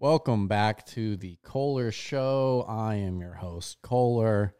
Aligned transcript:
Welcome 0.00 0.46
back 0.46 0.86
to 0.90 1.16
the 1.16 1.38
Kohler 1.42 1.90
Show. 1.90 2.64
I 2.68 2.94
am 2.94 3.20
your 3.20 3.32
host, 3.32 3.78
Kohler. 3.82 4.54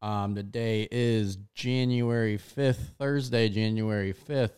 Um, 0.00 0.36
today 0.36 0.86
is 0.88 1.36
January 1.52 2.38
5th, 2.38 2.94
Thursday, 2.96 3.48
January 3.48 4.14
5th. 4.14 4.52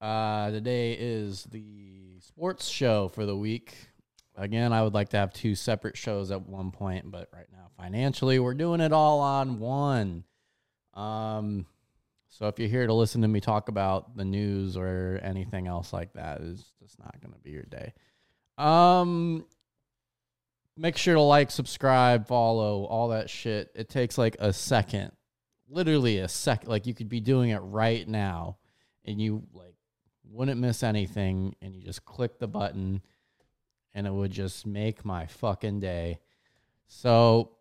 Uh, 0.00 0.50
today 0.50 0.96
is 0.98 1.44
the 1.44 2.18
sports 2.22 2.66
show 2.66 3.06
for 3.06 3.24
the 3.24 3.36
week. 3.36 3.76
Again, 4.34 4.72
I 4.72 4.82
would 4.82 4.94
like 4.94 5.10
to 5.10 5.16
have 5.16 5.32
two 5.32 5.54
separate 5.54 5.96
shows 5.96 6.32
at 6.32 6.44
one 6.44 6.72
point, 6.72 7.08
but 7.12 7.28
right 7.32 7.46
now, 7.52 7.70
financially, 7.76 8.40
we're 8.40 8.52
doing 8.52 8.80
it 8.80 8.92
all 8.92 9.20
on 9.20 9.60
one. 9.60 10.24
Um, 10.92 11.66
so 12.30 12.48
if 12.48 12.58
you're 12.58 12.68
here 12.68 12.88
to 12.88 12.92
listen 12.92 13.22
to 13.22 13.28
me 13.28 13.40
talk 13.40 13.68
about 13.68 14.16
the 14.16 14.24
news 14.24 14.76
or 14.76 15.20
anything 15.22 15.68
else 15.68 15.92
like 15.92 16.14
that, 16.14 16.40
it's 16.40 16.64
just 16.82 16.98
not 16.98 17.20
going 17.20 17.32
to 17.32 17.38
be 17.38 17.50
your 17.50 17.62
day. 17.62 17.92
Um, 18.58 19.44
make 20.76 20.96
sure 20.96 21.14
to 21.14 21.20
like, 21.20 21.50
subscribe, 21.50 22.26
follow, 22.26 22.84
all 22.84 23.08
that 23.08 23.30
shit. 23.30 23.70
It 23.74 23.88
takes 23.88 24.18
like 24.18 24.36
a 24.38 24.52
second, 24.52 25.12
literally 25.68 26.18
a 26.18 26.28
second. 26.28 26.68
Like 26.68 26.86
you 26.86 26.94
could 26.94 27.08
be 27.08 27.20
doing 27.20 27.50
it 27.50 27.58
right 27.58 28.06
now, 28.06 28.58
and 29.04 29.20
you 29.20 29.42
like 29.52 29.74
wouldn't 30.24 30.60
miss 30.60 30.82
anything, 30.82 31.54
and 31.62 31.74
you 31.74 31.82
just 31.82 32.04
click 32.04 32.38
the 32.38 32.48
button, 32.48 33.02
and 33.94 34.06
it 34.06 34.12
would 34.12 34.32
just 34.32 34.66
make 34.66 35.04
my 35.04 35.26
fucking 35.26 35.80
day. 35.80 36.18
So 36.88 37.52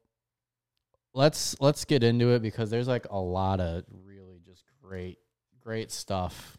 let's 1.14 1.55
let's 1.60 1.86
get 1.86 2.04
into 2.04 2.30
it 2.34 2.41
because 2.41 2.70
there's 2.70 2.88
like 2.88 3.08
a 3.10 3.20
lot 3.20 3.60
of 3.60 3.84
really 4.05 4.40
just 4.46 4.64
great 4.82 5.18
great 5.62 5.91
stuff 5.91 6.58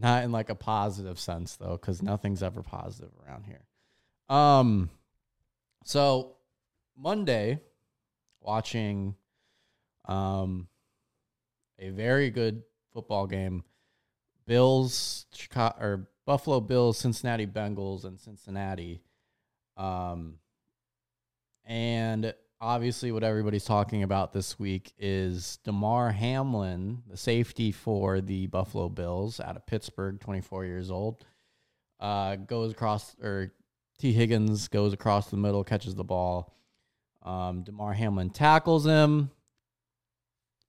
not 0.00 0.24
in 0.24 0.32
like 0.32 0.50
a 0.50 0.54
positive 0.54 1.18
sense 1.18 1.56
though, 1.56 1.72
because 1.72 2.02
nothing's 2.02 2.42
ever 2.42 2.62
positive 2.62 3.10
around 3.26 3.44
here. 3.44 3.64
Um, 4.28 4.90
so 5.84 6.36
Monday, 6.96 7.60
watching 8.40 9.14
um 10.06 10.68
a 11.78 11.90
very 11.90 12.30
good 12.30 12.62
football 12.92 13.26
game, 13.26 13.64
Bills 14.46 15.26
Chicago 15.32 15.76
or 15.80 16.08
Buffalo 16.26 16.60
Bills, 16.60 16.98
Cincinnati 16.98 17.46
Bengals, 17.46 18.04
and 18.04 18.20
Cincinnati. 18.20 19.02
Um, 19.76 20.36
and 21.64 22.34
obviously 22.60 23.10
what 23.10 23.24
everybody's 23.24 23.64
talking 23.64 24.02
about 24.02 24.32
this 24.32 24.58
week 24.58 24.92
is 24.98 25.58
Damar 25.64 26.12
Hamlin, 26.12 27.02
the 27.08 27.16
safety 27.16 27.72
for 27.72 28.20
the 28.20 28.46
Buffalo 28.48 28.88
Bills 28.88 29.40
out 29.40 29.56
of 29.56 29.66
Pittsburgh, 29.66 30.20
24 30.20 30.66
years 30.66 30.90
old, 30.90 31.24
uh, 32.00 32.36
goes 32.36 32.72
across, 32.72 33.16
or 33.22 33.52
Tee 33.98 34.12
Higgins 34.12 34.68
goes 34.68 34.92
across 34.92 35.30
the 35.30 35.36
middle, 35.36 35.64
catches 35.64 35.94
the 35.94 36.04
ball. 36.04 36.54
Um, 37.22 37.62
Damar 37.62 37.94
Hamlin 37.94 38.30
tackles 38.30 38.84
him. 38.84 39.30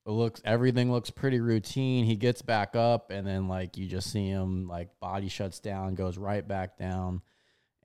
It 0.06 0.12
looks 0.12 0.42
everything 0.44 0.92
looks 0.92 1.12
pretty 1.12 1.40
routine. 1.40 2.06
He 2.06 2.16
gets 2.16 2.42
back 2.42 2.76
up, 2.76 3.12
and 3.12 3.26
then 3.26 3.48
like 3.48 3.78
you 3.78 3.88
just 3.88 4.12
see 4.12 4.28
him 4.28 4.68
like 4.68 4.90
body 5.00 5.30
shuts 5.30 5.60
down, 5.60 5.94
goes 5.94 6.18
right 6.18 6.46
back 6.46 6.76
down, 6.78 7.22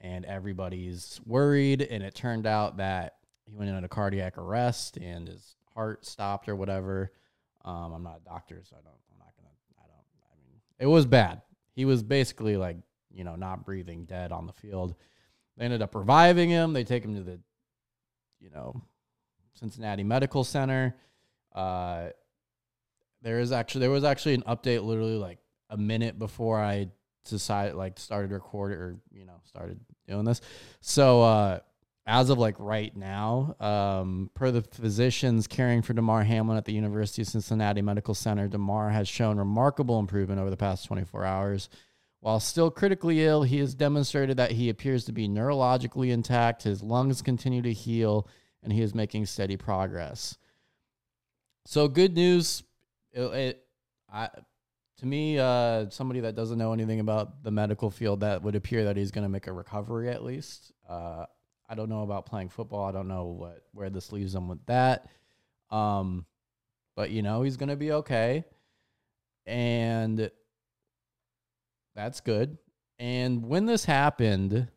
and 0.01 0.25
everybody's 0.25 1.21
worried. 1.27 1.83
And 1.83 2.03
it 2.03 2.15
turned 2.15 2.47
out 2.47 2.79
that 2.79 3.16
he 3.47 3.55
went 3.55 3.71
into 3.71 3.85
a 3.85 3.89
cardiac 3.89 4.39
arrest 4.39 4.97
and 4.97 5.29
his 5.29 5.57
heart 5.75 6.05
stopped 6.05 6.49
or 6.49 6.57
whatever. 6.57 7.13
Um, 7.65 7.93
I'm 7.93 8.03
not 8.03 8.21
a 8.25 8.29
doctor, 8.29 8.63
so 8.65 8.77
I 8.77 8.83
don't. 8.83 8.95
I'm 9.13 9.19
not 9.19 9.33
gonna. 9.37 9.55
I 9.79 9.87
don't. 9.87 10.07
I 10.33 10.37
mean, 10.45 10.61
it 10.79 10.87
was 10.87 11.07
bad. 11.07 11.43
He 11.75 11.85
was 11.85 12.03
basically 12.03 12.57
like 12.57 12.77
you 13.11 13.25
know 13.25 13.37
not 13.37 13.65
breathing, 13.65 14.05
dead 14.05 14.33
on 14.33 14.47
the 14.47 14.53
field. 14.53 14.95
They 15.57 15.65
ended 15.65 15.83
up 15.83 15.95
reviving 15.95 16.51
him. 16.51 16.73
They 16.73 16.85
take 16.85 17.03
him 17.03 17.15
to 17.17 17.23
the, 17.23 17.41
you 18.41 18.51
know, 18.51 18.83
Cincinnati 19.55 20.05
Medical 20.05 20.45
Center. 20.45 20.95
Uh, 21.55 22.09
there 23.23 23.41
is 23.41 23.53
actually 23.53 23.81
there 23.81 23.91
was 23.91 24.05
actually 24.05 24.35
an 24.35 24.43
update 24.43 24.85
literally 24.85 25.17
like 25.17 25.39
a 25.71 25.77
minute 25.77 26.19
before 26.19 26.61
I 26.61 26.89
decided 27.25 27.75
like 27.75 27.99
started 27.99 28.31
recording 28.31 28.79
or 28.79 28.97
you 29.13 29.25
know 29.25 29.41
started 29.45 29.81
doing 30.07 30.25
this. 30.25 30.41
So 30.81 31.23
uh 31.23 31.59
as 32.07 32.31
of 32.31 32.39
like 32.39 32.55
right 32.59 32.97
now, 32.97 33.57
um, 33.59 34.31
per 34.35 34.53
the 34.53 34.63
physicians 34.63 35.49
caring 35.49 35.83
for 35.83 35.93
Damar 35.93 36.23
Hamlin 36.23 36.57
at 36.57 36.65
the 36.65 36.73
University 36.73 37.23
of 37.23 37.29
Cincinnati 37.29 37.83
Medical 37.83 38.15
Center, 38.15 38.47
Damar 38.47 38.91
has 38.91 39.09
shown 39.09 39.39
remarkable 39.39 39.99
improvement 39.99 40.41
over 40.41 40.51
the 40.51 40.57
past 40.57 40.87
24 40.87 41.25
hours. 41.25 41.69
While 42.21 42.39
still 42.39 42.71
critically 42.71 43.25
ill, 43.25 43.43
he 43.43 43.59
has 43.59 43.75
demonstrated 43.75 44.37
that 44.37 44.53
he 44.53 44.69
appears 44.69 45.05
to 45.07 45.13
be 45.13 45.29
neurologically 45.29 46.11
intact, 46.11 46.63
his 46.63 46.83
lungs 46.83 47.23
continue 47.23 47.63
to 47.63 47.73
heal, 47.73 48.29
and 48.63 48.73
he 48.73 48.83
is 48.83 48.95
making 48.95 49.27
steady 49.27 49.57
progress. 49.57 50.39
So, 51.67 51.89
good 51.89 52.15
news. 52.15 52.63
It, 53.13 53.23
it 53.23 53.67
I, 54.13 54.29
to 54.99 55.07
me, 55.07 55.39
uh, 55.39 55.91
somebody 55.91 56.21
that 56.21 56.37
doesn't 56.37 56.59
know 56.59 56.73
anything 56.73 57.01
about 57.01 57.43
the 57.43 57.51
medical 57.51 57.91
field, 57.91 58.21
that 58.21 58.43
would 58.43 58.55
appear 58.55 58.85
that 58.85 58.97
he's 58.97 59.11
going 59.11 59.25
to 59.25 59.29
make 59.29 59.49
a 59.49 59.53
recovery 59.53 60.09
at 60.09 60.23
least. 60.23 60.73
Uh, 60.89 61.27
I 61.69 61.75
don't 61.75 61.89
know 61.89 62.03
about 62.03 62.27
playing 62.27 62.51
football. 62.51 62.85
I 62.85 62.93
don't 62.93 63.09
know 63.09 63.25
what 63.27 63.63
where 63.73 63.91
this 63.91 64.13
leaves 64.13 64.35
him 64.35 64.49
with 64.49 64.65
that. 64.67 65.07
Um, 65.71 66.27
but 66.95 67.11
you 67.11 67.23
know 67.23 67.43
he's 67.43 67.57
gonna 67.57 67.77
be 67.77 67.93
okay, 67.93 68.45
and 69.47 70.31
that's 71.95 72.21
good. 72.21 72.57
And 72.99 73.47
when 73.47 73.67
this 73.67 73.85
happened, 73.85 74.69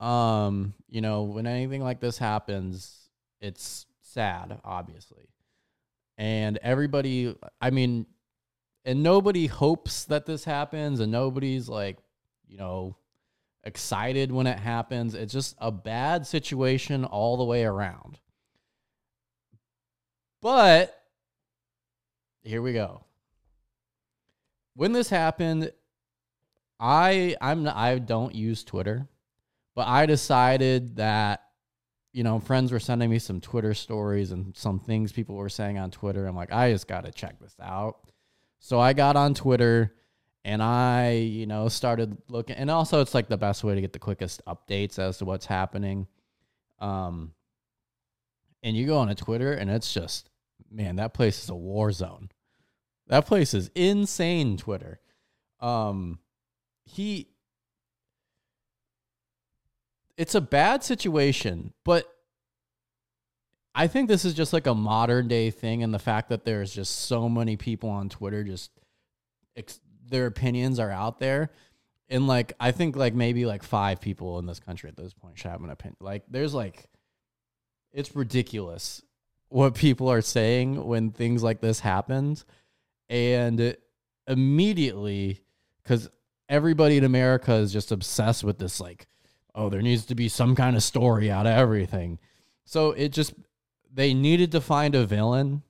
um, 0.00 0.74
you 0.88 1.00
know, 1.00 1.22
when 1.22 1.46
anything 1.46 1.82
like 1.82 2.00
this 2.00 2.18
happens, 2.18 3.08
it's 3.40 3.86
sad, 4.02 4.60
obviously, 4.64 5.28
and 6.18 6.58
everybody. 6.58 7.34
I 7.60 7.70
mean, 7.70 8.06
and 8.84 9.02
nobody 9.02 9.46
hopes 9.46 10.04
that 10.04 10.26
this 10.26 10.44
happens, 10.44 11.00
and 11.00 11.10
nobody's 11.10 11.68
like, 11.68 11.98
you 12.46 12.58
know 12.58 12.96
excited 13.64 14.30
when 14.30 14.46
it 14.46 14.58
happens. 14.58 15.14
It's 15.14 15.32
just 15.32 15.56
a 15.58 15.72
bad 15.72 16.26
situation 16.26 17.04
all 17.04 17.36
the 17.36 17.44
way 17.44 17.64
around. 17.64 18.18
But 20.40 20.94
here 22.42 22.62
we 22.62 22.72
go. 22.72 23.04
When 24.74 24.92
this 24.92 25.08
happened, 25.08 25.72
I 26.78 27.36
I'm 27.40 27.66
I 27.68 27.98
don't 27.98 28.34
use 28.34 28.64
Twitter, 28.64 29.08
but 29.74 29.86
I 29.86 30.06
decided 30.06 30.96
that 30.96 31.40
you 32.14 32.22
know, 32.22 32.38
friends 32.38 32.70
were 32.70 32.78
sending 32.78 33.10
me 33.10 33.18
some 33.18 33.40
Twitter 33.40 33.74
stories 33.74 34.30
and 34.30 34.56
some 34.56 34.78
things 34.78 35.10
people 35.10 35.34
were 35.34 35.48
saying 35.48 35.78
on 35.78 35.90
Twitter. 35.90 36.26
I'm 36.26 36.36
like, 36.36 36.52
I 36.52 36.70
just 36.70 36.86
got 36.86 37.04
to 37.04 37.10
check 37.10 37.40
this 37.40 37.56
out. 37.60 37.96
So 38.60 38.78
I 38.78 38.92
got 38.92 39.16
on 39.16 39.34
Twitter 39.34 39.92
and 40.44 40.62
I, 40.62 41.12
you 41.12 41.46
know, 41.46 41.68
started 41.68 42.16
looking 42.28 42.56
and 42.56 42.70
also 42.70 43.00
it's 43.00 43.14
like 43.14 43.28
the 43.28 43.36
best 43.36 43.64
way 43.64 43.74
to 43.74 43.80
get 43.80 43.92
the 43.92 43.98
quickest 43.98 44.42
updates 44.46 44.98
as 44.98 45.18
to 45.18 45.24
what's 45.24 45.46
happening. 45.46 46.06
Um 46.80 47.32
and 48.62 48.76
you 48.76 48.86
go 48.86 48.98
on 48.98 49.08
a 49.08 49.14
Twitter 49.14 49.52
and 49.52 49.70
it's 49.70 49.92
just 49.92 50.28
man, 50.70 50.96
that 50.96 51.14
place 51.14 51.42
is 51.42 51.50
a 51.50 51.54
war 51.54 51.92
zone. 51.92 52.30
That 53.06 53.26
place 53.26 53.54
is 53.54 53.70
insane, 53.74 54.56
Twitter. 54.56 55.00
Um 55.60 56.18
he 56.84 57.28
it's 60.16 60.34
a 60.34 60.40
bad 60.40 60.84
situation, 60.84 61.72
but 61.84 62.08
I 63.74 63.88
think 63.88 64.08
this 64.08 64.24
is 64.24 64.34
just 64.34 64.52
like 64.52 64.66
a 64.66 64.74
modern 64.74 65.26
day 65.26 65.50
thing 65.50 65.82
and 65.82 65.92
the 65.92 65.98
fact 65.98 66.28
that 66.28 66.44
there's 66.44 66.72
just 66.72 67.06
so 67.06 67.28
many 67.28 67.56
people 67.56 67.90
on 67.90 68.08
Twitter 68.08 68.44
just 68.44 68.70
ex- 69.56 69.80
their 70.08 70.26
opinions 70.26 70.78
are 70.78 70.90
out 70.90 71.18
there. 71.18 71.50
And 72.08 72.26
like 72.26 72.52
I 72.60 72.70
think 72.72 72.96
like 72.96 73.14
maybe 73.14 73.46
like 73.46 73.62
five 73.62 74.00
people 74.00 74.38
in 74.38 74.46
this 74.46 74.60
country 74.60 74.88
at 74.88 74.96
this 74.96 75.14
point 75.14 75.38
should 75.38 75.50
have 75.50 75.62
an 75.62 75.70
opinion. 75.70 75.96
Like 76.00 76.24
there's 76.28 76.54
like 76.54 76.88
it's 77.92 78.14
ridiculous 78.14 79.02
what 79.48 79.74
people 79.74 80.08
are 80.08 80.20
saying 80.20 80.84
when 80.84 81.10
things 81.10 81.42
like 81.42 81.60
this 81.60 81.80
happens. 81.80 82.44
And 83.08 83.76
immediately, 84.26 85.40
because 85.82 86.08
everybody 86.48 86.96
in 86.96 87.04
America 87.04 87.54
is 87.54 87.72
just 87.72 87.92
obsessed 87.92 88.42
with 88.42 88.58
this, 88.58 88.80
like, 88.80 89.06
oh, 89.54 89.68
there 89.68 89.82
needs 89.82 90.06
to 90.06 90.14
be 90.14 90.28
some 90.28 90.56
kind 90.56 90.74
of 90.74 90.82
story 90.82 91.30
out 91.30 91.46
of 91.46 91.52
everything. 91.52 92.18
So 92.64 92.90
it 92.92 93.10
just 93.10 93.34
they 93.92 94.12
needed 94.12 94.52
to 94.52 94.60
find 94.60 94.94
a 94.94 95.06
villain, 95.06 95.62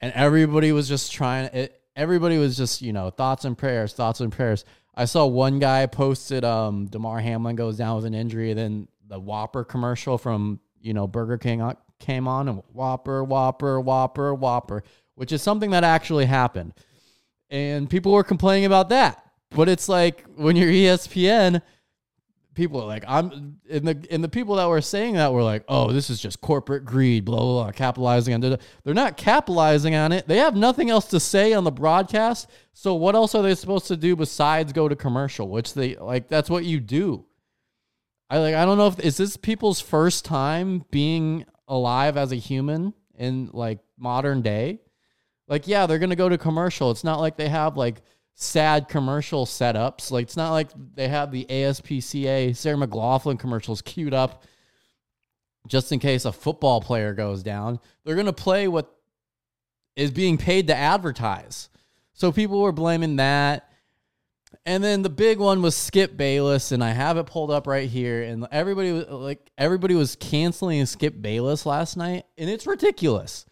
and 0.00 0.12
everybody 0.14 0.70
was 0.70 0.88
just 0.88 1.12
trying. 1.12 1.46
It 1.52 1.79
everybody 2.00 2.38
was 2.38 2.56
just, 2.56 2.80
you 2.80 2.94
know, 2.94 3.10
thoughts 3.10 3.44
and 3.44 3.56
prayers, 3.56 3.92
thoughts 3.92 4.20
and 4.20 4.32
prayers. 4.32 4.64
I 4.94 5.04
saw 5.04 5.26
one 5.26 5.58
guy 5.58 5.84
posted 5.86 6.44
um 6.44 6.86
Damar 6.86 7.20
Hamlin 7.20 7.56
goes 7.56 7.76
down 7.76 7.96
with 7.96 8.06
an 8.06 8.14
injury, 8.14 8.54
then 8.54 8.88
the 9.06 9.20
Whopper 9.20 9.64
commercial 9.64 10.16
from, 10.16 10.60
you 10.80 10.94
know, 10.94 11.06
Burger 11.06 11.36
King 11.36 11.72
came 11.98 12.26
on 12.26 12.48
and 12.48 12.62
Whopper, 12.72 13.22
Whopper, 13.22 13.78
Whopper, 13.78 14.34
Whopper, 14.34 14.82
which 15.14 15.30
is 15.30 15.42
something 15.42 15.70
that 15.72 15.84
actually 15.84 16.24
happened. 16.24 16.72
And 17.50 17.90
people 17.90 18.12
were 18.12 18.24
complaining 18.24 18.64
about 18.64 18.88
that. 18.88 19.22
But 19.50 19.68
it's 19.68 19.88
like 19.88 20.24
when 20.36 20.56
you're 20.56 20.70
ESPN, 20.70 21.60
people 22.54 22.80
are 22.80 22.86
like, 22.86 23.04
I'm 23.06 23.58
in 23.68 23.84
the 23.84 24.06
in 24.10 24.20
the 24.20 24.28
people 24.28 24.56
that 24.56 24.68
were 24.68 24.80
saying 24.80 25.14
that 25.14 25.32
were 25.32 25.42
like, 25.42 25.64
oh, 25.68 25.92
this 25.92 26.10
is 26.10 26.20
just 26.20 26.40
corporate 26.40 26.84
greed, 26.84 27.24
blah 27.24 27.38
blah, 27.38 27.64
blah 27.64 27.72
capitalizing 27.72 28.34
on. 28.34 28.40
They're 28.40 28.94
not 28.94 29.16
capitalizing 29.16 29.94
on 29.94 30.12
it. 30.12 30.26
They 30.26 30.38
have 30.38 30.56
nothing 30.56 30.90
else 30.90 31.06
to 31.06 31.20
say 31.20 31.52
on 31.52 31.64
the 31.64 31.72
broadcast. 31.72 32.48
So 32.72 32.94
what 32.94 33.14
else 33.14 33.34
are 33.34 33.42
they 33.42 33.54
supposed 33.54 33.86
to 33.88 33.96
do 33.96 34.16
besides 34.16 34.72
go 34.72 34.88
to 34.88 34.96
commercial? 34.96 35.48
Which 35.48 35.74
they 35.74 35.96
like 35.96 36.28
that's 36.28 36.50
what 36.50 36.64
you 36.64 36.80
do. 36.80 37.26
I 38.28 38.38
like 38.38 38.54
I 38.54 38.64
don't 38.64 38.78
know 38.78 38.88
if 38.88 39.00
is 39.00 39.16
this 39.16 39.36
people's 39.36 39.80
first 39.80 40.24
time 40.24 40.84
being 40.90 41.46
alive 41.68 42.16
as 42.16 42.32
a 42.32 42.36
human 42.36 42.94
in 43.16 43.50
like 43.52 43.78
modern 43.98 44.42
day. 44.42 44.80
Like 45.48 45.66
yeah, 45.66 45.86
they're 45.86 45.98
to 45.98 46.16
go 46.16 46.28
to 46.28 46.38
commercial. 46.38 46.90
It's 46.90 47.04
not 47.04 47.20
like 47.20 47.36
they 47.36 47.48
have 47.48 47.76
like 47.76 48.02
sad 48.42 48.88
commercial 48.88 49.44
setups. 49.44 50.10
Like 50.10 50.24
it's 50.24 50.36
not 50.36 50.50
like 50.50 50.70
they 50.94 51.08
have 51.08 51.30
the 51.30 51.46
ASPCA 51.48 52.56
Sarah 52.56 52.76
McLachlan 52.76 53.38
commercials 53.38 53.82
queued 53.82 54.14
up 54.14 54.44
just 55.68 55.92
in 55.92 55.98
case 55.98 56.24
a 56.24 56.32
football 56.32 56.80
player 56.80 57.12
goes 57.12 57.42
down. 57.42 57.78
They're 58.04 58.16
to 58.26 58.32
play 58.32 58.66
what 58.66 58.96
is 59.94 60.10
being 60.10 60.38
paid 60.38 60.68
to 60.68 60.76
advertise. 60.76 61.68
So 62.14 62.32
people 62.32 62.62
were 62.62 62.72
blaming 62.72 63.16
that. 63.16 63.70
And 64.66 64.82
then 64.82 65.02
the 65.02 65.10
big 65.10 65.38
one 65.38 65.62
was 65.62 65.76
Skip 65.76 66.16
Bayless, 66.16 66.72
and 66.72 66.82
I 66.82 66.90
have 66.90 67.16
it 67.16 67.26
pulled 67.26 67.50
up 67.50 67.66
right 67.66 67.88
here. 67.88 68.22
And 68.22 68.46
everybody 68.50 68.92
was 68.92 69.06
like, 69.08 69.50
everybody 69.56 69.94
was 69.94 70.16
canceling 70.16 70.84
Skip 70.86 71.20
Bayless 71.22 71.66
last 71.66 71.96
night, 71.96 72.24
and 72.36 72.50
it's 72.50 72.66
ridiculous. 72.66 73.46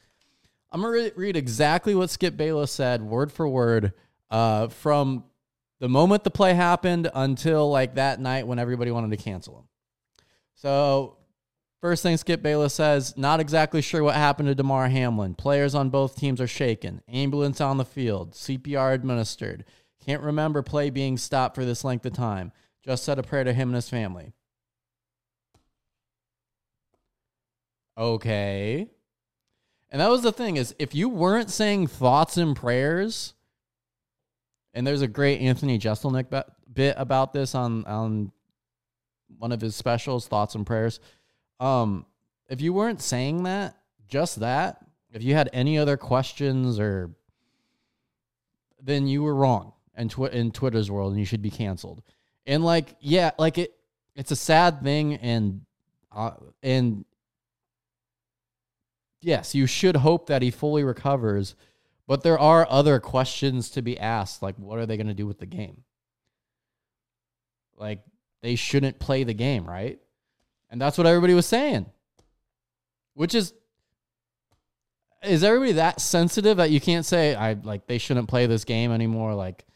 I'm 0.73 0.83
gonna 0.83 1.11
read 1.15 1.37
exactly 1.37 1.95
what 1.95 2.11
Skip 2.11 2.37
Bayless 2.37 2.73
said, 2.73 3.03
word 3.03 3.31
for 3.33 3.49
word, 3.49 3.93
uh, 4.31 4.69
from 4.69 5.25
the 5.81 5.89
moment 5.89 6.25
the 6.25 6.31
play 6.31 6.55
happened 6.55 7.11
until 7.15 7.71
like 7.71 7.95
that 7.95 8.21
night 8.21 8.47
when 8.47 8.59
everybody 8.59 8.91
wanted 8.91 9.17
to 9.17 9.23
cancel 9.23 9.59
him. 9.59 9.65
So, 10.55 11.17
first 11.81 12.03
thing 12.03 12.17
Skip 12.17 12.43
Bayless 12.43 12.75
says, 12.75 13.17
not 13.17 13.39
exactly 13.39 13.81
sure 13.81 14.03
what 14.03 14.17
happened 14.17 14.49
to 14.49 14.55
Damar 14.55 14.89
Hamlin. 14.89 15.35
Players 15.35 15.75
on 15.75 15.91
both 15.91 16.17
teams 16.17 16.41
are 16.41 16.49
shaken. 16.49 17.01
Ambulance 17.09 17.61
on 17.61 17.77
the 17.79 17.85
field. 17.85 18.33
CPR 18.33 18.93
administered. 18.95 19.65
Can't 20.05 20.23
remember 20.23 20.63
play 20.63 20.91
being 20.91 21.17
stopped 21.17 21.55
for 21.55 21.65
this 21.65 21.85
length 21.85 22.07
of 22.07 22.13
time. 22.13 22.51
Just 22.85 23.05
said 23.05 23.19
a 23.19 23.23
prayer 23.23 23.45
to 23.45 23.53
him 23.53 23.69
and 23.69 23.77
his 23.77 23.89
family. 23.89 24.33
Okay. 27.97 28.89
And 29.91 30.01
that 30.01 30.11
was 30.11 30.23
the 30.23 30.33
thing 30.33 30.57
is 30.57 30.75
if 30.79 30.95
you 30.95 31.09
weren't 31.09 31.51
saying 31.51 31.89
thoughts 31.89 32.37
and 32.37 32.55
prayers, 32.55 33.35
and 34.75 34.87
there's 34.87 35.03
a 35.03 35.09
great 35.09 35.41
Anthony 35.41 35.79
Jeselnik 35.79 36.31
bit 36.73 36.95
about 36.97 37.33
this 37.33 37.55
on 37.55 37.85
on 37.87 38.33
one 39.39 39.53
of 39.53 39.61
his 39.61 39.77
specials, 39.77 40.27
Thoughts 40.27 40.55
and 40.55 40.67
Prayers. 40.67 41.01
Um, 41.61 42.07
if 42.49 42.61
you 42.61 42.73
weren't 42.73 43.03
saying 43.03 43.43
that, 43.45 43.77
just 44.09 44.41
that, 44.41 44.85
if 45.13 45.23
you 45.23 45.35
had 45.35 45.51
any 45.53 45.79
other 45.79 45.97
questions 45.97 46.79
or 46.79 47.11
then 48.81 49.07
you 49.07 49.23
were 49.23 49.35
wrong 49.35 49.73
tw- 50.09 50.33
in 50.33 50.51
Twitter's 50.51 50.91
world 50.91 51.13
and 51.13 51.19
you 51.19 51.27
should 51.27 51.43
be 51.43 51.51
canceled. 51.51 52.03
And 52.47 52.65
like, 52.65 52.95
yeah, 53.01 53.33
like 53.39 53.59
it, 53.59 53.75
it's 54.15 54.31
a 54.31 54.37
sad 54.37 54.83
thing. 54.83 55.15
And, 55.15 55.63
uh, 56.13 56.33
and 56.63 57.05
yes, 59.21 59.55
you 59.55 59.67
should 59.67 59.97
hope 59.97 60.29
that 60.29 60.43
he 60.43 60.51
fully 60.51 60.85
recovers 60.85 61.55
but 62.09 62.23
there 62.23 62.39
are 62.39 62.67
other 62.71 62.99
questions 63.01 63.69
to 63.71 63.83
be 63.83 63.99
asked, 63.99 64.43
like 64.43 64.57
what 64.57 64.79
are 64.79 64.87
they 64.87 64.97
going 64.97 65.09
to 65.09 65.15
do 65.15 65.27
with 65.27 65.39
the 65.39 65.47
game? 65.47 65.85
Like 67.77 68.01
they 68.41 68.57
shouldn't 68.57 68.99
play 68.99 69.25
the 69.25 69.35
game, 69.35 69.67
right? 69.67 70.01
And 70.71 70.81
that's 70.81 70.97
what 70.97 71.07
everybody 71.07 71.35
was 71.35 71.47
saying. 71.47 71.87
Which 73.13 73.35
is 73.35 73.53
is 75.23 75.45
everybody 75.45 75.73
that 75.73 76.01
sensitive 76.01 76.57
that 76.57 76.71
you 76.71 76.81
can't 76.81 77.05
say 77.05 77.35
I 77.35 77.53
like 77.53 77.87
they 77.87 77.99
shouldn't 77.99 78.29
play 78.29 78.47
this 78.47 78.65
game 78.65 78.91
anymore? 78.91 79.35
Like 79.35 79.67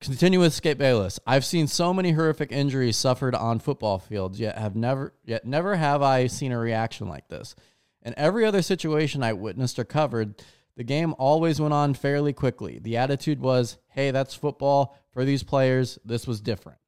continue 0.00 0.40
with 0.40 0.52
Skip 0.52 0.76
Bayless. 0.76 1.18
I've 1.26 1.46
seen 1.46 1.66
so 1.66 1.94
many 1.94 2.12
horrific 2.12 2.52
injuries 2.52 2.96
suffered 2.98 3.34
on 3.34 3.58
football 3.58 3.98
fields, 3.98 4.38
yet 4.38 4.58
have 4.58 4.76
never 4.76 5.14
yet 5.24 5.46
never 5.46 5.76
have 5.76 6.02
I 6.02 6.26
seen 6.26 6.52
a 6.52 6.58
reaction 6.58 7.08
like 7.08 7.28
this. 7.28 7.54
In 8.02 8.14
every 8.18 8.44
other 8.44 8.60
situation 8.62 9.22
I 9.22 9.32
witnessed 9.32 9.78
or 9.78 9.84
covered, 9.84 10.42
the 10.78 10.84
game 10.84 11.12
always 11.18 11.60
went 11.60 11.74
on 11.74 11.92
fairly 11.92 12.32
quickly. 12.32 12.78
The 12.78 12.98
attitude 12.98 13.40
was, 13.40 13.78
hey, 13.88 14.12
that's 14.12 14.32
football. 14.32 14.96
For 15.10 15.24
these 15.24 15.42
players, 15.42 15.98
this 16.04 16.24
was 16.24 16.40
different. 16.40 16.78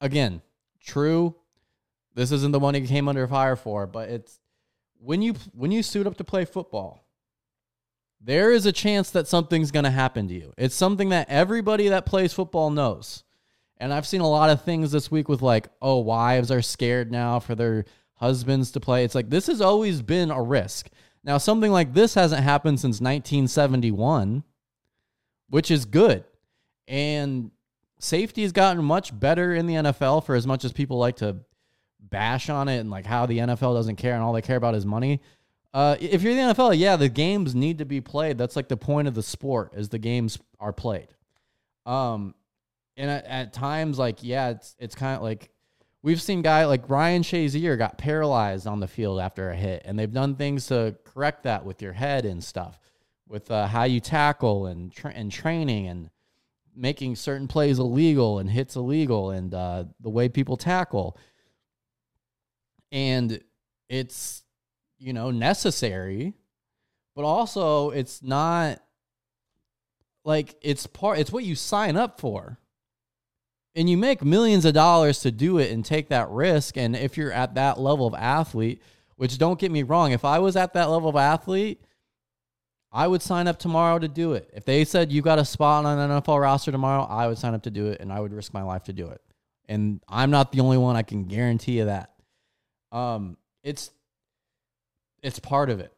Again, 0.00 0.40
true. 0.80 1.34
This 2.14 2.30
isn't 2.30 2.52
the 2.52 2.60
one 2.60 2.76
he 2.76 2.82
came 2.82 3.08
under 3.08 3.26
fire 3.26 3.56
for, 3.56 3.88
but 3.88 4.08
it's 4.08 4.38
when 5.00 5.20
you 5.20 5.34
when 5.52 5.72
you 5.72 5.82
suit 5.82 6.06
up 6.06 6.16
to 6.18 6.24
play 6.24 6.44
football, 6.44 7.04
there 8.20 8.52
is 8.52 8.66
a 8.66 8.72
chance 8.72 9.10
that 9.10 9.26
something's 9.26 9.72
going 9.72 9.84
to 9.84 9.90
happen 9.90 10.28
to 10.28 10.34
you. 10.34 10.52
It's 10.56 10.76
something 10.76 11.08
that 11.08 11.28
everybody 11.28 11.88
that 11.88 12.06
plays 12.06 12.32
football 12.32 12.70
knows. 12.70 13.24
And 13.78 13.92
I've 13.92 14.06
seen 14.06 14.20
a 14.20 14.30
lot 14.30 14.50
of 14.50 14.62
things 14.62 14.92
this 14.92 15.10
week 15.10 15.28
with 15.28 15.42
like, 15.42 15.70
oh, 15.82 15.98
wives 15.98 16.52
are 16.52 16.62
scared 16.62 17.10
now 17.10 17.40
for 17.40 17.56
their 17.56 17.84
husbands 18.14 18.70
to 18.72 18.80
play. 18.80 19.02
It's 19.02 19.16
like 19.16 19.28
this 19.28 19.48
has 19.48 19.60
always 19.60 20.02
been 20.02 20.30
a 20.30 20.40
risk. 20.40 20.88
Now, 21.24 21.38
something 21.38 21.72
like 21.72 21.94
this 21.94 22.14
hasn't 22.14 22.42
happened 22.42 22.80
since 22.80 23.00
1971, 23.00 24.44
which 25.50 25.70
is 25.70 25.84
good. 25.84 26.24
And 26.86 27.50
safety 27.98 28.42
has 28.42 28.52
gotten 28.52 28.82
much 28.84 29.18
better 29.18 29.54
in 29.54 29.66
the 29.66 29.74
NFL 29.74 30.24
for 30.24 30.34
as 30.34 30.46
much 30.46 30.64
as 30.64 30.72
people 30.72 30.98
like 30.98 31.16
to 31.16 31.36
bash 32.00 32.48
on 32.48 32.68
it 32.68 32.78
and 32.78 32.90
like 32.90 33.06
how 33.06 33.26
the 33.26 33.38
NFL 33.38 33.74
doesn't 33.74 33.96
care 33.96 34.14
and 34.14 34.22
all 34.22 34.32
they 34.32 34.42
care 34.42 34.56
about 34.56 34.74
is 34.74 34.86
money. 34.86 35.20
Uh, 35.74 35.96
if 36.00 36.22
you're 36.22 36.34
the 36.34 36.54
NFL, 36.54 36.78
yeah, 36.78 36.96
the 36.96 37.08
games 37.08 37.54
need 37.54 37.78
to 37.78 37.84
be 37.84 38.00
played. 38.00 38.38
That's 38.38 38.56
like 38.56 38.68
the 38.68 38.76
point 38.76 39.06
of 39.06 39.14
the 39.14 39.22
sport 39.22 39.74
is 39.74 39.90
the 39.90 39.98
games 39.98 40.38
are 40.58 40.72
played. 40.72 41.08
Um, 41.84 42.34
and 42.96 43.10
at, 43.10 43.26
at 43.26 43.52
times, 43.52 43.98
like 43.98 44.22
yeah, 44.22 44.50
it's 44.50 44.74
it's 44.78 44.94
kind 44.94 45.16
of 45.16 45.22
like 45.22 45.50
We've 46.00 46.22
seen 46.22 46.42
guy 46.42 46.64
like 46.64 46.88
Ryan 46.88 47.22
Shazier 47.22 47.76
got 47.76 47.98
paralyzed 47.98 48.68
on 48.68 48.78
the 48.78 48.86
field 48.86 49.18
after 49.18 49.50
a 49.50 49.56
hit, 49.56 49.82
and 49.84 49.98
they've 49.98 50.12
done 50.12 50.36
things 50.36 50.68
to 50.68 50.96
correct 51.04 51.42
that 51.42 51.64
with 51.64 51.82
your 51.82 51.92
head 51.92 52.24
and 52.24 52.42
stuff, 52.42 52.78
with 53.26 53.50
uh, 53.50 53.66
how 53.66 53.82
you 53.82 53.98
tackle 53.98 54.66
and 54.66 54.92
tra- 54.92 55.12
and 55.12 55.32
training 55.32 55.88
and 55.88 56.10
making 56.76 57.16
certain 57.16 57.48
plays 57.48 57.80
illegal 57.80 58.38
and 58.38 58.48
hits 58.48 58.76
illegal 58.76 59.32
and 59.32 59.52
uh, 59.52 59.84
the 60.00 60.08
way 60.08 60.28
people 60.28 60.56
tackle. 60.56 61.18
And 62.92 63.40
it's 63.88 64.44
you 64.98 65.12
know 65.12 65.32
necessary, 65.32 66.34
but 67.16 67.24
also 67.24 67.90
it's 67.90 68.22
not 68.22 68.80
like 70.24 70.54
it's 70.62 70.86
part. 70.86 71.18
It's 71.18 71.32
what 71.32 71.42
you 71.42 71.56
sign 71.56 71.96
up 71.96 72.20
for 72.20 72.60
and 73.78 73.88
you 73.88 73.96
make 73.96 74.24
millions 74.24 74.64
of 74.64 74.74
dollars 74.74 75.20
to 75.20 75.30
do 75.30 75.58
it 75.58 75.70
and 75.70 75.84
take 75.84 76.08
that 76.08 76.28
risk. 76.30 76.76
And 76.76 76.96
if 76.96 77.16
you're 77.16 77.30
at 77.30 77.54
that 77.54 77.78
level 77.78 78.08
of 78.08 78.14
athlete, 78.14 78.82
which 79.14 79.38
don't 79.38 79.58
get 79.58 79.70
me 79.70 79.84
wrong, 79.84 80.10
if 80.10 80.24
I 80.24 80.40
was 80.40 80.56
at 80.56 80.72
that 80.72 80.90
level 80.90 81.08
of 81.08 81.14
athlete, 81.14 81.80
I 82.90 83.06
would 83.06 83.22
sign 83.22 83.46
up 83.46 83.56
tomorrow 83.56 84.00
to 84.00 84.08
do 84.08 84.32
it. 84.32 84.50
If 84.52 84.64
they 84.64 84.84
said 84.84 85.12
you 85.12 85.22
got 85.22 85.38
a 85.38 85.44
spot 85.44 85.84
on 85.84 85.96
an 85.96 86.10
NFL 86.10 86.40
roster 86.40 86.72
tomorrow, 86.72 87.04
I 87.04 87.28
would 87.28 87.38
sign 87.38 87.54
up 87.54 87.62
to 87.62 87.70
do 87.70 87.86
it 87.86 88.00
and 88.00 88.12
I 88.12 88.18
would 88.18 88.32
risk 88.32 88.52
my 88.52 88.62
life 88.62 88.82
to 88.84 88.92
do 88.92 89.10
it. 89.10 89.20
And 89.68 90.00
I'm 90.08 90.32
not 90.32 90.50
the 90.50 90.58
only 90.58 90.78
one. 90.78 90.96
I 90.96 91.02
can 91.02 91.26
guarantee 91.26 91.78
you 91.78 91.84
that. 91.84 92.10
Um, 92.90 93.36
it's 93.62 93.92
it's 95.22 95.38
part 95.38 95.70
of 95.70 95.78
it. 95.78 95.92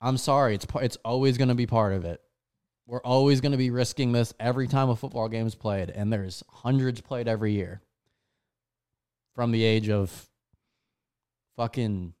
I'm 0.00 0.16
sorry. 0.16 0.56
It's 0.56 0.66
it's 0.76 0.96
always 1.04 1.38
going 1.38 1.48
to 1.48 1.54
be 1.54 1.66
part 1.66 1.92
of 1.92 2.04
it. 2.04 2.20
We're 2.90 2.98
always 3.02 3.40
going 3.40 3.52
to 3.52 3.58
be 3.58 3.70
risking 3.70 4.10
this 4.10 4.34
every 4.40 4.66
time 4.66 4.88
a 4.88 4.96
football 4.96 5.28
game 5.28 5.46
is 5.46 5.54
played, 5.54 5.90
and 5.90 6.12
there's 6.12 6.42
hundreds 6.48 7.00
played 7.00 7.28
every 7.28 7.52
year 7.52 7.80
from 9.36 9.52
the 9.52 9.62
age 9.62 9.88
of 9.88 10.28
fucking 11.56 12.14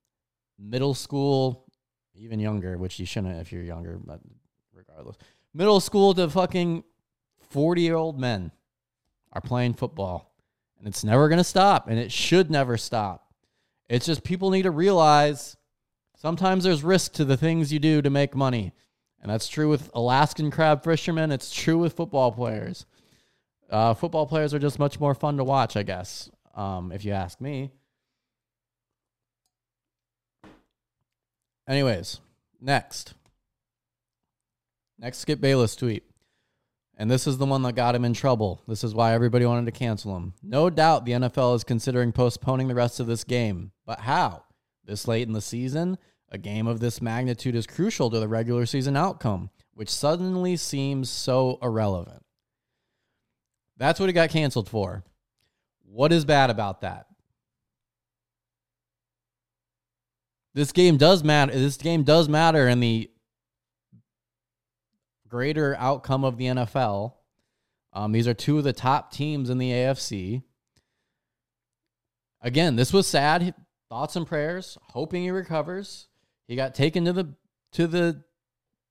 middle 0.60 0.94
school, 0.94 1.66
even 2.14 2.38
younger, 2.38 2.78
which 2.78 3.00
you 3.00 3.04
shouldn't 3.04 3.40
if 3.40 3.50
you're 3.50 3.64
younger, 3.64 3.98
but 3.98 4.20
regardless. 4.72 5.16
Middle 5.52 5.80
school 5.80 6.14
to 6.14 6.30
fucking 6.30 6.84
40 7.48 7.82
year 7.82 7.96
old 7.96 8.20
men 8.20 8.52
are 9.32 9.40
playing 9.40 9.74
football, 9.74 10.32
and 10.78 10.86
it's 10.86 11.02
never 11.02 11.28
going 11.28 11.38
to 11.38 11.42
stop, 11.42 11.88
and 11.88 11.98
it 11.98 12.12
should 12.12 12.48
never 12.48 12.76
stop. 12.76 13.34
It's 13.88 14.06
just 14.06 14.22
people 14.22 14.50
need 14.50 14.62
to 14.62 14.70
realize 14.70 15.56
sometimes 16.16 16.62
there's 16.62 16.84
risk 16.84 17.14
to 17.14 17.24
the 17.24 17.36
things 17.36 17.72
you 17.72 17.80
do 17.80 18.00
to 18.02 18.08
make 18.08 18.36
money. 18.36 18.72
And 19.22 19.30
that's 19.30 19.48
true 19.48 19.68
with 19.68 19.90
Alaskan 19.94 20.50
crab 20.50 20.82
fishermen. 20.82 21.30
It's 21.30 21.52
true 21.52 21.78
with 21.78 21.94
football 21.94 22.32
players. 22.32 22.86
Uh, 23.68 23.94
football 23.94 24.26
players 24.26 24.54
are 24.54 24.58
just 24.58 24.78
much 24.78 24.98
more 24.98 25.14
fun 25.14 25.36
to 25.36 25.44
watch, 25.44 25.76
I 25.76 25.82
guess, 25.82 26.30
um, 26.54 26.90
if 26.90 27.04
you 27.04 27.12
ask 27.12 27.40
me. 27.40 27.70
Anyways, 31.68 32.20
next. 32.60 33.14
Next 34.98 35.18
Skip 35.18 35.40
Bayless 35.40 35.76
tweet. 35.76 36.04
And 36.96 37.10
this 37.10 37.26
is 37.26 37.38
the 37.38 37.46
one 37.46 37.62
that 37.62 37.76
got 37.76 37.94
him 37.94 38.04
in 38.04 38.12
trouble. 38.12 38.60
This 38.68 38.84
is 38.84 38.94
why 38.94 39.14
everybody 39.14 39.46
wanted 39.46 39.64
to 39.66 39.78
cancel 39.78 40.16
him. 40.16 40.34
No 40.42 40.68
doubt 40.68 41.04
the 41.04 41.12
NFL 41.12 41.56
is 41.56 41.64
considering 41.64 42.12
postponing 42.12 42.68
the 42.68 42.74
rest 42.74 43.00
of 43.00 43.06
this 43.06 43.24
game. 43.24 43.70
But 43.86 44.00
how? 44.00 44.44
This 44.84 45.08
late 45.08 45.26
in 45.26 45.32
the 45.32 45.40
season? 45.40 45.96
A 46.30 46.38
game 46.38 46.66
of 46.66 46.80
this 46.80 47.02
magnitude 47.02 47.56
is 47.56 47.66
crucial 47.66 48.10
to 48.10 48.20
the 48.20 48.28
regular 48.28 48.64
season 48.64 48.96
outcome, 48.96 49.50
which 49.74 49.90
suddenly 49.90 50.56
seems 50.56 51.10
so 51.10 51.58
irrelevant. 51.60 52.24
That's 53.76 53.98
what 53.98 54.08
it 54.08 54.12
got 54.12 54.30
canceled 54.30 54.68
for. 54.68 55.02
What 55.82 56.12
is 56.12 56.24
bad 56.24 56.50
about 56.50 56.82
that? 56.82 57.06
This 60.54 60.72
game 60.72 60.96
does 60.96 61.24
matter. 61.24 61.52
This 61.52 61.76
game 61.76 62.02
does 62.02 62.28
matter 62.28 62.68
in 62.68 62.80
the 62.80 63.10
greater 65.28 65.76
outcome 65.78 66.24
of 66.24 66.36
the 66.36 66.46
NFL. 66.46 67.14
Um, 67.92 68.12
these 68.12 68.28
are 68.28 68.34
two 68.34 68.58
of 68.58 68.64
the 68.64 68.72
top 68.72 69.12
teams 69.12 69.50
in 69.50 69.58
the 69.58 69.70
AFC. 69.70 70.42
Again, 72.42 72.76
this 72.76 72.92
was 72.92 73.06
sad. 73.06 73.54
Thoughts 73.88 74.14
and 74.14 74.26
prayers, 74.26 74.78
hoping 74.90 75.22
he 75.22 75.30
recovers. 75.30 76.08
He 76.50 76.56
got 76.56 76.74
taken 76.74 77.04
to 77.04 77.12
the 77.12 77.32
to 77.74 77.86
the 77.86 78.24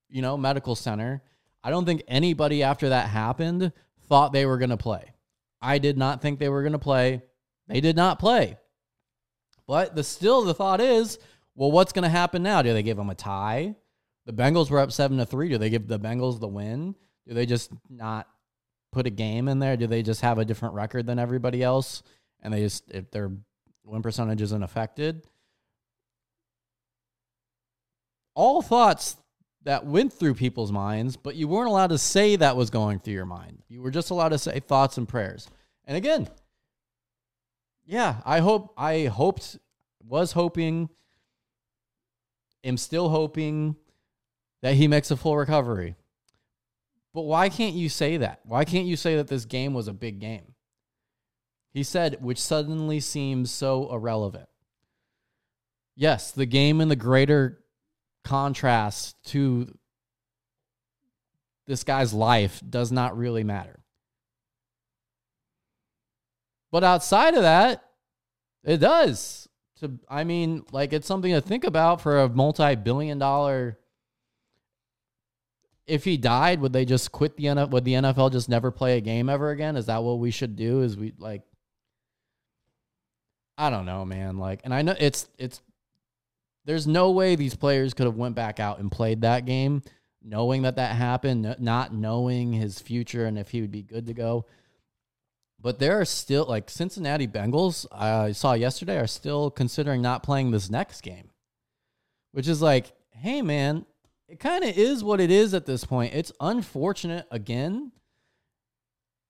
you 0.08 0.22
know 0.22 0.38
medical 0.38 0.78
center. 0.78 1.22
I 1.62 1.72
don't 1.72 1.84
think 1.84 2.04
anybody 2.08 2.64
after 2.64 2.88
that 2.88 3.10
happened 3.10 3.74
thought 4.08 4.32
they 4.32 4.46
were 4.46 4.58
going 4.58 4.70
to 4.70 4.78
play. 4.78 5.12
I 5.62 5.78
did 5.78 5.98
not 5.98 6.22
think 6.22 6.40
they 6.40 6.48
were 6.48 6.62
going 6.62 6.72
to 6.72 6.80
play. 6.80 7.22
They 7.68 7.82
did 7.82 7.98
not 7.98 8.18
play. 8.18 8.56
But 9.68 9.94
the 9.94 10.06
still 10.06 10.44
the 10.44 10.54
thought 10.54 10.80
is, 10.80 11.20
well, 11.54 11.70
what's 11.70 11.92
going 11.92 12.04
to 12.04 12.10
happen 12.10 12.44
now? 12.44 12.62
Do 12.62 12.72
they 12.72 12.82
give 12.82 12.96
them 12.96 13.10
a 13.10 13.16
tie? 13.16 13.76
The 14.26 14.32
Bengals 14.32 14.72
were 14.72 14.80
up 14.80 14.94
seven 14.94 15.18
to 15.18 15.26
three. 15.26 15.50
Do 15.50 15.58
they 15.58 15.70
give 15.70 15.86
the 15.86 16.00
Bengals 16.00 16.40
the 16.40 16.48
win? 16.48 16.96
Do 17.28 17.34
they 17.34 17.46
just 17.46 17.74
not 17.90 18.30
put 18.94 19.06
a 19.06 19.10
game 19.10 19.50
in 19.50 19.60
there? 19.60 19.76
Do 19.76 19.86
they 19.86 20.02
just 20.02 20.22
have 20.22 20.38
a 20.38 20.46
different 20.46 20.76
record 20.76 21.06
than 21.06 21.20
everybody 21.20 21.62
else? 21.62 22.04
And 22.42 22.54
they 22.54 22.62
just 22.62 22.90
if 22.90 23.12
their 23.12 23.34
win 23.84 24.02
percentage 24.02 24.42
isn't 24.42 24.64
affected. 24.64 25.28
All 28.40 28.62
thoughts 28.62 29.18
that 29.64 29.86
went 29.86 30.14
through 30.14 30.36
people's 30.36 30.72
minds, 30.72 31.18
but 31.18 31.36
you 31.36 31.50
weren't 31.50 31.68
allowed 31.68 31.90
to 31.90 31.98
say 31.98 32.38
that 32.38 32.56
was 32.56 32.70
going 32.70 33.00
through 33.00 33.16
your 33.16 33.26
mind. 33.26 33.62
You 33.68 33.82
were 33.82 33.92
just 33.92 34.12
allowed 34.12 34.30
to 34.30 34.38
say 34.38 34.62
thoughts 34.62 34.98
and 34.98 35.06
prayers. 35.06 35.50
And 35.84 35.98
again, 35.98 36.30
yeah, 37.86 38.22
I 38.24 38.40
hope 38.40 38.74
I 38.78 39.08
hoped 39.08 39.58
was 40.00 40.32
hoping 40.32 40.88
am 42.64 42.78
still 42.78 43.10
hoping 43.10 43.76
that 44.62 44.76
he 44.76 44.88
makes 44.88 45.12
a 45.12 45.18
full 45.18 45.36
recovery. 45.36 45.96
But 47.14 47.24
why 47.24 47.50
can't 47.50 47.76
you 47.76 47.90
say 47.90 48.16
that? 48.16 48.40
Why 48.46 48.64
can't 48.64 48.88
you 48.88 48.96
say 48.96 49.18
that 49.18 49.28
this 49.28 49.44
game 49.44 49.74
was 49.74 49.90
a 49.90 49.94
big 49.94 50.20
game? 50.20 50.54
He 51.74 51.84
said, 51.84 52.24
which 52.24 52.40
suddenly 52.40 53.02
seems 53.02 53.52
so 53.52 53.94
irrelevant. 53.94 54.48
Yes, 55.98 56.32
the 56.32 56.46
game 56.46 56.80
in 56.80 56.88
the 56.88 56.96
greater 56.96 57.60
contrast 58.30 59.16
to 59.26 59.76
this 61.68 61.84
guy's 61.84 62.14
life 62.14 62.62
does 62.68 62.92
not 62.92 63.18
really 63.18 63.44
matter. 63.44 63.80
But 66.72 66.84
outside 66.84 67.34
of 67.34 67.42
that, 67.42 67.84
it 68.64 68.78
does. 68.78 69.48
To 69.80 70.00
I 70.10 70.24
mean, 70.24 70.64
like 70.72 70.94
it's 70.94 71.08
something 71.08 71.34
to 71.34 71.42
think 71.42 71.64
about 71.64 72.02
for 72.02 72.20
a 72.20 72.30
multi-billion 72.30 73.18
dollar 73.18 73.80
if 75.90 76.04
he 76.04 76.18
died, 76.18 76.62
would 76.62 76.72
they 76.72 76.86
just 76.86 77.12
quit 77.12 77.36
the 77.36 77.46
NFL? 77.46 77.72
Would 77.72 77.84
the 77.84 77.94
NFL 77.94 78.32
just 78.32 78.48
never 78.48 78.70
play 78.72 78.98
a 78.98 79.02
game 79.02 79.28
ever 79.28 79.50
again? 79.50 79.76
Is 79.76 79.88
that 79.88 80.04
what 80.04 80.20
we 80.20 80.32
should 80.32 80.56
do? 80.56 80.82
Is 80.84 80.96
we 80.96 81.14
like? 81.18 81.42
I 83.58 83.70
don't 83.70 83.86
know, 83.86 84.06
man. 84.06 84.38
Like, 84.38 84.62
and 84.64 84.74
I 84.74 84.84
know 84.84 84.96
it's 84.98 85.28
it's. 85.38 85.62
There's 86.70 86.86
no 86.86 87.10
way 87.10 87.36
these 87.36 87.56
players 87.56 87.96
could 87.96 88.06
have 88.06 88.16
went 88.16 88.36
back 88.36 88.60
out 88.60 88.78
and 88.78 88.92
played 88.92 89.22
that 89.22 89.48
game, 89.48 89.82
knowing 90.22 90.62
that 90.62 90.76
that 90.76 90.96
happened, 90.96 91.56
not 91.58 91.96
knowing 91.96 92.54
his 92.54 92.80
future 92.80 93.26
and 93.26 93.40
if 93.40 93.50
he 93.50 93.62
would 93.62 93.72
be 93.72 93.82
good 93.82 94.06
to 94.06 94.14
go. 94.14 94.46
But 95.60 95.80
there 95.80 96.00
are 96.00 96.06
still 96.06 96.46
like 96.46 96.70
Cincinnati 96.70 97.28
Bengals. 97.28 97.88
I 97.92 98.34
saw 98.34 98.54
yesterday 98.54 99.00
are 99.00 99.08
still 99.08 99.50
considering 99.50 100.04
not 100.04 100.22
playing 100.22 100.52
this 100.52 100.70
next 100.70 101.02
game, 101.02 101.32
which 102.34 102.48
is 102.48 102.62
like, 102.62 102.92
hey 103.14 103.42
man, 103.42 103.88
it 104.28 104.40
kind 104.40 104.64
of 104.64 104.78
is 104.78 105.04
what 105.04 105.20
it 105.20 105.32
is 105.32 105.56
at 105.56 105.66
this 105.66 105.86
point. 105.86 106.14
It's 106.14 106.32
unfortunate 106.40 107.26
again. 107.32 107.94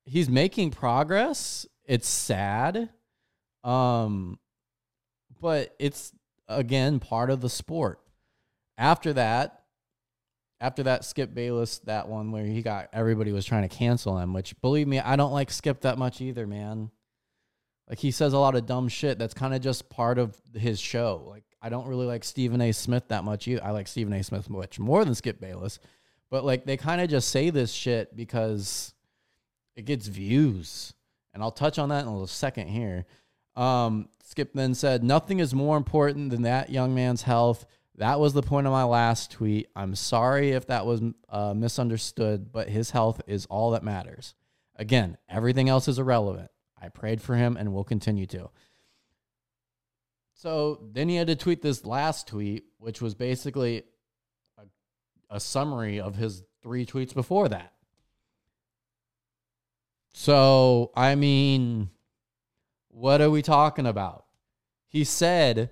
He's 0.04 0.28
making 0.28 0.72
progress. 0.72 1.64
It's 1.86 2.06
sad. 2.06 2.90
Um 3.64 4.38
but 5.40 5.74
it's 5.78 6.12
again 6.50 7.00
part 7.00 7.30
of 7.30 7.40
the 7.40 7.48
sport. 7.48 8.00
After 8.76 9.12
that, 9.14 9.62
after 10.60 10.82
that 10.82 11.04
Skip 11.04 11.34
Bayless 11.34 11.78
that 11.80 12.08
one 12.08 12.32
where 12.32 12.44
he 12.44 12.62
got 12.62 12.88
everybody 12.92 13.32
was 13.32 13.46
trying 13.46 13.68
to 13.68 13.74
cancel 13.74 14.18
him, 14.18 14.32
which 14.32 14.60
believe 14.60 14.86
me, 14.86 14.98
I 14.98 15.16
don't 15.16 15.32
like 15.32 15.50
Skip 15.50 15.80
that 15.82 15.98
much 15.98 16.20
either, 16.20 16.46
man. 16.46 16.90
Like 17.88 17.98
he 17.98 18.10
says 18.10 18.32
a 18.32 18.38
lot 18.38 18.54
of 18.54 18.66
dumb 18.66 18.88
shit 18.88 19.18
that's 19.18 19.34
kind 19.34 19.54
of 19.54 19.60
just 19.60 19.88
part 19.88 20.18
of 20.18 20.40
his 20.54 20.78
show. 20.78 21.24
Like 21.26 21.44
I 21.62 21.68
don't 21.68 21.88
really 21.88 22.06
like 22.06 22.24
Stephen 22.24 22.60
A. 22.60 22.72
Smith 22.72 23.08
that 23.08 23.24
much 23.24 23.48
either. 23.48 23.64
I 23.64 23.70
like 23.70 23.88
Stephen 23.88 24.12
A. 24.12 24.22
Smith 24.22 24.48
much 24.50 24.78
more 24.78 25.04
than 25.04 25.14
Skip 25.14 25.40
Bayless. 25.40 25.78
But 26.30 26.44
like 26.44 26.64
they 26.64 26.76
kind 26.76 27.00
of 27.00 27.10
just 27.10 27.30
say 27.30 27.50
this 27.50 27.72
shit 27.72 28.14
because 28.14 28.94
it 29.76 29.84
gets 29.84 30.06
views. 30.06 30.94
And 31.32 31.42
I'll 31.42 31.50
touch 31.52 31.78
on 31.78 31.90
that 31.90 32.02
in 32.02 32.08
a 32.08 32.12
little 32.12 32.26
second 32.26 32.68
here. 32.68 33.06
Um, 33.60 34.08
Skip 34.24 34.52
then 34.54 34.74
said, 34.74 35.04
Nothing 35.04 35.38
is 35.38 35.54
more 35.54 35.76
important 35.76 36.30
than 36.30 36.42
that 36.42 36.70
young 36.70 36.94
man's 36.94 37.22
health. 37.22 37.66
That 37.96 38.18
was 38.18 38.32
the 38.32 38.42
point 38.42 38.66
of 38.66 38.72
my 38.72 38.84
last 38.84 39.32
tweet. 39.32 39.68
I'm 39.76 39.94
sorry 39.94 40.52
if 40.52 40.66
that 40.68 40.86
was 40.86 41.02
uh, 41.28 41.52
misunderstood, 41.52 42.50
but 42.50 42.70
his 42.70 42.90
health 42.90 43.20
is 43.26 43.44
all 43.46 43.72
that 43.72 43.82
matters. 43.82 44.34
Again, 44.76 45.18
everything 45.28 45.68
else 45.68 45.88
is 45.88 45.98
irrelevant. 45.98 46.50
I 46.80 46.88
prayed 46.88 47.20
for 47.20 47.36
him 47.36 47.58
and 47.58 47.74
will 47.74 47.84
continue 47.84 48.26
to. 48.28 48.48
So 50.32 50.80
then 50.92 51.10
he 51.10 51.16
had 51.16 51.26
to 51.26 51.36
tweet 51.36 51.60
this 51.60 51.84
last 51.84 52.26
tweet, 52.26 52.64
which 52.78 53.02
was 53.02 53.14
basically 53.14 53.82
a, 54.56 54.62
a 55.28 55.38
summary 55.38 56.00
of 56.00 56.16
his 56.16 56.42
three 56.62 56.86
tweets 56.86 57.12
before 57.12 57.50
that. 57.50 57.74
So, 60.14 60.92
I 60.96 61.14
mean, 61.14 61.90
what 62.90 63.20
are 63.20 63.30
we 63.30 63.42
talking 63.42 63.86
about? 63.86 64.24
He 64.88 65.04
said 65.04 65.70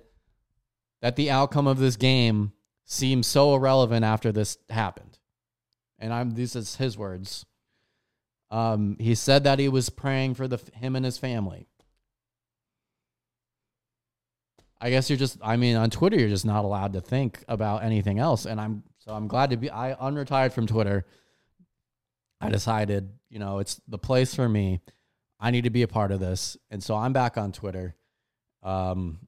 that 1.01 1.15
the 1.15 1.29
outcome 1.29 1.67
of 1.67 1.77
this 1.77 1.95
game 1.95 2.53
seems 2.85 3.27
so 3.27 3.53
irrelevant 3.53 4.03
after 4.03 4.31
this 4.31 4.57
happened. 4.69 5.19
And 5.99 6.13
I'm 6.13 6.31
these 6.31 6.55
is 6.55 6.77
his 6.77 6.97
words. 6.97 7.45
Um, 8.51 8.97
he 8.99 9.13
said 9.15 9.43
that 9.43 9.59
he 9.59 9.69
was 9.69 9.89
praying 9.89 10.35
for 10.35 10.47
the 10.47 10.59
him 10.73 10.95
and 10.95 11.05
his 11.05 11.17
family. 11.17 11.67
I 14.81 14.89
guess 14.89 15.09
you're 15.09 15.17
just 15.17 15.37
I 15.41 15.57
mean 15.57 15.75
on 15.75 15.89
Twitter 15.89 16.17
you're 16.17 16.29
just 16.29 16.45
not 16.45 16.63
allowed 16.63 16.93
to 16.93 17.01
think 17.01 17.43
about 17.47 17.83
anything 17.83 18.17
else 18.17 18.45
and 18.45 18.59
I'm 18.59 18.83
so 18.99 19.13
I'm 19.13 19.27
glad 19.27 19.49
to 19.49 19.57
be 19.57 19.69
I 19.69 19.93
unretired 19.93 20.53
from 20.53 20.67
Twitter. 20.67 21.05
I 22.41 22.49
decided, 22.49 23.09
you 23.29 23.37
know, 23.37 23.59
it's 23.59 23.81
the 23.87 23.97
place 23.97 24.33
for 24.33 24.47
me. 24.47 24.79
I 25.39 25.51
need 25.51 25.63
to 25.63 25.69
be 25.69 25.83
a 25.83 25.87
part 25.87 26.11
of 26.11 26.19
this. 26.19 26.57
And 26.69 26.83
so 26.83 26.95
I'm 26.95 27.13
back 27.13 27.37
on 27.37 27.51
Twitter. 27.51 27.95
Um 28.63 29.19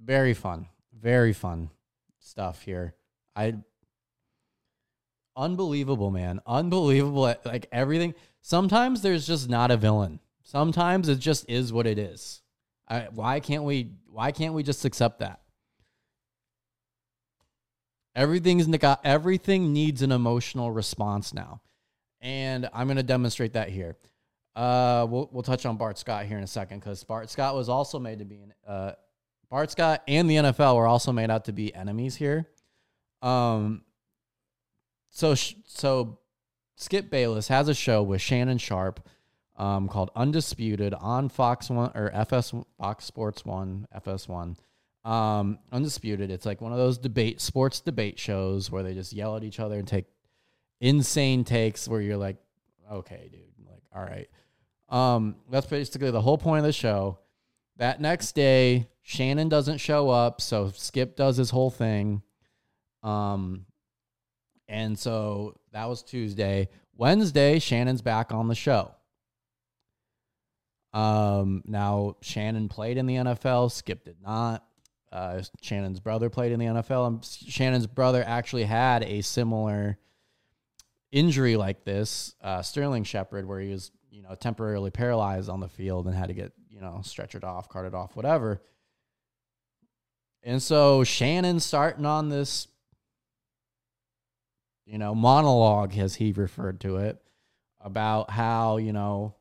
very 0.00 0.34
fun. 0.34 0.68
Very 0.92 1.32
fun 1.32 1.70
stuff 2.18 2.62
here. 2.62 2.94
I 3.34 3.54
unbelievable, 5.36 6.10
man. 6.10 6.40
Unbelievable 6.46 7.34
like 7.44 7.66
everything. 7.72 8.14
Sometimes 8.40 9.02
there's 9.02 9.26
just 9.26 9.48
not 9.48 9.70
a 9.70 9.76
villain. 9.76 10.20
Sometimes 10.42 11.08
it 11.08 11.18
just 11.18 11.48
is 11.48 11.72
what 11.72 11.86
it 11.86 11.98
is. 11.98 12.40
I, 12.88 13.08
why 13.12 13.40
can't 13.40 13.64
we? 13.64 13.90
Why 14.06 14.30
can't 14.32 14.54
we 14.54 14.62
just 14.62 14.84
accept 14.84 15.18
that? 15.18 15.40
Everything's 18.14 18.68
everything 19.04 19.72
needs 19.72 20.02
an 20.02 20.12
emotional 20.12 20.70
response 20.70 21.34
now, 21.34 21.60
and 22.20 22.68
I'm 22.72 22.86
going 22.86 22.96
to 22.96 23.02
demonstrate 23.02 23.54
that 23.54 23.68
here. 23.68 23.96
Uh, 24.56 25.06
we'll 25.08 25.28
we'll 25.32 25.42
touch 25.42 25.66
on 25.66 25.76
Bart 25.76 25.98
Scott 25.98 26.24
here 26.24 26.38
in 26.38 26.42
a 26.42 26.48
second 26.48 26.80
because 26.80 27.04
Bart 27.04 27.28
Scott 27.28 27.54
was 27.54 27.68
also 27.68 27.98
made 27.98 28.20
to 28.20 28.24
be 28.24 28.36
an 28.36 28.54
uh, 28.66 28.92
Bart 29.50 29.70
Scott 29.70 30.02
and 30.08 30.28
the 30.30 30.36
NFL 30.36 30.76
were 30.76 30.86
also 30.86 31.12
made 31.12 31.30
out 31.30 31.44
to 31.44 31.52
be 31.52 31.74
enemies 31.74 32.16
here. 32.16 32.48
Um, 33.20 33.82
so 35.10 35.34
so 35.34 36.18
Skip 36.76 37.10
Bayless 37.10 37.48
has 37.48 37.68
a 37.68 37.74
show 37.74 38.02
with 38.02 38.22
Shannon 38.22 38.56
Sharpe 38.56 39.06
um, 39.56 39.88
called 39.88 40.10
Undisputed 40.16 40.94
on 40.94 41.28
Fox 41.28 41.68
One 41.68 41.90
or 41.94 42.10
FS 42.14 42.54
Fox 42.78 43.04
Sports 43.04 43.44
One, 43.44 43.86
FS1. 43.94 44.56
Um, 45.04 45.58
Undisputed. 45.70 46.30
It's 46.30 46.46
like 46.46 46.60
one 46.60 46.72
of 46.72 46.78
those 46.78 46.96
debate 46.98 47.40
sports 47.40 47.80
debate 47.80 48.18
shows 48.18 48.70
where 48.70 48.82
they 48.82 48.94
just 48.94 49.12
yell 49.12 49.36
at 49.36 49.44
each 49.44 49.60
other 49.60 49.78
and 49.78 49.86
take 49.86 50.06
insane 50.80 51.44
takes 51.44 51.86
where 51.86 52.00
you're 52.00 52.16
like, 52.16 52.36
okay, 52.90 53.28
dude, 53.30 53.68
like, 53.70 53.82
all 53.94 54.02
right. 54.02 54.28
Um, 54.88 55.36
that's 55.50 55.66
basically 55.66 56.10
the 56.10 56.20
whole 56.20 56.38
point 56.38 56.60
of 56.60 56.64
the 56.64 56.72
show. 56.72 57.18
That 57.76 58.00
next 58.00 58.32
day, 58.34 58.88
Shannon 59.02 59.48
doesn't 59.48 59.78
show 59.78 60.08
up, 60.10 60.40
so 60.40 60.70
Skip 60.74 61.16
does 61.16 61.36
his 61.36 61.50
whole 61.50 61.70
thing. 61.70 62.22
Um, 63.02 63.66
and 64.68 64.98
so 64.98 65.56
that 65.72 65.88
was 65.88 66.02
Tuesday. 66.02 66.68
Wednesday, 66.96 67.58
Shannon's 67.58 68.02
back 68.02 68.32
on 68.32 68.48
the 68.48 68.54
show. 68.54 68.92
Um, 70.92 71.62
now 71.66 72.16
Shannon 72.22 72.68
played 72.68 72.96
in 72.96 73.06
the 73.06 73.16
NFL, 73.16 73.70
Skip 73.70 74.04
did 74.04 74.16
not. 74.22 74.64
Uh, 75.12 75.42
Shannon's 75.60 76.00
brother 76.00 76.30
played 76.30 76.52
in 76.52 76.58
the 76.58 76.66
NFL, 76.66 77.06
and 77.06 77.24
Shannon's 77.24 77.86
brother 77.86 78.24
actually 78.26 78.64
had 78.64 79.02
a 79.02 79.20
similar 79.20 79.98
injury 81.12 81.56
like 81.56 81.84
this, 81.84 82.34
uh, 82.42 82.62
Sterling 82.62 83.04
Shepard, 83.04 83.46
where 83.46 83.60
he 83.60 83.70
was, 83.70 83.92
you 84.16 84.22
know, 84.22 84.34
temporarily 84.34 84.90
paralyzed 84.90 85.50
on 85.50 85.60
the 85.60 85.68
field 85.68 86.06
and 86.06 86.16
had 86.16 86.28
to 86.28 86.34
get, 86.34 86.50
you 86.70 86.80
know, 86.80 87.00
stretchered 87.02 87.44
off, 87.44 87.68
carted 87.68 87.92
off, 87.92 88.16
whatever. 88.16 88.62
And 90.42 90.62
so 90.62 91.04
Shannon 91.04 91.60
starting 91.60 92.06
on 92.06 92.30
this, 92.30 92.66
you 94.86 94.96
know, 94.96 95.14
monologue, 95.14 95.98
as 95.98 96.14
he 96.14 96.32
referred 96.32 96.80
to 96.80 96.96
it, 96.96 97.20
about 97.78 98.30
how, 98.30 98.78
you 98.78 98.94
know, 98.94 99.34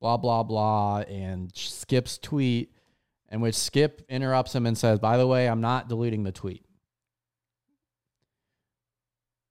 blah, 0.00 0.16
blah, 0.16 0.44
blah, 0.44 0.98
and 0.98 1.50
Skip's 1.56 2.18
tweet, 2.18 2.72
in 3.32 3.40
which 3.40 3.56
Skip 3.56 4.00
interrupts 4.08 4.54
him 4.54 4.64
and 4.64 4.78
says, 4.78 5.00
by 5.00 5.16
the 5.16 5.26
way, 5.26 5.48
I'm 5.48 5.60
not 5.60 5.88
deleting 5.88 6.22
the 6.22 6.30
tweet. 6.30 6.64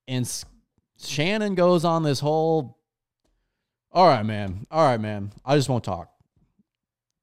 And 0.07 0.25
Shannon 0.97 1.53
goes 1.55 1.83
on 1.83 2.03
this 2.03 2.21
whole, 2.21 2.76
all 3.97 4.07
right, 4.07 4.23
man, 4.23 4.67
all 4.69 4.85
right, 4.85 5.01
man, 5.01 5.31
I 5.43 5.55
just 5.55 5.69
won't 5.69 5.83
talk. 5.83 6.11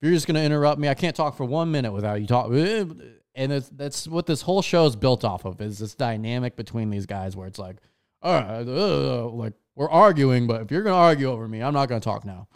You're 0.03 0.11
just 0.11 0.27
going 0.27 0.35
to 0.35 0.43
interrupt 0.43 0.81
me, 0.81 0.89
I 0.89 0.95
can't 0.95 1.15
talk 1.15 1.37
for 1.37 1.45
one 1.45 1.71
minute 1.71 1.93
without 1.93 2.21
you 2.21 2.27
talk. 2.27 2.51
And 3.37 3.51
that's 3.51 4.07
what 4.07 4.27
this 4.27 4.43
whole 4.43 4.63
show 4.63 4.87
is 4.87 4.95
built 4.95 5.25
off 5.25 5.45
of 5.45 5.61
is 5.61 5.81
this 5.81 5.97
dynamic 5.97 6.55
between 6.55 6.89
these 6.91 7.05
guys 7.05 7.35
where 7.35 7.49
it's 7.49 7.59
like, 7.59 7.79
all 8.23 8.33
right, 8.33 8.65
uh, 8.65 9.29
like 9.29 9.55
we're 9.75 9.91
arguing, 9.91 10.47
but 10.47 10.63
if 10.63 10.71
you're 10.71 10.85
going 10.85 10.95
to 10.95 10.99
argue 10.99 11.29
over 11.29 11.49
me, 11.49 11.61
I'm 11.61 11.75
not 11.75 11.89
going 11.89 12.01
to 12.01 12.05
talk 12.05 12.25
now. 12.25 12.47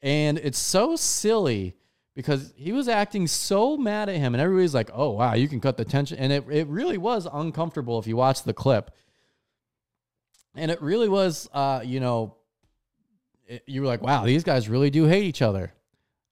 And 0.00 0.38
it's 0.38 0.58
so 0.58 0.96
silly 0.96 1.76
because 2.14 2.54
he 2.56 2.72
was 2.72 2.88
acting 2.88 3.26
so 3.26 3.76
mad 3.76 4.08
at 4.08 4.16
him, 4.16 4.34
and 4.34 4.40
everybody's 4.40 4.74
like, 4.74 4.88
"Oh 4.94 5.10
wow, 5.10 5.34
you 5.34 5.48
can 5.48 5.60
cut 5.60 5.76
the 5.76 5.84
tension." 5.84 6.16
And 6.18 6.32
it 6.32 6.44
it 6.50 6.66
really 6.68 6.96
was 6.96 7.28
uncomfortable 7.30 7.98
if 7.98 8.06
you 8.06 8.16
watch 8.16 8.42
the 8.42 8.54
clip, 8.54 8.90
and 10.54 10.70
it 10.70 10.80
really 10.80 11.10
was, 11.10 11.46
uh, 11.52 11.82
you 11.84 12.00
know, 12.00 12.36
it, 13.46 13.62
you 13.66 13.80
were 13.80 13.86
like, 13.86 14.02
"Wow, 14.02 14.24
these 14.24 14.44
guys 14.44 14.68
really 14.68 14.90
do 14.90 15.04
hate 15.04 15.24
each 15.24 15.42
other." 15.42 15.72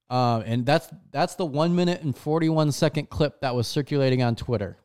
Uh, 0.08 0.42
and 0.44 0.66
that's 0.66 0.88
that's 1.12 1.36
the 1.36 1.46
one 1.46 1.74
minute 1.74 2.02
and 2.02 2.16
forty 2.16 2.48
one 2.48 2.72
second 2.72 3.10
clip 3.10 3.40
that 3.40 3.54
was 3.54 3.66
circulating 3.66 4.22
on 4.22 4.36
Twitter. 4.36 4.76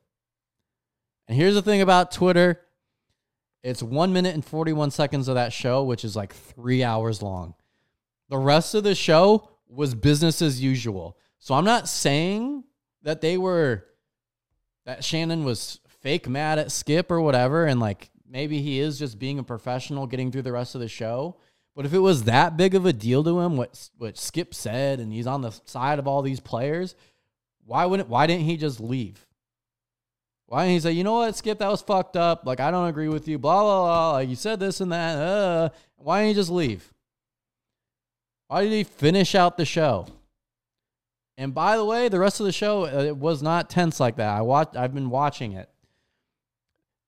And 1.27 1.37
here's 1.37 1.55
the 1.55 1.61
thing 1.61 1.81
about 1.81 2.11
Twitter: 2.11 2.61
it's 3.63 3.81
one 3.81 4.13
minute 4.13 4.33
and 4.35 4.45
forty 4.45 4.73
one 4.73 4.91
seconds 4.91 5.27
of 5.27 5.35
that 5.35 5.51
show, 5.53 5.83
which 5.83 6.05
is 6.05 6.15
like 6.15 6.33
three 6.33 6.83
hours 6.83 7.21
long. 7.21 7.55
The 8.29 8.37
rest 8.37 8.75
of 8.75 8.83
the 8.83 8.95
show 8.95 9.49
was 9.67 9.95
business 9.95 10.41
as 10.41 10.61
usual. 10.61 11.17
So 11.39 11.53
I'm 11.53 11.65
not 11.65 11.87
saying 11.87 12.63
that 13.03 13.21
they 13.21 13.37
were 13.37 13.85
that 14.85 15.03
Shannon 15.03 15.43
was 15.43 15.79
fake 15.87 16.27
mad 16.29 16.59
at 16.59 16.71
Skip 16.71 17.09
or 17.09 17.21
whatever 17.21 17.65
and 17.65 17.79
like 17.79 18.09
maybe 18.27 18.61
he 18.61 18.79
is 18.79 18.99
just 18.99 19.17
being 19.17 19.39
a 19.39 19.43
professional 19.43 20.07
getting 20.07 20.31
through 20.31 20.43
the 20.43 20.51
rest 20.51 20.75
of 20.75 20.81
the 20.81 20.87
show. 20.87 21.37
But 21.75 21.85
if 21.85 21.93
it 21.93 21.99
was 21.99 22.23
that 22.23 22.55
big 22.55 22.73
of 22.73 22.85
a 22.85 22.93
deal 22.93 23.23
to 23.23 23.39
him 23.41 23.57
what 23.57 23.89
what 23.97 24.17
Skip 24.17 24.53
said 24.53 24.99
and 24.99 25.11
he's 25.11 25.27
on 25.27 25.41
the 25.41 25.51
side 25.65 25.99
of 25.99 26.07
all 26.07 26.21
these 26.21 26.39
players, 26.39 26.95
why 27.65 27.85
wouldn't 27.85 28.07
why 28.07 28.27
didn't 28.27 28.45
he 28.45 28.55
just 28.55 28.79
leave? 28.79 29.27
Why 30.47 30.63
didn't 30.63 30.73
he 30.73 30.79
say, 30.79 30.91
you 30.93 31.03
know 31.03 31.17
what, 31.17 31.35
Skip, 31.35 31.59
that 31.59 31.67
was 31.67 31.81
fucked 31.81 32.15
up. 32.15 32.45
Like 32.45 32.61
I 32.61 32.71
don't 32.71 32.87
agree 32.87 33.09
with 33.09 33.27
you. 33.27 33.37
Blah 33.37 33.61
blah 33.61 33.83
blah. 33.83 34.11
Like 34.13 34.29
you 34.29 34.35
said 34.35 34.59
this 34.59 34.79
and 34.79 34.91
that. 34.91 35.17
Uh, 35.17 35.69
why 35.97 36.21
didn't 36.21 36.29
he 36.29 36.33
just 36.35 36.51
leave? 36.51 36.93
Why 38.47 38.63
did 38.63 38.71
he 38.71 38.83
finish 38.83 39.35
out 39.35 39.57
the 39.57 39.65
show? 39.65 40.07
And 41.37 41.53
by 41.53 41.75
the 41.75 41.83
way, 41.83 42.07
the 42.07 42.19
rest 42.19 42.39
of 42.39 42.45
the 42.45 42.53
show 42.53 42.85
uh, 42.85 43.03
it 43.03 43.17
was 43.17 43.43
not 43.43 43.69
tense 43.69 43.99
like 43.99 44.15
that. 44.15 44.29
I 44.29 44.41
watched. 44.41 44.77
I've 44.77 44.93
been 44.93 45.09
watching 45.09 45.51
it. 45.51 45.69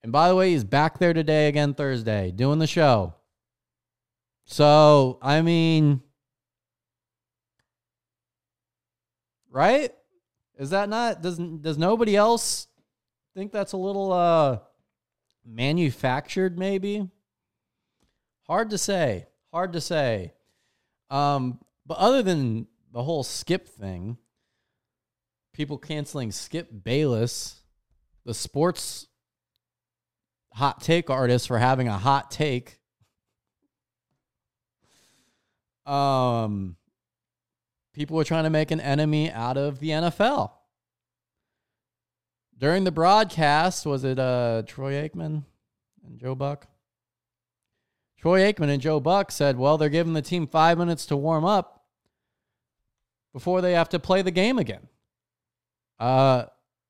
And 0.03 0.11
by 0.11 0.27
the 0.27 0.35
way, 0.35 0.51
he's 0.51 0.65
back 0.65 0.99
there 0.99 1.13
today 1.13 1.47
again 1.47 1.73
Thursday 1.73 2.31
doing 2.31 2.59
the 2.59 2.67
show. 2.67 3.13
So 4.49 5.19
I 5.21 5.41
mean, 5.41 6.01
right? 9.51 9.91
Is 10.57 10.69
that 10.69 10.87
not 10.87 11.21
does 11.21 11.37
does 11.37 11.77
nobody 11.77 12.15
else 12.15 12.67
think 13.35 13.51
that's 13.51 13.73
a 13.73 13.77
little 13.77 14.11
uh 14.13 14.59
manufactured? 15.45 16.57
Maybe. 16.57 17.09
Hard 18.47 18.69
to 18.69 18.77
say. 18.77 19.27
Hard 19.51 19.73
to 19.73 19.81
say. 19.81 20.33
Um, 21.09 21.59
but 21.85 21.97
other 21.97 22.23
than 22.23 22.67
the 22.93 23.03
whole 23.03 23.23
skip 23.23 23.67
thing, 23.67 24.17
people 25.51 25.77
canceling 25.77 26.31
Skip 26.31 26.69
Bayless, 26.83 27.61
the 28.25 28.33
sports 28.33 29.07
hot 30.53 30.79
take 30.81 31.09
artist 31.09 31.47
for 31.49 31.57
having 31.57 31.89
a 31.89 31.97
hot 31.97 32.31
take. 32.31 32.79
Um, 35.87 36.75
people 37.93 38.17
were 38.17 38.23
trying 38.23 38.43
to 38.43 38.49
make 38.49 38.71
an 38.71 38.81
enemy 38.81 39.31
out 39.31 39.57
of 39.57 39.79
the 39.79 39.89
NFL. 39.89 40.51
During 42.57 42.83
the 42.83 42.91
broadcast, 42.91 43.85
was 43.85 44.03
it 44.03 44.19
uh, 44.19 44.63
Troy 44.65 44.93
Aikman 44.93 45.43
and 46.05 46.19
Joe 46.19 46.35
Buck? 46.35 46.67
Troy 48.19 48.41
Aikman 48.41 48.69
and 48.69 48.81
Joe 48.81 48.99
Buck 48.99 49.31
said, 49.31 49.57
well, 49.57 49.77
they're 49.77 49.89
giving 49.89 50.13
the 50.13 50.21
team 50.21 50.47
five 50.47 50.77
minutes 50.77 51.05
to 51.05 51.15
warm 51.15 51.45
up 51.45 51.85
before 53.31 53.61
they 53.61 53.73
have 53.73 53.89
to 53.89 53.99
play 53.99 54.23
the 54.23 54.31
game 54.31 54.57
again. 54.57 54.87
Uh, 55.99 56.45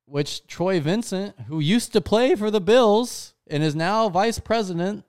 which 0.05 0.47
Troy 0.47 0.79
Vincent, 0.79 1.35
who 1.47 1.59
used 1.59 1.91
to 1.93 2.01
play 2.01 2.33
for 2.35 2.49
the 2.49 2.61
Bills 2.61 3.33
and 3.47 3.61
is 3.61 3.75
now 3.75 4.07
vice 4.07 4.39
president 4.39 5.03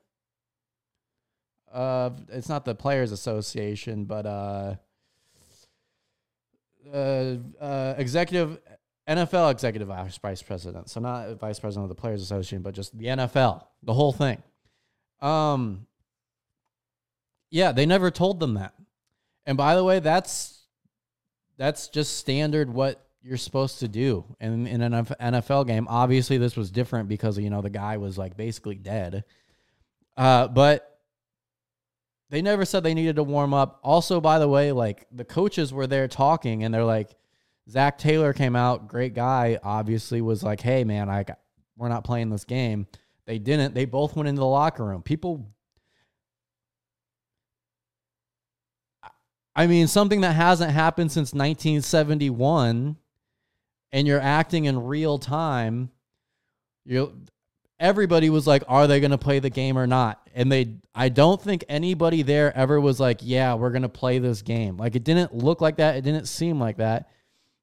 of, 1.72 2.20
it's 2.28 2.48
not 2.48 2.64
the 2.64 2.74
Players 2.74 3.12
Association, 3.12 4.04
but 4.04 4.26
uh, 4.26 4.74
uh, 6.92 7.36
uh, 7.60 7.94
executive, 7.98 8.58
NFL 9.08 9.50
executive 9.50 9.88
vice 9.88 10.42
president. 10.42 10.88
So 10.90 11.00
not 11.00 11.38
vice 11.38 11.58
president 11.58 11.84
of 11.84 11.88
the 11.88 12.00
Players 12.00 12.22
Association, 12.22 12.62
but 12.62 12.74
just 12.74 12.96
the 12.96 13.06
NFL, 13.06 13.64
the 13.82 13.94
whole 13.94 14.12
thing. 14.12 14.42
Um, 15.20 15.86
yeah, 17.50 17.72
they 17.72 17.86
never 17.86 18.10
told 18.10 18.40
them 18.40 18.54
that. 18.54 18.74
And 19.46 19.56
by 19.56 19.74
the 19.74 19.84
way, 19.84 19.98
that's 19.98 20.66
that's 21.56 21.88
just 21.88 22.18
standard 22.18 22.72
what 22.72 23.04
you're 23.22 23.36
supposed 23.36 23.80
to 23.80 23.88
do 23.88 24.24
in, 24.40 24.66
in 24.66 24.80
an 24.80 24.92
NFL 24.92 25.66
game. 25.66 25.86
Obviously, 25.88 26.38
this 26.38 26.56
was 26.56 26.70
different 26.70 27.08
because 27.08 27.38
you 27.38 27.50
know 27.50 27.62
the 27.62 27.70
guy 27.70 27.96
was 27.96 28.16
like 28.16 28.36
basically 28.36 28.76
dead. 28.76 29.24
Uh, 30.16 30.48
but 30.48 30.97
they 32.30 32.42
never 32.42 32.64
said 32.64 32.82
they 32.82 32.94
needed 32.94 33.16
to 33.16 33.22
warm 33.22 33.54
up. 33.54 33.80
Also, 33.82 34.20
by 34.20 34.38
the 34.38 34.48
way, 34.48 34.72
like 34.72 35.06
the 35.10 35.24
coaches 35.24 35.72
were 35.72 35.86
there 35.86 36.08
talking, 36.08 36.64
and 36.64 36.72
they're 36.72 36.84
like, 36.84 37.14
Zac 37.70 37.98
Taylor 37.98 38.32
came 38.32 38.56
out, 38.56 38.88
great 38.88 39.14
guy. 39.14 39.58
Obviously, 39.62 40.20
was 40.20 40.42
like, 40.42 40.60
hey 40.60 40.84
man, 40.84 41.08
I 41.08 41.22
got, 41.22 41.38
we're 41.76 41.88
not 41.88 42.04
playing 42.04 42.30
this 42.30 42.44
game. 42.44 42.86
They 43.26 43.38
didn't. 43.38 43.74
They 43.74 43.84
both 43.84 44.16
went 44.16 44.28
into 44.28 44.40
the 44.40 44.46
locker 44.46 44.84
room. 44.84 45.02
People 45.02 45.52
I 49.58 49.66
mean, 49.66 49.88
something 49.88 50.20
that 50.20 50.34
hasn't 50.34 50.70
happened 50.70 51.10
since 51.10 51.32
1971, 51.32 52.96
and 53.90 54.06
you're 54.06 54.20
acting 54.20 54.66
in 54.66 54.84
real 54.84 55.18
time. 55.18 55.90
You, 56.84 57.24
everybody 57.80 58.30
was 58.30 58.46
like, 58.46 58.62
"Are 58.68 58.86
they 58.86 59.00
going 59.00 59.10
to 59.10 59.18
play 59.18 59.40
the 59.40 59.50
game 59.50 59.76
or 59.76 59.88
not?" 59.88 60.24
And 60.38 60.52
they, 60.52 60.76
I 60.94 61.08
don't 61.08 61.40
think 61.42 61.64
anybody 61.68 62.22
there 62.22 62.56
ever 62.56 62.80
was 62.80 63.00
like, 63.00 63.18
"Yeah, 63.22 63.54
we're 63.54 63.70
going 63.70 63.82
to 63.82 63.88
play 63.88 64.20
this 64.20 64.40
game." 64.40 64.76
Like 64.76 64.94
it 64.94 65.02
didn't 65.02 65.34
look 65.34 65.60
like 65.60 65.76
that. 65.76 65.96
It 65.96 66.02
didn't 66.02 66.26
seem 66.26 66.60
like 66.60 66.76
that. 66.76 67.10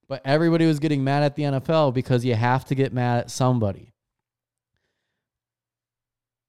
But 0.08 0.22
everybody 0.26 0.66
was 0.66 0.80
getting 0.80 1.04
mad 1.04 1.24
at 1.24 1.36
the 1.36 1.44
NFL 1.44 1.94
because 1.94 2.26
you 2.26 2.36
have 2.36 2.66
to 2.66 2.76
get 2.76 2.94
mad 2.94 3.20
at 3.20 3.32
somebody. 3.32 3.94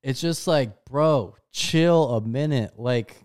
It's 0.03 0.21
just 0.21 0.47
like, 0.47 0.85
bro, 0.85 1.37
chill 1.53 2.17
a 2.17 2.21
minute. 2.21 2.75
Like 2.77 3.17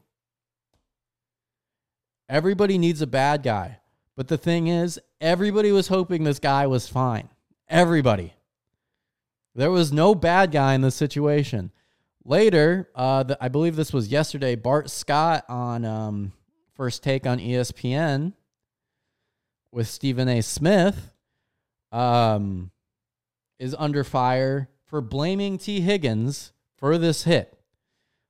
Everybody 2.31 2.77
needs 2.77 3.01
a 3.01 3.07
bad 3.07 3.43
guy. 3.43 3.79
But 4.15 4.29
the 4.29 4.37
thing 4.37 4.67
is, 4.67 4.97
everybody 5.19 5.73
was 5.73 5.89
hoping 5.89 6.23
this 6.23 6.39
guy 6.39 6.65
was 6.65 6.87
fine. 6.87 7.27
Everybody. 7.67 8.33
There 9.53 9.69
was 9.69 9.91
no 9.91 10.15
bad 10.15 10.53
guy 10.53 10.73
in 10.73 10.79
this 10.79 10.95
situation. 10.95 11.71
Later, 12.23 12.89
uh, 12.95 13.23
the, 13.23 13.37
I 13.41 13.47
believe 13.47 13.75
this 13.75 13.91
was 13.91 14.09
yesterday, 14.09 14.55
Bart 14.55 14.89
Scott 14.89 15.43
on 15.49 15.85
um, 15.85 16.33
First 16.75 17.03
Take 17.03 17.25
on 17.25 17.39
ESPN 17.39 18.33
with 19.71 19.87
Stephen 19.87 20.27
A. 20.27 20.41
Smith 20.41 21.11
um, 21.91 22.71
is 23.59 23.75
under 23.77 24.03
fire 24.03 24.69
for 24.85 25.01
blaming 25.01 25.57
Tee 25.57 25.81
Higgins 25.81 26.53
for 26.77 26.97
this 26.97 27.23
hit. 27.23 27.57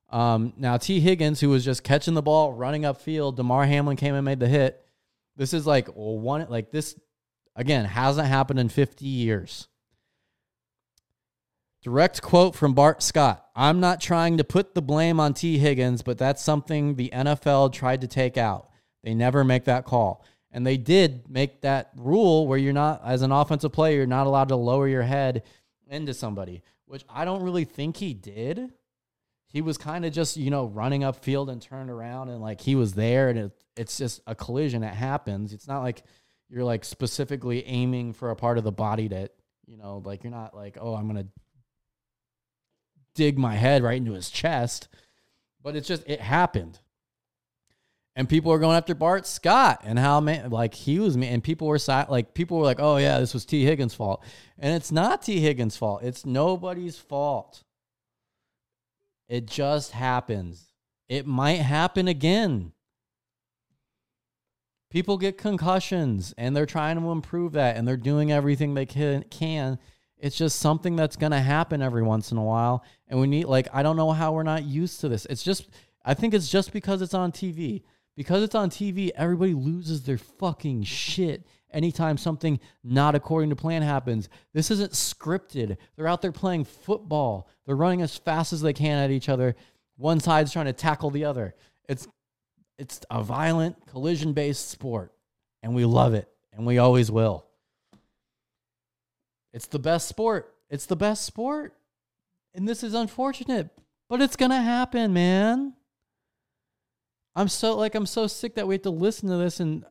Um, 0.09 0.53
now, 0.57 0.77
Tee 0.77 0.99
Higgins, 0.99 1.39
who 1.39 1.49
was 1.49 1.65
just 1.65 1.83
catching 1.83 2.13
the 2.13 2.21
ball, 2.21 2.53
running 2.53 2.83
upfield, 2.83 3.35
Damar 3.35 3.65
Hamlin 3.65 3.97
came 3.97 4.15
and 4.15 4.25
made 4.25 4.39
the 4.39 4.47
hit. 4.47 4.85
This 5.35 5.53
is 5.53 5.65
like 5.65 5.87
one, 5.87 6.45
like 6.49 6.71
this, 6.71 6.97
again, 7.55 7.85
hasn't 7.85 8.27
happened 8.27 8.59
in 8.59 8.69
50 8.69 9.05
years. 9.05 9.67
Direct 11.81 12.21
quote 12.21 12.55
from 12.55 12.73
Bart 12.73 13.01
Scott 13.01 13.43
I'm 13.55 13.79
not 13.79 13.99
trying 13.99 14.37
to 14.37 14.43
put 14.43 14.73
the 14.73 14.81
blame 14.81 15.19
on 15.19 15.33
Tee 15.33 15.57
Higgins, 15.57 16.03
but 16.03 16.17
that's 16.17 16.41
something 16.41 16.95
the 16.95 17.09
NFL 17.13 17.73
tried 17.73 18.01
to 18.01 18.07
take 18.07 18.37
out. 18.37 18.69
They 19.03 19.13
never 19.13 19.43
make 19.43 19.65
that 19.65 19.85
call. 19.85 20.23
And 20.51 20.65
they 20.65 20.77
did 20.77 21.29
make 21.29 21.61
that 21.61 21.91
rule 21.95 22.47
where 22.47 22.57
you're 22.57 22.73
not, 22.73 23.01
as 23.05 23.21
an 23.21 23.31
offensive 23.31 23.71
player, 23.71 23.97
you're 23.97 24.05
not 24.05 24.27
allowed 24.27 24.49
to 24.49 24.55
lower 24.55 24.87
your 24.87 25.01
head 25.01 25.43
into 25.89 26.13
somebody, 26.13 26.61
which 26.85 27.03
I 27.09 27.25
don't 27.25 27.43
really 27.43 27.65
think 27.65 27.97
he 27.97 28.13
did. 28.13 28.71
He 29.47 29.61
was 29.61 29.77
kind 29.77 30.05
of 30.05 30.13
just, 30.13 30.37
you 30.37 30.49
know, 30.49 30.65
running 30.65 31.03
up 31.03 31.23
field 31.23 31.49
and 31.49 31.61
turned 31.61 31.89
around 31.89 32.29
and 32.29 32.41
like 32.41 32.61
he 32.61 32.75
was 32.75 32.93
there 32.93 33.29
and 33.29 33.37
it, 33.37 33.51
it's 33.75 33.97
just 33.97 34.21
a 34.27 34.35
collision 34.35 34.81
that 34.81 34.95
happens. 34.95 35.51
It's 35.51 35.67
not 35.67 35.81
like 35.81 36.03
you're 36.49 36.63
like 36.63 36.85
specifically 36.85 37.65
aiming 37.65 38.13
for 38.13 38.29
a 38.29 38.35
part 38.35 38.57
of 38.57 38.63
the 38.63 38.71
body 38.71 39.09
that, 39.09 39.33
you 39.65 39.77
know, 39.77 40.01
like 40.05 40.23
you're 40.23 40.31
not 40.31 40.55
like, 40.55 40.77
oh, 40.79 40.95
I'm 40.95 41.09
going 41.09 41.23
to 41.23 41.29
dig 43.15 43.37
my 43.37 43.55
head 43.55 43.83
right 43.83 43.97
into 43.97 44.13
his 44.13 44.29
chest. 44.29 44.87
But 45.61 45.75
it's 45.75 45.87
just, 45.87 46.03
it 46.07 46.21
happened. 46.21 46.79
And 48.15 48.27
people 48.27 48.51
were 48.51 48.59
going 48.59 48.75
after 48.75 48.93
Bart 48.93 49.25
Scott 49.25 49.81
and 49.83 49.97
how 49.97 50.19
man, 50.19 50.49
like 50.49 50.73
he 50.73 50.99
was 50.99 51.15
me, 51.15 51.27
and 51.27 51.43
people 51.43 51.67
were 51.67 51.79
like 52.09 52.33
people 52.33 52.57
were 52.57 52.65
like, 52.65 52.79
"Oh 52.79 52.97
yeah, 52.97 53.19
this 53.19 53.33
was 53.33 53.45
Tee 53.45 53.63
Higgins' 53.63 53.93
fault," 53.93 54.21
and 54.59 54.75
it's 54.75 54.91
not 54.91 55.21
Tee 55.21 55.39
Higgins' 55.39 55.77
fault. 55.77 56.03
It's 56.03 56.25
nobody's 56.25 56.97
fault. 56.97 57.63
It 59.29 59.45
just 59.45 59.93
happens. 59.93 60.73
It 61.07 61.25
might 61.25 61.61
happen 61.61 62.09
again. 62.09 62.73
People 64.89 65.17
get 65.17 65.37
concussions, 65.37 66.33
and 66.37 66.53
they're 66.53 66.65
trying 66.65 66.99
to 66.99 67.11
improve 67.11 67.53
that, 67.53 67.77
and 67.77 67.87
they're 67.87 67.95
doing 67.95 68.29
everything 68.29 68.73
they 68.73 68.85
can. 68.85 69.23
Can 69.29 69.79
it's 70.21 70.37
just 70.37 70.59
something 70.59 70.95
that's 70.95 71.17
going 71.17 71.33
to 71.33 71.39
happen 71.39 71.81
every 71.81 72.03
once 72.03 72.31
in 72.31 72.37
a 72.37 72.43
while, 72.43 72.85
and 73.09 73.19
we 73.19 73.27
need 73.27 73.45
like 73.45 73.67
I 73.73 73.83
don't 73.83 73.97
know 73.97 74.11
how 74.11 74.31
we're 74.31 74.43
not 74.43 74.63
used 74.63 75.01
to 75.01 75.09
this. 75.09 75.25
It's 75.25 75.43
just 75.43 75.69
I 76.05 76.13
think 76.13 76.33
it's 76.33 76.49
just 76.49 76.71
because 76.71 77.01
it's 77.01 77.13
on 77.13 77.33
TV 77.33 77.83
because 78.15 78.43
it's 78.43 78.55
on 78.55 78.69
TV, 78.69 79.09
everybody 79.15 79.53
loses 79.53 80.03
their 80.03 80.17
fucking 80.17 80.83
shit 80.83 81.45
anytime 81.71 82.17
something 82.17 82.59
not 82.83 83.15
according 83.15 83.49
to 83.49 83.55
plan 83.55 83.81
happens. 83.81 84.29
This 84.53 84.69
isn't 84.71 84.91
scripted. 84.91 85.77
They're 85.95 86.07
out 86.07 86.21
there 86.21 86.31
playing 86.31 86.65
football. 86.65 87.47
They're 87.65 87.75
running 87.75 88.01
as 88.01 88.17
fast 88.17 88.53
as 88.53 88.61
they 88.61 88.73
can 88.73 88.97
at 88.97 89.11
each 89.11 89.29
other. 89.29 89.55
One 89.97 90.19
side's 90.19 90.51
trying 90.51 90.65
to 90.65 90.73
tackle 90.73 91.09
the 91.09 91.25
other. 91.25 91.55
It's 91.87 92.07
it's 92.77 93.01
a 93.11 93.21
violent 93.21 93.75
collision-based 93.87 94.69
sport 94.69 95.13
and 95.61 95.75
we 95.75 95.85
love 95.85 96.13
it 96.13 96.27
and 96.51 96.65
we 96.65 96.79
always 96.79 97.11
will. 97.11 97.45
It's 99.53 99.67
the 99.67 99.79
best 99.79 100.07
sport. 100.07 100.55
It's 100.69 100.85
the 100.85 100.95
best 100.95 101.25
sport. 101.25 101.75
And 102.53 102.67
this 102.67 102.83
is 102.83 102.93
unfortunate, 102.93 103.69
but 104.09 104.21
it's 104.21 104.35
going 104.35 104.51
to 104.51 104.57
happen, 104.61 105.13
man. 105.13 105.73
I'm 107.35 107.47
so 107.47 107.77
like 107.77 107.95
I'm 107.95 108.05
so 108.05 108.27
sick 108.27 108.55
that 108.55 108.67
we 108.67 108.75
have 108.75 108.81
to 108.81 108.89
listen 108.89 109.29
to 109.29 109.37
this 109.37 109.61
and 109.61 109.85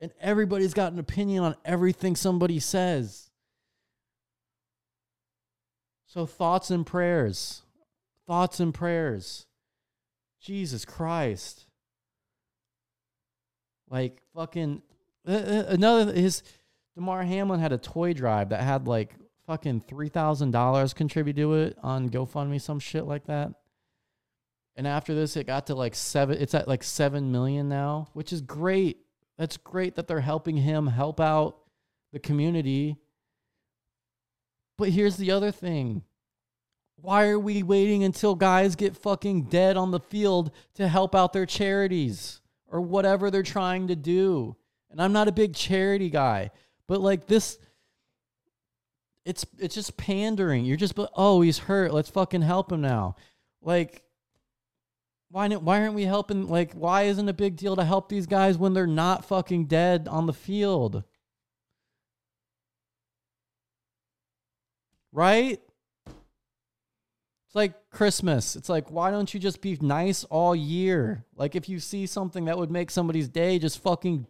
and 0.00 0.12
everybody's 0.20 0.74
got 0.74 0.92
an 0.92 0.98
opinion 0.98 1.42
on 1.42 1.56
everything 1.64 2.14
somebody 2.14 2.60
says. 2.60 3.30
So 6.06 6.26
thoughts 6.26 6.70
and 6.70 6.86
prayers. 6.86 7.62
Thoughts 8.26 8.60
and 8.60 8.74
prayers. 8.74 9.46
Jesus 10.40 10.84
Christ. 10.84 11.66
Like 13.88 14.20
fucking 14.34 14.82
Uh, 15.26 15.32
uh, 15.32 15.64
another 15.68 16.12
his 16.12 16.42
Damar 16.94 17.22
Hamlin 17.22 17.60
had 17.60 17.72
a 17.72 17.78
toy 17.78 18.12
drive 18.12 18.50
that 18.50 18.62
had 18.62 18.86
like 18.86 19.14
fucking 19.46 19.82
$3,000 19.82 20.94
contributed 20.94 21.42
to 21.42 21.54
it 21.54 21.78
on 21.82 22.08
GoFundMe 22.08 22.60
some 22.60 22.78
shit 22.78 23.04
like 23.04 23.26
that. 23.26 23.52
And 24.76 24.86
after 24.86 25.14
this, 25.14 25.36
it 25.36 25.46
got 25.46 25.66
to 25.68 25.74
like 25.74 25.94
seven. 25.94 26.36
It's 26.40 26.54
at 26.54 26.66
like 26.66 26.82
seven 26.82 27.30
million 27.30 27.68
now, 27.68 28.08
which 28.12 28.32
is 28.32 28.40
great. 28.40 28.98
That's 29.38 29.56
great 29.56 29.94
that 29.96 30.08
they're 30.08 30.20
helping 30.20 30.56
him 30.56 30.86
help 30.88 31.20
out 31.20 31.58
the 32.12 32.18
community. 32.18 32.96
But 34.76 34.90
here's 34.90 35.16
the 35.16 35.30
other 35.30 35.52
thing. 35.52 36.02
Why 36.96 37.28
are 37.28 37.38
we 37.38 37.62
waiting 37.62 38.02
until 38.02 38.34
guys 38.34 38.76
get 38.76 38.96
fucking 38.96 39.44
dead 39.44 39.76
on 39.76 39.90
the 39.90 40.00
field 40.00 40.50
to 40.74 40.88
help 40.88 41.14
out 41.14 41.32
their 41.32 41.46
charities 41.46 42.40
or 42.66 42.80
whatever 42.80 43.30
they're 43.30 43.42
trying 43.42 43.88
to 43.88 43.96
do? 43.96 44.56
And 44.94 45.02
I'm 45.02 45.12
not 45.12 45.26
a 45.26 45.32
big 45.32 45.56
charity 45.56 46.08
guy, 46.08 46.52
but 46.86 47.00
like 47.00 47.26
this 47.26 47.58
it's 49.24 49.44
it's 49.58 49.74
just 49.74 49.96
pandering. 49.96 50.64
You're 50.64 50.76
just 50.76 50.94
oh, 51.16 51.40
he's 51.40 51.58
hurt. 51.58 51.92
Let's 51.92 52.10
fucking 52.10 52.42
help 52.42 52.70
him 52.70 52.80
now. 52.80 53.16
Like 53.60 54.04
why 55.34 55.48
why 55.48 55.80
aren't 55.80 55.94
we 55.94 56.04
helping? 56.04 56.46
Like, 56.46 56.74
why 56.74 57.02
isn't 57.02 57.28
a 57.28 57.32
big 57.32 57.56
deal 57.56 57.74
to 57.74 57.84
help 57.84 58.08
these 58.08 58.26
guys 58.26 58.56
when 58.56 58.72
they're 58.72 58.86
not 58.86 59.24
fucking 59.24 59.64
dead 59.66 60.06
on 60.08 60.26
the 60.26 60.32
field? 60.32 61.02
Right? 65.10 65.60
It's 66.06 67.54
like 67.56 67.90
Christmas. 67.90 68.54
It's 68.54 68.68
like, 68.68 68.92
why 68.92 69.10
don't 69.10 69.34
you 69.34 69.40
just 69.40 69.60
be 69.60 69.76
nice 69.80 70.22
all 70.22 70.54
year? 70.54 71.24
Like, 71.34 71.56
if 71.56 71.68
you 71.68 71.80
see 71.80 72.06
something 72.06 72.44
that 72.44 72.56
would 72.56 72.70
make 72.70 72.92
somebody's 72.92 73.28
day, 73.28 73.58
just 73.58 73.80
fucking, 73.80 74.28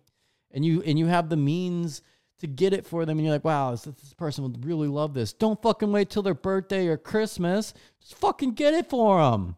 and 0.54 0.64
you 0.64 0.82
and 0.82 0.98
you 0.98 1.06
have 1.06 1.28
the 1.28 1.36
means 1.36 2.00
to 2.38 2.46
get 2.46 2.72
it 2.72 2.86
for 2.86 3.04
them, 3.04 3.18
and 3.18 3.26
you're 3.26 3.34
like, 3.34 3.44
wow, 3.44 3.70
this, 3.72 3.82
this 3.82 4.14
person 4.14 4.44
would 4.44 4.64
really 4.64 4.88
love 4.88 5.14
this. 5.14 5.32
Don't 5.32 5.60
fucking 5.60 5.92
wait 5.92 6.10
till 6.10 6.22
their 6.22 6.34
birthday 6.34 6.86
or 6.86 6.96
Christmas. 6.96 7.74
Just 8.00 8.14
fucking 8.16 8.52
get 8.52 8.74
it 8.74 8.88
for 8.88 9.20
them. 9.20 9.56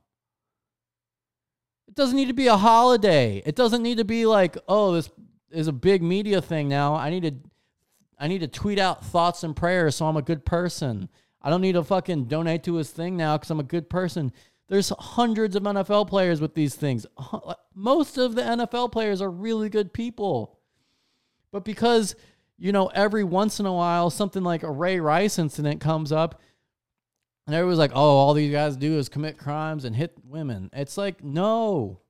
It 1.89 1.95
doesn't 1.95 2.17
need 2.17 2.29
to 2.29 2.35
be 2.35 2.49
a 2.49 2.57
holiday. 2.57 3.43
It 3.47 3.55
doesn't 3.55 3.83
need 3.83 3.99
to 3.99 4.05
be 4.05 4.27
like, 4.27 4.59
oh, 4.69 4.93
this 4.93 5.11
is 5.51 5.69
a 5.69 5.73
big 5.73 6.03
media 6.03 6.43
thing 6.43 6.69
now. 6.69 6.95
I 6.95 7.11
need 7.11 7.23
to 7.23 7.35
I 8.19 8.29
need 8.29 8.41
to 8.41 8.49
tweet 8.49 8.79
out 8.79 9.05
thoughts 9.05 9.43
and 9.43 9.55
prayers 9.55 9.97
so 9.97 10.07
I'm 10.07 10.17
a 10.17 10.23
good 10.23 10.45
person. 10.45 11.09
I 11.43 11.51
don't 11.51 11.61
need 11.61 11.73
to 11.73 11.85
fucking 11.85 12.25
donate 12.25 12.65
to 12.65 12.75
his 12.75 12.91
thing 12.91 13.17
now 13.17 13.37
because 13.37 13.51
I'm 13.51 13.61
a 13.61 13.65
good 13.65 13.89
person. 13.89 14.33
There's 14.69 14.93
hundreds 14.99 15.55
of 15.55 15.63
NFL 15.63 16.09
players 16.09 16.41
with 16.41 16.55
these 16.55 16.75
things. 16.75 17.07
Most 17.75 18.19
of 18.19 18.35
the 18.35 18.43
NFL 18.43 18.91
players 18.91 19.23
are 19.23 19.31
really 19.31 19.69
good 19.69 19.93
people. 19.93 20.56
But 21.57 21.65
because, 21.65 22.15
you 22.59 22.71
know, 22.71 22.89
every 22.89 23.25
once 23.25 23.61
in 23.61 23.65
a 23.65 23.73
while 23.73 24.11
something 24.11 24.43
like 24.43 24.63
a 24.63 24.71
Ray 24.71 25.01
Rice 25.01 25.39
incident 25.39 25.81
comes 25.81 26.13
up, 26.13 26.43
and 27.47 27.57
everyone's 27.57 27.79
like, 27.79 27.93
oh, 27.95 28.17
all 28.19 28.35
these 28.35 28.53
guys 28.53 28.77
do 28.77 28.99
is 28.99 29.09
commit 29.09 29.39
crimes 29.39 29.87
and 29.87 29.97
hit 29.97 30.13
women. 30.23 30.69
It's 30.75 30.99
like, 30.99 31.25
no. 31.25 32.03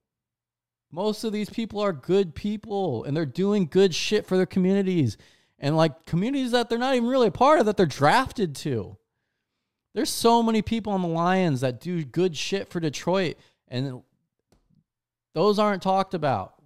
Most 0.91 1.23
of 1.23 1.31
these 1.31 1.49
people 1.49 1.79
are 1.79 1.93
good 1.93 2.35
people 2.35 3.05
and 3.05 3.15
they're 3.15 3.25
doing 3.25 3.67
good 3.67 3.95
shit 3.95 4.27
for 4.27 4.35
their 4.35 4.45
communities. 4.45 5.15
And 5.59 5.77
like 5.77 6.05
communities 6.05 6.51
that 6.51 6.67
they're 6.67 6.77
not 6.77 6.95
even 6.95 7.07
really 7.07 7.27
a 7.27 7.31
part 7.31 7.61
of 7.61 7.67
that 7.67 7.77
they're 7.77 7.85
drafted 7.85 8.53
to. 8.57 8.97
There's 9.93 10.09
so 10.09 10.43
many 10.43 10.61
people 10.61 10.91
on 10.91 11.01
the 11.01 11.07
Lions 11.07 11.61
that 11.61 11.79
do 11.79 12.03
good 12.03 12.35
shit 12.35 12.69
for 12.69 12.81
Detroit, 12.81 13.37
and 13.69 14.01
those 15.33 15.57
aren't 15.57 15.83
talked 15.83 16.13
about. 16.13 16.56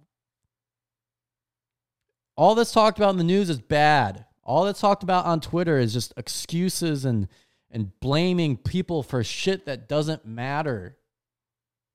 All 2.36 2.54
that's 2.54 2.72
talked 2.72 2.98
about 2.98 3.10
in 3.10 3.18
the 3.18 3.24
news 3.24 3.50
is 3.50 3.60
bad. 3.60 4.24
All 4.42 4.64
that's 4.64 4.80
talked 4.80 5.02
about 5.02 5.26
on 5.26 5.40
Twitter 5.40 5.78
is 5.78 5.92
just 5.92 6.12
excuses 6.16 7.04
and 7.04 7.28
and 7.70 7.98
blaming 8.00 8.56
people 8.56 9.02
for 9.02 9.24
shit 9.24 9.64
that 9.66 9.88
doesn't 9.88 10.26
matter 10.26 10.98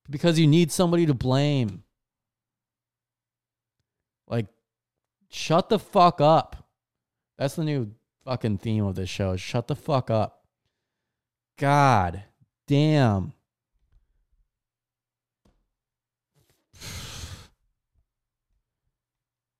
because 0.10 0.40
you 0.40 0.48
need 0.48 0.72
somebody 0.72 1.06
to 1.06 1.14
blame. 1.14 1.84
Like, 4.28 4.48
shut 5.30 5.70
the 5.70 5.78
fuck 5.78 6.20
up. 6.20 6.68
That's 7.38 7.56
the 7.56 7.64
new 7.64 7.92
fucking 8.26 8.58
theme 8.58 8.86
of 8.86 8.96
this 8.96 9.10
show. 9.10 9.36
Shut 9.36 9.68
the 9.68 9.76
fuck 9.76 10.10
up. 10.10 10.46
God 11.58 12.24
damn. 12.68 13.34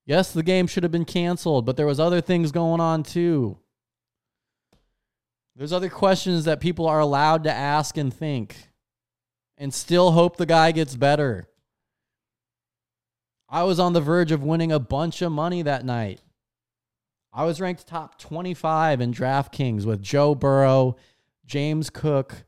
Yes, 0.08 0.32
the 0.32 0.42
game 0.42 0.68
should 0.68 0.84
have 0.84 0.92
been 0.92 1.06
canceled, 1.06 1.66
but 1.66 1.76
there 1.76 1.86
was 1.86 2.00
other 2.00 2.22
things 2.22 2.54
going 2.54 2.80
on 2.80 3.04
too. 3.04 3.58
There's 5.58 5.74
other 5.74 5.90
questions 5.90 6.46
that 6.46 6.62
people 6.62 6.88
are 6.88 7.02
allowed 7.02 7.44
to 7.44 7.52
ask 7.52 7.98
and 7.98 8.14
think 8.14 8.56
and 9.58 9.74
still 9.74 10.12
hope 10.12 10.38
the 10.38 10.46
guy 10.46 10.72
gets 10.72 10.96
better. 10.96 11.50
I 13.50 13.64
was 13.64 13.80
on 13.80 13.92
the 13.92 14.02
verge 14.02 14.32
of 14.32 14.44
winning 14.44 14.72
a 14.72 14.80
bunch 14.80 15.22
of 15.22 15.32
money 15.34 15.62
that 15.62 15.84
night. 15.84 16.22
I 17.34 17.44
was 17.44 17.60
ranked 17.60 17.86
top 17.86 18.18
25 18.18 19.02
in 19.02 19.14
DraftKings 19.14 19.84
with 19.84 20.02
Joe 20.02 20.36
Burrow, 20.36 20.96
James 21.46 21.90
Cook, 21.90 22.46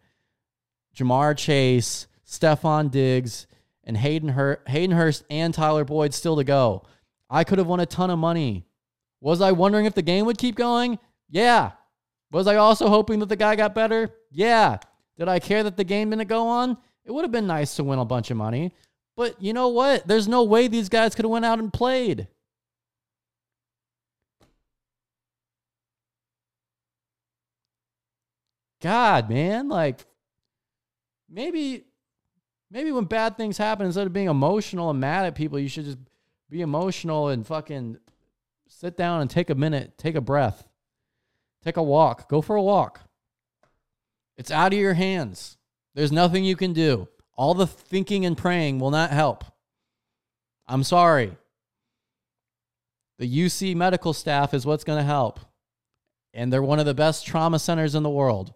Ja'Marr 0.95 1.38
Chase, 1.38 2.08
Stefon 2.26 2.89
Diggs, 2.89 3.48
and 3.84 3.98
Hayden, 3.98 4.30
Hur- 4.30 4.62
Hayden 4.67 4.95
Hurst 4.95 5.26
and 5.30 5.54
Tyler 5.54 5.84
Boyd 5.84 6.13
still 6.13 6.38
to 6.38 6.45
go. 6.45 6.84
I 7.30 7.44
could 7.44 7.58
have 7.58 7.68
won 7.68 7.80
a 7.80 7.86
ton 7.86 8.10
of 8.10 8.20
money. 8.20 8.65
Was 9.22 9.42
I 9.42 9.52
wondering 9.52 9.86
if 9.86 9.94
the 9.94 10.02
game 10.02 10.26
would 10.26 10.38
keep 10.38 10.56
going? 10.56 10.98
Yeah. 11.30 11.72
Was 12.32 12.48
I 12.48 12.56
also 12.56 12.88
hoping 12.88 13.20
that 13.20 13.30
the 13.30 13.36
guy 13.36 13.56
got 13.56 13.76
better? 13.76 14.10
Yeah. 14.32 14.78
Did 15.18 15.28
I 15.28 15.39
care 15.39 15.63
that 15.63 15.78
the 15.78 15.84
game 15.84 16.10
didn't 16.10 16.28
go 16.28 16.48
on? 16.48 16.78
It 17.06 17.12
would 17.12 17.24
have 17.24 17.32
been 17.32 17.48
nice 17.48 17.76
to 17.76 17.84
win 17.84 18.00
a 18.00 18.06
bunch 18.06 18.32
of 18.32 18.38
money. 18.38 18.74
But 19.18 19.42
you 19.42 19.52
know 19.52 19.68
what? 19.68 20.08
There's 20.08 20.28
no 20.28 20.44
way 20.44 20.68
these 20.68 20.89
guys 20.89 21.13
could 21.13 21.26
have 21.26 21.32
went 21.32 21.46
out 21.46 21.60
and 21.60 21.74
played. 21.74 22.28
God, 28.82 29.30
man, 29.30 29.68
like 29.68 30.06
maybe 31.30 31.84
maybe 32.72 32.92
when 32.92 33.06
bad 33.06 33.36
things 33.36 33.58
happen 33.58 33.86
instead 33.86 34.08
of 34.08 34.13
being 34.13 34.30
emotional 34.30 34.89
and 34.89 35.00
mad 35.00 35.26
at 35.26 35.36
people, 35.36 35.60
you 35.60 35.68
should 35.68 35.86
just 35.86 35.98
be 36.49 36.62
emotional 36.62 37.27
and 37.27 37.45
fucking 37.45 37.97
sit 38.67 38.97
down 38.97 39.21
and 39.21 39.29
take 39.29 39.49
a 39.49 39.55
minute, 39.55 39.97
take 39.97 40.15
a 40.15 40.21
breath. 40.21 40.67
Take 41.63 41.77
a 41.77 41.83
walk. 41.83 42.29
Go 42.29 42.41
for 42.41 42.55
a 42.55 42.62
walk. 42.62 43.01
It's 44.38 44.51
out 44.51 44.73
of 44.73 44.79
your 44.79 44.93
hands. 44.93 45.57
There's 45.95 46.12
nothing 46.12 46.45
you 46.45 46.55
can 46.55 46.71
do. 46.71 47.09
All 47.35 47.53
the 47.53 47.67
thinking 47.67 48.25
and 48.25 48.38
praying 48.38 48.79
will 48.79 48.91
not 48.91 49.12
help. 49.12 49.43
I'm 50.67 50.83
sorry. 50.83 51.35
The 53.17 53.27
UC 53.27 53.75
medical 53.75 54.13
staff 54.13 54.53
is 54.53 54.65
what's 54.65 54.85
going 54.85 54.99
to 54.99 55.05
help. 55.05 55.41
And 56.33 56.53
they're 56.53 56.63
one 56.63 56.79
of 56.79 56.85
the 56.85 56.93
best 56.93 57.25
trauma 57.25 57.59
centers 57.59 57.95
in 57.95 58.03
the 58.03 58.09
world. 58.09 58.53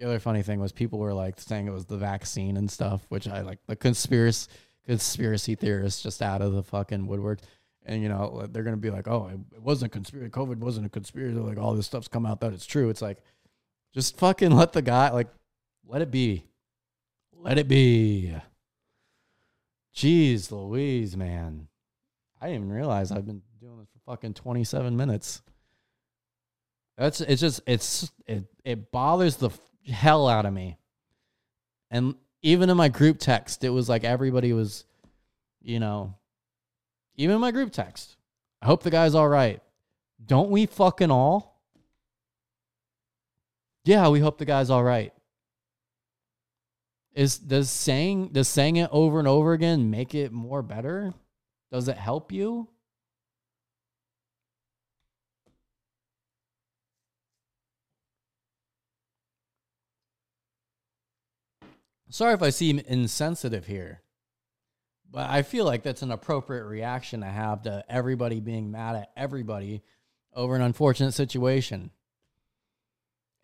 The 0.00 0.06
other 0.06 0.18
funny 0.18 0.42
thing 0.42 0.60
was 0.60 0.72
people 0.72 0.98
were 0.98 1.12
like 1.12 1.38
saying 1.38 1.66
it 1.66 1.72
was 1.72 1.84
the 1.84 1.98
vaccine 1.98 2.56
and 2.56 2.70
stuff, 2.70 3.04
which 3.10 3.28
I 3.28 3.42
like 3.42 3.58
the 3.66 3.76
conspiracy 3.76 4.48
conspiracy 4.86 5.54
theorists 5.54 6.02
just 6.02 6.22
out 6.22 6.40
of 6.40 6.54
the 6.54 6.62
fucking 6.62 7.06
woodwork. 7.06 7.40
And 7.84 8.02
you 8.02 8.08
know, 8.08 8.40
uh, 8.42 8.46
they're 8.50 8.62
gonna 8.62 8.78
be 8.78 8.88
like, 8.88 9.06
"Oh, 9.06 9.30
it 9.54 9.60
wasn't 9.60 9.92
a 9.92 9.92
conspiracy. 9.92 10.30
COVID 10.30 10.56
wasn't 10.56 10.86
a 10.86 10.88
conspiracy. 10.88 11.38
Like 11.38 11.58
all 11.58 11.74
this 11.74 11.84
stuff's 11.84 12.08
come 12.08 12.24
out 12.24 12.40
that 12.40 12.54
it's 12.54 12.64
true." 12.64 12.88
It's 12.88 13.02
like, 13.02 13.18
just 13.92 14.16
fucking 14.16 14.52
let 14.52 14.72
the 14.72 14.80
guy 14.80 15.10
like, 15.10 15.28
let 15.86 16.00
it 16.00 16.10
be, 16.10 16.46
let 17.34 17.58
it 17.58 17.68
be. 17.68 18.34
Jeez, 19.94 20.50
Louise, 20.50 21.14
man, 21.14 21.68
I 22.40 22.46
didn't 22.46 22.62
even 22.62 22.72
realize 22.72 23.12
I've 23.12 23.26
been 23.26 23.42
doing 23.60 23.78
this 23.78 23.88
for 23.92 24.12
fucking 24.12 24.32
twenty 24.32 24.64
seven 24.64 24.96
minutes. 24.96 25.42
That's 26.96 27.20
it's 27.20 27.42
just 27.42 27.60
it's 27.66 28.10
it 28.26 28.44
it 28.64 28.90
bothers 28.90 29.36
the 29.36 29.50
hell 29.86 30.28
out 30.28 30.46
of 30.46 30.52
me. 30.52 30.78
And 31.90 32.14
even 32.42 32.70
in 32.70 32.76
my 32.76 32.88
group 32.88 33.18
text, 33.18 33.64
it 33.64 33.70
was 33.70 33.88
like 33.88 34.04
everybody 34.04 34.52
was, 34.52 34.84
you 35.60 35.80
know, 35.80 36.14
even 37.16 37.34
in 37.34 37.40
my 37.40 37.50
group 37.50 37.72
text. 37.72 38.16
I 38.62 38.66
hope 38.66 38.82
the 38.82 38.90
guy's 38.90 39.14
all 39.14 39.28
right. 39.28 39.60
Don't 40.24 40.50
we 40.50 40.66
fucking 40.66 41.10
all? 41.10 41.60
Yeah, 43.84 44.08
we 44.08 44.20
hope 44.20 44.38
the 44.38 44.44
guy's 44.44 44.70
all 44.70 44.84
right. 44.84 45.12
Is 47.14 47.38
does 47.38 47.70
saying 47.70 48.28
does 48.28 48.48
saying 48.48 48.76
it 48.76 48.88
over 48.92 49.18
and 49.18 49.26
over 49.26 49.52
again 49.52 49.90
make 49.90 50.14
it 50.14 50.30
more 50.32 50.62
better? 50.62 51.12
Does 51.72 51.88
it 51.88 51.96
help 51.96 52.30
you? 52.30 52.68
Sorry 62.10 62.34
if 62.34 62.42
I 62.42 62.50
seem 62.50 62.80
insensitive 62.80 63.66
here, 63.66 64.02
but 65.08 65.30
I 65.30 65.42
feel 65.42 65.64
like 65.64 65.84
that's 65.84 66.02
an 66.02 66.10
appropriate 66.10 66.64
reaction 66.64 67.20
to 67.20 67.26
have 67.26 67.62
to 67.62 67.84
everybody 67.88 68.40
being 68.40 68.72
mad 68.72 68.96
at 68.96 69.10
everybody 69.16 69.82
over 70.34 70.56
an 70.56 70.62
unfortunate 70.62 71.12
situation. 71.12 71.92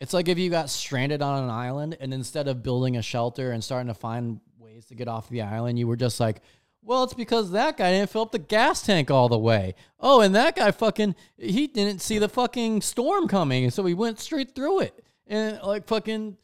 It's 0.01 0.13
like 0.13 0.29
if 0.29 0.37
you 0.37 0.51
got 0.51 0.69
stranded 0.69 1.23
on 1.23 1.45
an 1.45 1.51
island 1.51 1.97
and 2.01 2.13
instead 2.13 2.49
of 2.49 2.65
building 2.65 2.97
a 2.97 3.03
shelter 3.03 3.53
and 3.53 3.63
starting 3.63 3.87
to 3.87 3.95
find 3.95 4.41
ways 4.59 4.85
to 4.87 4.97
get 4.97 5.07
off 5.07 5.29
the 5.29 5.43
island, 5.43 5.79
you 5.79 5.87
were 5.87 5.97
just 5.97 6.19
like, 6.19 6.43
well, 6.83 7.05
it's 7.05 7.15
because 7.15 7.53
that 7.53 7.77
guy 7.77 7.93
didn't 7.93 8.11
fill 8.11 8.23
up 8.23 8.33
the 8.33 8.39
gas 8.39 8.83
tank 8.83 9.13
all 9.13 9.29
the 9.29 9.39
way. 9.39 9.75
Oh, 10.01 10.21
and 10.21 10.35
that 10.35 10.57
guy 10.57 10.73
fucking, 10.73 11.15
he 11.37 11.69
didn't 11.69 12.01
see 12.01 12.19
the 12.19 12.29
fucking 12.29 12.83
storm 12.83 13.29
coming. 13.29 13.65
And 13.65 13.73
so 13.73 13.85
he 13.87 13.95
went 13.95 14.19
straight 14.19 14.55
through 14.57 14.81
it. 14.81 15.05
And 15.27 15.61
like 15.63 15.87
fucking, 15.87 16.37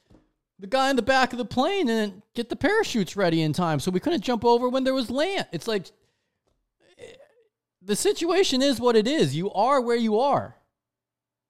the 0.62 0.68
guy 0.68 0.90
in 0.90 0.96
the 0.96 1.02
back 1.02 1.32
of 1.32 1.38
the 1.38 1.44
plane 1.44 1.86
didn't 1.86 2.22
get 2.34 2.48
the 2.48 2.54
parachutes 2.54 3.16
ready 3.16 3.42
in 3.42 3.52
time, 3.52 3.80
so 3.80 3.90
we 3.90 3.98
couldn't 3.98 4.22
jump 4.22 4.44
over 4.44 4.68
when 4.68 4.84
there 4.84 4.94
was 4.94 5.10
land. 5.10 5.48
It's 5.50 5.66
like 5.66 5.90
the 7.82 7.96
situation 7.96 8.62
is 8.62 8.78
what 8.78 8.94
it 8.94 9.08
is. 9.08 9.34
You 9.34 9.50
are 9.50 9.80
where 9.80 9.96
you 9.96 10.20
are. 10.20 10.54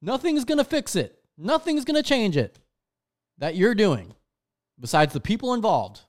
Nothing's 0.00 0.46
going 0.46 0.56
to 0.56 0.64
fix 0.64 0.96
it. 0.96 1.18
Nothing's 1.36 1.84
going 1.84 2.02
to 2.02 2.08
change 2.08 2.38
it 2.38 2.58
that 3.36 3.54
you're 3.54 3.74
doing 3.74 4.14
besides 4.80 5.12
the 5.12 5.20
people 5.20 5.52
involved. 5.52 6.00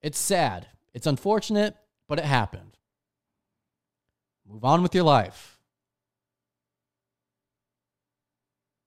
It's 0.00 0.18
sad. 0.18 0.68
It's 0.94 1.06
unfortunate, 1.06 1.76
but 2.08 2.18
it 2.18 2.24
happened. 2.24 2.78
Move 4.48 4.64
on 4.64 4.82
with 4.82 4.94
your 4.94 5.04
life. 5.04 5.58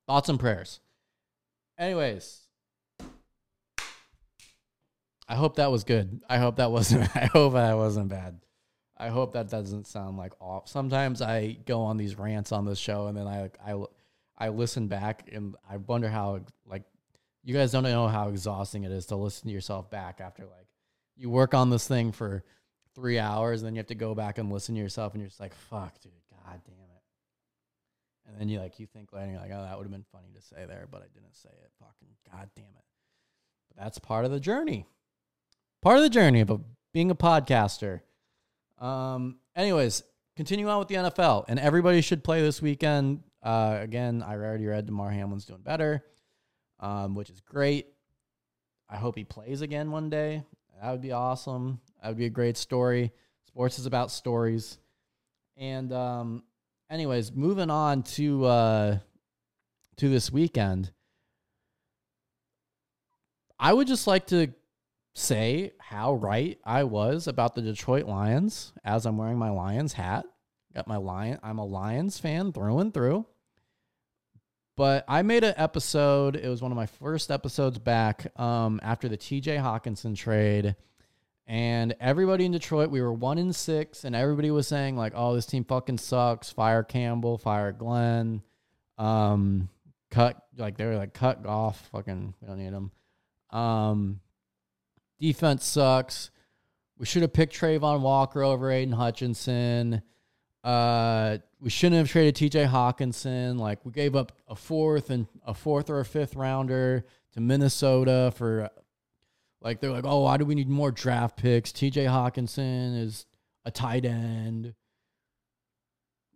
Thoughts 0.07 0.27
and 0.27 0.39
prayers. 0.39 0.79
Anyways, 1.77 2.44
I 5.27 5.35
hope 5.35 5.55
that 5.55 5.71
was 5.71 5.83
good. 5.83 6.21
I 6.29 6.37
hope 6.37 6.57
that 6.57 6.71
wasn't. 6.71 7.09
I 7.15 7.25
hope 7.25 7.53
that 7.53 7.75
wasn't 7.75 8.09
bad. 8.09 8.39
I 8.97 9.09
hope 9.09 9.33
that 9.33 9.49
doesn't 9.49 9.87
sound 9.87 10.17
like 10.17 10.33
off. 10.39 10.69
Sometimes 10.69 11.21
I 11.21 11.57
go 11.65 11.81
on 11.81 11.97
these 11.97 12.17
rants 12.17 12.51
on 12.51 12.65
this 12.65 12.79
show, 12.79 13.07
and 13.07 13.17
then 13.17 13.27
I 13.27 13.49
I 13.65 13.83
I 14.37 14.49
listen 14.49 14.87
back, 14.87 15.29
and 15.31 15.55
I 15.69 15.77
wonder 15.77 16.09
how 16.09 16.41
like 16.65 16.83
you 17.43 17.53
guys 17.53 17.71
don't 17.71 17.83
know 17.83 18.07
how 18.07 18.29
exhausting 18.29 18.83
it 18.83 18.91
is 18.91 19.07
to 19.07 19.15
listen 19.15 19.47
to 19.47 19.53
yourself 19.53 19.89
back 19.89 20.21
after 20.21 20.43
like 20.43 20.67
you 21.17 21.29
work 21.29 21.53
on 21.53 21.69
this 21.69 21.87
thing 21.87 22.11
for 22.11 22.43
three 22.93 23.19
hours, 23.19 23.61
and 23.61 23.67
then 23.67 23.75
you 23.75 23.79
have 23.79 23.87
to 23.87 23.95
go 23.95 24.15
back 24.15 24.37
and 24.37 24.51
listen 24.51 24.75
to 24.75 24.81
yourself, 24.81 25.13
and 25.13 25.21
you're 25.21 25.29
just 25.29 25.41
like, 25.41 25.55
fuck, 25.55 25.99
dude, 26.01 26.11
god 26.31 26.61
damn 26.65 26.75
it. 26.75 27.03
And 28.27 28.39
then 28.39 28.47
you 28.47 28.59
like 28.59 28.79
you 28.79 28.85
think 28.85 29.11
later, 29.11 29.31
you're 29.31 29.41
like, 29.41 29.51
oh, 29.53 29.63
that 29.63 29.77
would 29.77 29.83
have 29.83 29.91
been 29.91 30.05
funny 30.11 30.29
to 30.35 30.41
say 30.41 30.65
there, 30.67 30.87
but 30.89 31.01
I 31.01 31.07
didn't 31.13 31.35
say 31.35 31.49
it. 31.49 31.71
Fucking 31.79 32.15
god 32.31 32.49
damn 32.55 32.65
it. 32.65 32.85
But 33.69 33.83
that's 33.83 33.97
part 33.99 34.25
of 34.25 34.31
the 34.31 34.39
journey 34.39 34.87
part 35.85 35.97
of 35.97 36.03
the 36.03 36.09
journey 36.09 36.41
of 36.41 36.63
being 36.93 37.11
a 37.11 37.15
podcaster. 37.15 38.01
Um, 38.79 39.37
anyways, 39.55 40.01
continue 40.35 40.67
on 40.67 40.79
with 40.79 40.87
the 40.87 40.95
NFL, 40.95 41.45
and 41.47 41.59
everybody 41.59 42.01
should 42.01 42.23
play 42.23 42.41
this 42.41 42.59
weekend. 42.59 43.21
Uh, 43.43 43.77
again, 43.81 44.23
I 44.25 44.33
already 44.33 44.65
read 44.65 44.87
Damar 44.87 45.11
Hamlin's 45.11 45.45
doing 45.45 45.61
better, 45.61 46.03
um, 46.79 47.13
which 47.13 47.29
is 47.29 47.39
great. 47.39 47.85
I 48.89 48.97
hope 48.97 49.15
he 49.15 49.25
plays 49.25 49.61
again 49.61 49.91
one 49.91 50.09
day. 50.09 50.43
That 50.81 50.91
would 50.91 51.01
be 51.03 51.11
awesome. 51.11 51.79
That 52.01 52.07
would 52.07 52.17
be 52.17 52.25
a 52.25 52.31
great 52.31 52.57
story. 52.57 53.11
Sports 53.45 53.77
is 53.77 53.85
about 53.85 54.09
stories. 54.09 54.79
And 55.55 55.93
um, 55.93 56.43
anyways, 56.89 57.31
moving 57.31 57.69
on 57.69 58.01
to 58.03 58.45
uh, 58.45 58.97
to 59.97 60.09
this 60.09 60.31
weekend, 60.31 60.91
I 63.59 63.71
would 63.71 63.85
just 63.85 64.07
like 64.07 64.25
to 64.27 64.51
say 65.15 65.71
how 65.79 66.13
right 66.13 66.59
I 66.63 66.83
was 66.83 67.27
about 67.27 67.55
the 67.55 67.61
Detroit 67.61 68.05
Lions 68.05 68.73
as 68.83 69.05
I'm 69.05 69.17
wearing 69.17 69.39
my 69.39 69.49
Lions 69.49 69.93
hat. 69.93 70.25
Got 70.75 70.87
my 70.87 70.97
lion. 70.97 71.39
I'm 71.41 71.57
a 71.57 71.65
Lions 71.65 72.19
fan 72.19 72.51
through 72.51 72.79
and 72.79 72.93
through. 72.93 73.25
But 74.75 75.05
I 75.07 75.21
made 75.21 75.45
an 75.45 75.53
episode. 75.55 76.35
It 76.35 76.49
was 76.49 76.61
one 76.61 76.73
of 76.73 76.75
my 76.75 76.85
first 76.85 77.31
episodes 77.31 77.79
back 77.79 78.37
um, 78.37 78.81
after 78.83 79.07
the 79.07 79.17
TJ 79.17 79.57
Hockenson 79.57 80.17
trade. 80.17 80.75
And 81.47 81.95
everybody 82.01 82.43
in 82.43 82.51
Detroit, 82.51 82.89
we 82.89 83.01
were 83.01 83.13
one 83.13 83.37
in 83.37 83.53
six, 83.53 84.03
and 84.03 84.15
everybody 84.15 84.51
was 84.51 84.67
saying, 84.67 84.97
like, 84.97 85.13
oh, 85.15 85.33
this 85.33 85.45
team 85.45 85.63
fucking 85.63 85.99
sucks. 85.99 86.49
Fire 86.49 86.83
Campbell, 86.83 87.37
fire 87.37 87.71
Glenn. 87.71 88.41
Um, 88.97 89.69
cut 90.11 90.41
like 90.57 90.75
they 90.75 90.85
were 90.85 90.97
like 90.97 91.13
cut 91.13 91.41
Goff. 91.43 91.87
Fucking 91.93 92.33
we 92.41 92.47
don't 92.47 92.57
need 92.57 92.73
them. 92.73 92.91
Um, 93.57 94.19
defense 95.19 95.65
sucks. 95.65 96.29
we 96.97 97.05
should 97.05 97.21
have 97.21 97.33
picked 97.33 97.55
Travon 97.55 98.01
Walker 98.01 98.43
over 98.43 98.71
Aidan 98.71 98.93
Hutchinson. 98.93 100.01
Uh, 100.63 101.37
we 101.59 101.69
shouldn't 101.69 101.99
have 101.99 102.09
traded 102.09 102.35
T.J. 102.35 102.65
Hockenson. 102.65 103.59
Like 103.59 103.85
we 103.85 103.91
gave 103.91 104.15
up 104.15 104.31
a 104.47 104.55
fourth 104.55 105.09
and 105.09 105.27
a 105.45 105.53
fourth 105.53 105.89
or 105.89 105.99
a 105.99 106.05
fifth 106.05 106.35
rounder 106.35 107.05
to 107.33 107.41
Minnesota 107.41 108.33
for. 108.35 108.69
Like 109.61 109.79
they're 109.79 109.91
like, 109.91 110.05
oh, 110.05 110.21
why 110.21 110.37
do 110.37 110.45
we 110.45 110.53
need 110.53 110.69
more 110.69 110.91
draft 110.91 111.37
picks? 111.37 111.71
T.J. 111.71 112.05
Hockenson 112.05 113.01
is 113.01 113.25
a 113.63 113.71
tight 113.71 114.05
end. 114.05 114.75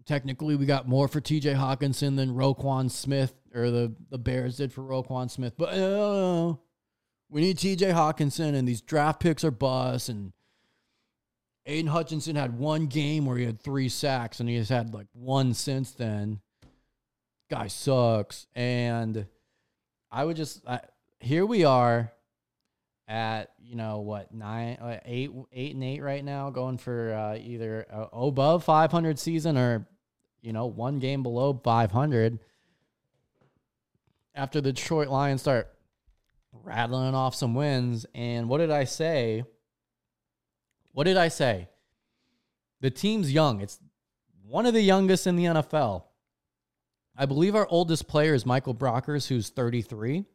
Technically, 0.06 0.56
we 0.56 0.66
got 0.66 0.88
more 0.88 1.08
for 1.08 1.22
T.J. 1.22 1.54
Hockenson 1.54 2.16
than 2.16 2.34
Roquan 2.34 2.90
Smith 2.90 3.34
or 3.54 3.70
the 3.70 3.94
the 4.10 4.18
Bears 4.18 4.58
did 4.58 4.74
for 4.74 4.82
Roquan 4.82 5.30
Smith, 5.30 5.54
but 5.58 5.70
uh, 5.74 6.56
we 7.30 7.42
need 7.42 7.58
T.J. 7.58 7.92
Hockenson 7.92 8.56
and 8.56 8.68
these 8.68 8.82
draft 8.82 9.20
picks 9.20 9.44
are 9.44 9.52
bust 9.52 10.10
and 10.10 10.34
Aidan 11.70 11.92
Hutchinson 11.92 12.36
had 12.36 12.58
one 12.58 12.88
game 12.88 13.26
where 13.28 13.38
he 13.38 13.46
had 13.46 13.62
three 13.62 13.90
sacks, 13.90 14.40
and 14.40 14.50
he 14.50 14.56
has 14.56 14.70
had 14.70 14.94
like 14.94 15.06
one 15.14 15.54
since 15.54 15.92
then. 15.92 16.40
Guy 17.50 17.68
sucks. 17.68 18.48
And 18.56 19.28
I 20.12 20.26
would 20.26 20.36
just 20.36 20.68
I, 20.68 20.82
here 21.20 21.46
we 21.46 21.66
are 21.66 22.12
at 23.08 23.52
you 23.60 23.76
know 23.76 24.00
what 24.00 24.34
nine, 24.34 24.78
uh, 24.82 25.00
eight, 25.06 25.32
eight 25.54 25.76
and 25.76 25.84
eight 25.84 26.02
right 26.02 26.26
now, 26.26 26.50
going 26.50 26.80
for 26.80 27.14
uh, 27.14 27.38
either 27.38 27.86
uh, 27.92 28.06
above 28.14 28.64
500 28.64 29.20
season 29.20 29.56
or 29.56 29.88
you 30.42 30.54
know 30.54 30.66
one 30.66 30.98
game 30.98 31.22
below 31.22 31.60
500. 31.64 32.40
After 34.34 34.60
the 34.62 34.74
Detroit 34.74 35.10
Lions 35.10 35.42
start 35.42 35.72
rattling 36.52 37.16
off 37.16 37.36
some 37.36 37.56
wins, 37.56 38.06
and 38.14 38.50
what 38.50 38.60
did 38.60 38.72
I 38.72 38.84
say? 38.84 39.44
What 40.92 41.06
did 41.06 41.18
I 41.18 41.28
say? 41.28 41.70
The 42.82 42.90
team's 42.90 43.32
young. 43.32 43.62
It's 43.62 43.80
one 44.46 44.66
of 44.66 44.74
the 44.74 44.82
youngest 44.82 45.28
in 45.28 45.36
the 45.36 45.46
NFL. 45.46 46.04
I 47.16 47.26
believe 47.26 47.56
our 47.56 47.68
oldest 47.70 48.08
player 48.08 48.34
is 48.34 48.46
Michael 48.46 48.74
Brockers, 48.74 49.28
who's 49.28 49.50
33. 49.50 50.26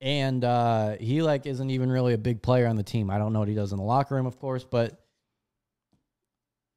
And 0.00 0.44
uh, 0.44 0.96
he 0.98 1.22
like 1.22 1.46
isn't 1.46 1.70
even 1.70 1.90
really 1.90 2.12
a 2.12 2.18
big 2.18 2.42
player 2.42 2.66
on 2.66 2.76
the 2.76 2.82
team. 2.82 3.10
I 3.10 3.18
don't 3.18 3.32
know 3.32 3.38
what 3.38 3.48
he 3.48 3.54
does 3.54 3.72
in 3.72 3.78
the 3.78 3.84
locker 3.84 4.14
room, 4.14 4.26
of 4.26 4.38
course, 4.38 4.64
but 4.64 5.00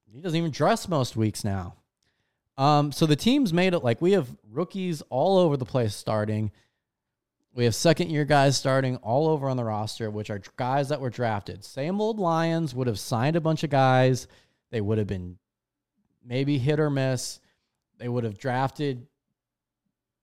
he 0.05 0.21
doesn't 0.21 0.37
even 0.37 0.51
dress 0.51 0.87
most 0.87 1.17
weeks 1.17 1.43
now. 1.43 1.75
Um, 2.57 2.91
so 2.91 3.05
the 3.05 3.15
team's 3.15 3.53
made 3.53 3.73
it 3.73 3.83
like 3.83 4.01
we 4.01 4.11
have 4.13 4.27
rookies 4.49 5.01
all 5.09 5.37
over 5.37 5.57
the 5.57 5.65
place 5.65 5.95
starting. 5.95 6.51
We 7.53 7.63
have 7.65 7.75
second 7.75 8.09
year 8.09 8.25
guys 8.25 8.57
starting 8.57 8.97
all 8.97 9.27
over 9.27 9.49
on 9.49 9.57
the 9.57 9.63
roster, 9.63 10.09
which 10.09 10.29
are 10.29 10.41
guys 10.55 10.89
that 10.89 11.01
were 11.01 11.09
drafted. 11.09 11.65
Same 11.65 11.99
old 11.99 12.19
Lions 12.19 12.75
would 12.75 12.87
have 12.87 12.99
signed 12.99 13.35
a 13.35 13.41
bunch 13.41 13.63
of 13.63 13.69
guys. 13.69 14.27
They 14.71 14.81
would 14.81 14.97
have 14.97 15.07
been 15.07 15.37
maybe 16.23 16.57
hit 16.57 16.79
or 16.79 16.89
miss. 16.89 17.39
They 17.97 18.07
would 18.07 18.23
have 18.23 18.37
drafted 18.37 19.07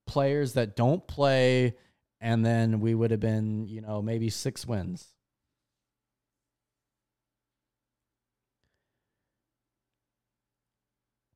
players 0.07 0.53
that 0.53 0.77
don't 0.77 1.07
play, 1.07 1.75
and 2.21 2.47
then 2.47 2.81
we 2.81 2.95
would 2.95 3.11
have 3.11 3.21
been, 3.21 3.67
you 3.67 3.81
know, 3.81 4.01
maybe 4.01 4.31
six 4.31 4.65
wins. 4.65 5.07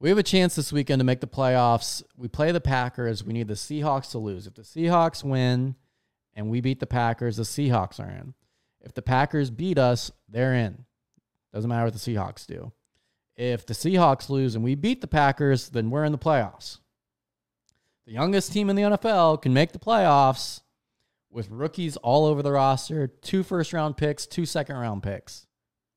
We 0.00 0.08
have 0.08 0.16
a 0.16 0.22
chance 0.22 0.54
this 0.54 0.72
weekend 0.72 1.00
to 1.00 1.04
make 1.04 1.20
the 1.20 1.26
playoffs. 1.26 2.02
We 2.16 2.26
play 2.26 2.52
the 2.52 2.60
Packers. 2.60 3.22
We 3.22 3.34
need 3.34 3.48
the 3.48 3.54
Seahawks 3.54 4.10
to 4.12 4.18
lose. 4.18 4.46
If 4.46 4.54
the 4.54 4.62
Seahawks 4.62 5.22
win 5.22 5.74
and 6.34 6.48
we 6.48 6.62
beat 6.62 6.80
the 6.80 6.86
Packers, 6.86 7.36
the 7.36 7.42
Seahawks 7.42 8.00
are 8.00 8.08
in. 8.08 8.32
If 8.80 8.94
the 8.94 9.02
Packers 9.02 9.50
beat 9.50 9.76
us, 9.76 10.10
they're 10.26 10.54
in. 10.54 10.86
Doesn't 11.52 11.68
matter 11.68 11.84
what 11.84 11.92
the 11.92 11.98
Seahawks 11.98 12.46
do. 12.46 12.72
If 13.36 13.66
the 13.66 13.74
Seahawks 13.74 14.30
lose 14.30 14.54
and 14.54 14.64
we 14.64 14.74
beat 14.74 15.02
the 15.02 15.06
Packers, 15.06 15.68
then 15.68 15.90
we're 15.90 16.04
in 16.04 16.12
the 16.12 16.18
playoffs. 16.18 16.78
The 18.06 18.12
youngest 18.12 18.54
team 18.54 18.70
in 18.70 18.76
the 18.76 18.82
NFL 18.82 19.42
can 19.42 19.52
make 19.52 19.72
the 19.72 19.78
playoffs 19.78 20.62
with 21.30 21.50
rookies 21.50 21.98
all 21.98 22.24
over 22.24 22.42
the 22.42 22.52
roster, 22.52 23.06
two 23.06 23.42
first 23.42 23.74
round 23.74 23.98
picks, 23.98 24.26
two 24.26 24.46
second 24.46 24.76
round 24.76 25.02
picks 25.02 25.46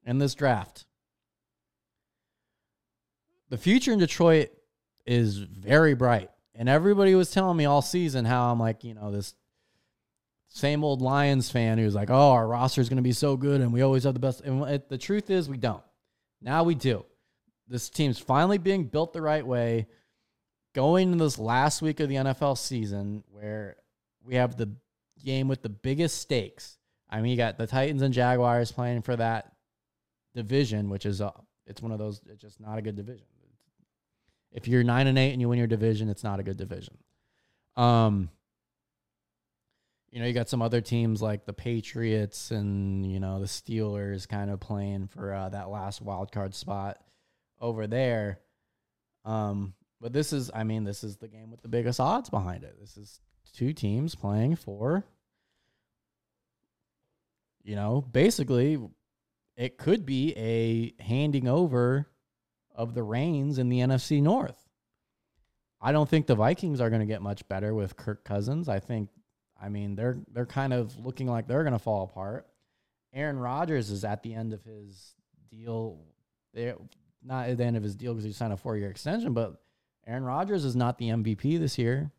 in 0.05 0.17
this 0.17 0.35
draft 0.35 0.85
the 3.49 3.57
future 3.57 3.91
in 3.91 3.99
Detroit 3.99 4.49
is 5.05 5.37
very 5.37 5.93
bright. 5.93 6.29
And 6.55 6.69
everybody 6.69 7.15
was 7.15 7.31
telling 7.31 7.57
me 7.57 7.65
all 7.65 7.81
season 7.81 8.25
how 8.25 8.51
I'm 8.51 8.59
like, 8.59 8.83
you 8.83 8.93
know, 8.93 9.11
this 9.11 9.33
same 10.49 10.83
old 10.83 11.01
Lions 11.01 11.49
fan 11.49 11.79
who's 11.79 11.95
like, 11.95 12.11
oh, 12.11 12.31
our 12.31 12.47
roster 12.47 12.79
is 12.79 12.89
going 12.89 12.97
to 12.97 13.03
be 13.03 13.11
so 13.11 13.35
good 13.35 13.61
and 13.61 13.73
we 13.73 13.81
always 13.81 14.03
have 14.03 14.13
the 14.13 14.19
best. 14.19 14.41
And 14.41 14.63
it, 14.69 14.87
the 14.87 14.97
truth 14.97 15.29
is, 15.29 15.49
we 15.49 15.57
don't. 15.57 15.83
Now 16.41 16.63
we 16.63 16.75
do. 16.75 17.05
This 17.67 17.89
team's 17.89 18.19
finally 18.19 18.59
being 18.59 18.85
built 18.85 19.13
the 19.13 19.21
right 19.21 19.45
way. 19.45 19.87
Going 20.75 21.11
into 21.11 21.23
this 21.23 21.39
last 21.39 21.81
week 21.81 21.99
of 21.99 22.09
the 22.09 22.15
NFL 22.15 22.57
season 22.57 23.23
where 23.31 23.77
we 24.23 24.35
have 24.35 24.57
the 24.57 24.71
game 25.23 25.47
with 25.47 25.61
the 25.61 25.69
biggest 25.69 26.19
stakes. 26.19 26.77
I 27.09 27.21
mean, 27.21 27.31
you 27.31 27.37
got 27.37 27.57
the 27.57 27.67
Titans 27.67 28.01
and 28.01 28.13
Jaguars 28.13 28.71
playing 28.71 29.03
for 29.03 29.15
that 29.15 29.53
division, 30.35 30.89
which 30.89 31.05
is, 31.05 31.21
a, 31.21 31.31
it's 31.65 31.81
one 31.81 31.91
of 31.91 31.99
those, 31.99 32.21
it's 32.29 32.41
just 32.41 32.59
not 32.59 32.77
a 32.77 32.81
good 32.81 32.95
division. 32.95 33.25
If 34.51 34.67
you're 34.67 34.83
nine 34.83 35.07
and 35.07 35.17
eight 35.17 35.31
and 35.31 35.41
you 35.41 35.49
win 35.49 35.57
your 35.57 35.67
division, 35.67 36.09
it's 36.09 36.23
not 36.23 36.39
a 36.39 36.43
good 36.43 36.57
division. 36.57 36.97
Um, 37.75 38.29
you 40.11 40.19
know, 40.19 40.27
you 40.27 40.33
got 40.33 40.47
some 40.47 40.61
other 40.61 40.79
teams 40.79 41.23
like 41.23 41.45
the 41.45 41.53
Patriots 41.53 42.51
and 42.51 43.03
you 43.11 43.19
know 43.19 43.39
the 43.39 43.47
Steelers 43.47 44.27
kind 44.27 44.51
of 44.51 44.59
playing 44.59 45.07
for 45.07 45.33
uh, 45.33 45.49
that 45.49 45.69
last 45.69 46.03
wild 46.03 46.31
card 46.31 46.53
spot 46.53 46.99
over 47.59 47.87
there. 47.87 48.39
Um, 49.25 49.73
but 49.99 50.13
this 50.13 50.33
is, 50.33 50.51
I 50.53 50.65
mean, 50.65 50.83
this 50.83 51.03
is 51.03 51.17
the 51.17 51.27
game 51.27 51.49
with 51.49 51.61
the 51.61 51.67
biggest 51.69 51.99
odds 51.99 52.29
behind 52.29 52.63
it. 52.63 52.75
This 52.79 52.95
is 52.97 53.21
two 53.55 53.73
teams 53.73 54.15
playing 54.15 54.57
for, 54.57 55.05
you 57.63 57.75
know, 57.75 58.01
basically, 58.01 58.77
it 59.55 59.77
could 59.77 60.05
be 60.05 60.33
a 60.35 61.01
handing 61.03 61.47
over 61.47 62.07
of 62.75 62.93
the 62.93 63.03
reins 63.03 63.59
in 63.59 63.69
the 63.69 63.79
NFC 63.79 64.21
North. 64.21 64.57
I 65.79 65.91
don't 65.91 66.09
think 66.09 66.27
the 66.27 66.35
Vikings 66.35 66.79
are 66.79 66.89
going 66.89 67.01
to 67.01 67.05
get 67.05 67.21
much 67.21 67.47
better 67.47 67.73
with 67.73 67.97
Kirk 67.97 68.23
Cousins. 68.23 68.69
I 68.69 68.79
think, 68.79 69.09
I 69.61 69.69
mean, 69.69 69.95
they're 69.95 70.17
they're 70.31 70.45
kind 70.45 70.73
of 70.73 70.97
looking 70.97 71.27
like 71.27 71.47
they're 71.47 71.63
going 71.63 71.73
to 71.73 71.79
fall 71.79 72.03
apart. 72.05 72.47
Aaron 73.13 73.37
Rodgers 73.37 73.91
is 73.91 74.03
at 74.03 74.23
the 74.23 74.33
end 74.33 74.53
of 74.53 74.63
his 74.63 75.15
deal. 75.49 75.99
They're 76.53 76.77
not 77.21 77.49
at 77.49 77.57
the 77.57 77.65
end 77.65 77.77
of 77.77 77.83
his 77.83 77.95
deal 77.95 78.13
because 78.13 78.23
he 78.23 78.31
signed 78.31 78.53
a 78.53 78.57
four 78.57 78.77
year 78.77 78.89
extension, 78.89 79.33
but 79.33 79.61
Aaron 80.07 80.23
Rodgers 80.23 80.65
is 80.65 80.75
not 80.75 80.97
the 80.97 81.09
MVP 81.09 81.59
this 81.59 81.77
year. 81.77 82.11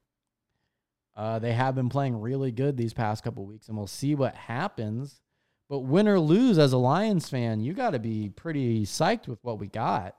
Uh, 1.16 1.38
they 1.38 1.52
have 1.52 1.74
been 1.74 1.88
playing 1.88 2.20
really 2.20 2.50
good 2.50 2.76
these 2.76 2.92
past 2.92 3.22
couple 3.22 3.46
weeks, 3.46 3.68
and 3.68 3.76
we'll 3.76 3.86
see 3.86 4.14
what 4.14 4.34
happens. 4.34 5.20
But 5.68 5.80
win 5.80 6.08
or 6.08 6.20
lose, 6.20 6.58
as 6.58 6.72
a 6.72 6.78
Lions 6.78 7.28
fan, 7.28 7.60
you 7.60 7.72
got 7.72 7.90
to 7.90 7.98
be 7.98 8.28
pretty 8.28 8.84
psyched 8.84 9.28
with 9.28 9.38
what 9.42 9.58
we 9.58 9.66
got 9.66 10.14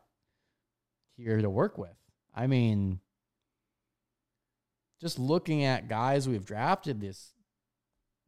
here 1.18 1.40
to 1.40 1.50
work 1.50 1.78
with. 1.78 1.96
I 2.34 2.48
mean, 2.48 3.00
just 5.00 5.20
looking 5.20 5.64
at 5.64 5.88
guys 5.88 6.28
we've 6.28 6.46
drafted 6.46 7.00
this 7.00 7.34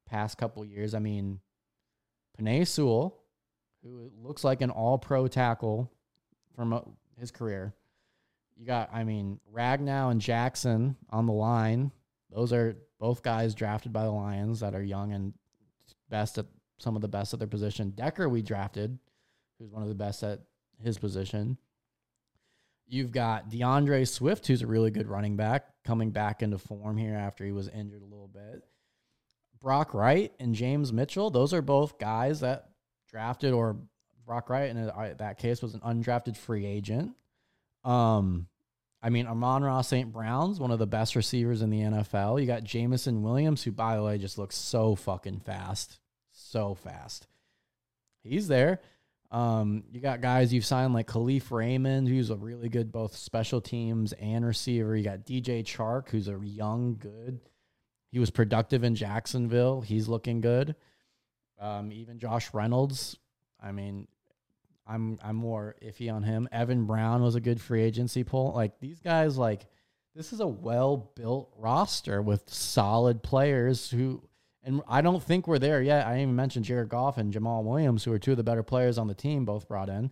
past 0.08 0.38
couple 0.38 0.64
years, 0.64 0.94
I 0.94 1.00
mean, 1.00 1.40
Penei 2.40 2.68
Sewell, 2.68 3.20
who 3.84 4.12
looks 4.22 4.44
like 4.44 4.62
an 4.62 4.70
all 4.70 4.98
pro 4.98 5.28
tackle 5.28 5.92
from 6.56 6.74
uh, 6.74 6.82
his 7.20 7.32
career. 7.32 7.74
You 8.56 8.66
got, 8.66 8.90
I 8.94 9.04
mean, 9.04 9.40
Ragnow 9.54 10.12
and 10.12 10.22
Jackson 10.22 10.96
on 11.10 11.26
the 11.26 11.34
line. 11.34 11.92
Those 12.32 12.54
are 12.54 12.78
both 13.00 13.22
guys 13.24 13.56
drafted 13.56 13.94
by 13.94 14.04
the 14.04 14.12
Lions 14.12 14.60
that 14.60 14.76
are 14.76 14.84
young 14.84 15.14
and 15.14 15.34
best 16.10 16.38
at 16.38 16.46
some 16.78 16.96
of 16.96 17.02
the 17.02 17.08
best 17.08 17.34
at 17.34 17.40
their 17.40 17.48
position. 17.48 17.92
Decker, 17.92 18.30
we 18.30 18.42
drafted, 18.42 18.98
who's 19.60 19.72
one 19.72 19.82
of 19.82 19.90
the 19.90 19.96
best 19.96 20.24
at 20.24 20.42
his 20.82 20.98
position. 20.98 21.58
You've 22.88 23.12
got 23.12 23.50
D'Andre 23.50 24.06
Swift, 24.06 24.48
who's 24.48 24.62
a 24.62 24.68
really 24.68 24.92
good 24.92 25.08
running 25.08 25.36
back, 25.36 25.66
coming 25.84 26.12
back 26.12 26.42
into 26.42 26.58
form 26.58 26.98
here 26.98 27.16
after 27.16 27.44
he 27.44 27.52
was 27.52 27.68
injured 27.68 28.02
a 28.02 28.06
little 28.06 28.30
bit. 28.30 28.64
Brock 29.60 29.94
Wright 29.94 30.32
and 30.40 30.56
James 30.56 30.94
Mitchell, 30.94 31.30
those 31.30 31.54
are 31.54 31.62
both 31.62 31.98
guys 31.98 32.42
that 32.42 32.70
drafted, 33.10 33.54
or 33.54 33.78
Brock 34.26 34.50
Wright 34.50 34.70
in 34.70 34.92
that 35.18 35.38
case 35.38 35.62
was 35.62 35.74
an 35.74 35.82
undrafted 35.82 36.38
free 36.38 36.66
agent. 36.66 37.16
Um, 37.84 38.48
I 39.02 39.10
mean, 39.10 39.28
Amon-Ra 39.28 39.82
St. 39.82 40.12
Brown's 40.12 40.60
one 40.60 40.72
of 40.72 40.80
the 40.80 40.88
best 40.88 41.16
receivers 41.16 41.62
in 41.62 41.70
the 41.70 41.82
NFL. 41.82 42.40
You 42.40 42.48
got 42.48 42.64
Jameson 42.64 43.22
Williams, 43.22 43.64
who, 43.64 43.72
by 43.72 43.96
the 43.96 44.04
way, 44.04 44.18
just 44.18 44.38
looks 44.38 44.56
so 44.56 44.96
fucking 44.96 45.40
fast. 45.42 46.00
So 46.50 46.76
fast. 46.76 47.28
He's 48.24 48.48
there. 48.48 48.82
Um, 49.30 49.84
you 49.92 50.00
got 50.00 50.22
guys 50.22 50.54
you've 50.54 50.66
signed 50.66 50.94
like 50.94 51.08
Kalif 51.08 51.52
Raymond, 51.52 52.08
who's 52.08 52.30
a 52.30 52.36
really 52.36 52.70
good 52.70 52.92
both 52.92 53.16
special 53.16 53.60
teams 53.60 54.14
and 54.14 54.46
receiver. 54.46 54.96
You 54.96 55.04
got 55.04 55.26
DJ 55.26 55.64
Chark, 55.64 56.10
who's 56.10 56.30
a 56.30 56.40
young, 56.42 56.96
good. 56.98 57.42
He 58.12 58.20
was 58.20 58.30
productive 58.30 58.86
in 58.86 58.96
Jacksonville. 58.96 59.82
He's 59.82 60.08
looking 60.08 60.40
good. 60.40 60.76
Um, 61.60 61.92
even 61.92 62.20
Josh 62.20 62.54
Reynolds. 62.54 63.18
I 63.62 63.74
mean, 63.74 64.08
I'm 64.88 65.20
I'm 65.22 65.36
more 65.36 65.76
iffy 65.84 66.14
on 66.14 66.24
him. 66.24 66.48
Evan 66.52 66.86
Brown 66.86 67.22
was 67.22 67.36
a 67.36 67.42
good 67.42 67.60
free 67.60 67.84
agency 67.84 68.24
pull. 68.24 68.54
Like 68.54 68.80
these 68.80 69.02
guys, 69.02 69.38
like 69.38 69.68
this 70.16 70.32
is 70.32 70.40
a 70.40 70.48
well 70.48 71.12
built 71.16 71.52
roster 71.58 72.22
with 72.22 72.50
solid 72.50 73.22
players 73.24 73.90
who. 73.90 74.24
And 74.68 74.82
I 74.86 75.00
don't 75.00 75.24
think 75.24 75.48
we're 75.48 75.60
there 75.60 75.82
yet. 75.82 76.06
I 76.06 76.18
even 76.22 76.36
mention 76.36 76.62
Jared 76.62 76.90
Goff 76.90 77.18
and 77.18 77.34
Jamaal 77.34 77.64
Williams, 77.64 78.04
who 78.04 78.12
are 78.12 78.20
two 78.20 78.32
of 78.32 78.38
the 78.38 78.44
better 78.44 78.64
players 78.64 78.98
on 78.98 79.08
the 79.08 79.14
team, 79.14 79.46
both 79.46 79.66
brought 79.66 79.88
in. 79.88 80.12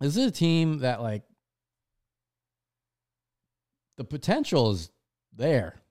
This 0.00 0.16
is 0.16 0.24
a 0.24 0.30
team 0.30 0.78
that 0.78 1.02
like 1.02 1.22
the 3.98 4.04
potential 4.04 4.70
is 4.70 4.90
there. 5.36 5.82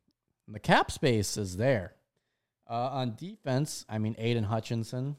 The 0.47 0.59
cap 0.59 0.89
space 0.89 1.37
is 1.37 1.57
there. 1.57 1.93
Uh, 2.67 2.89
on 2.91 3.15
defense, 3.15 3.85
I 3.87 3.99
mean, 3.99 4.15
Aidan 4.17 4.45
Hutchinson 4.45 5.17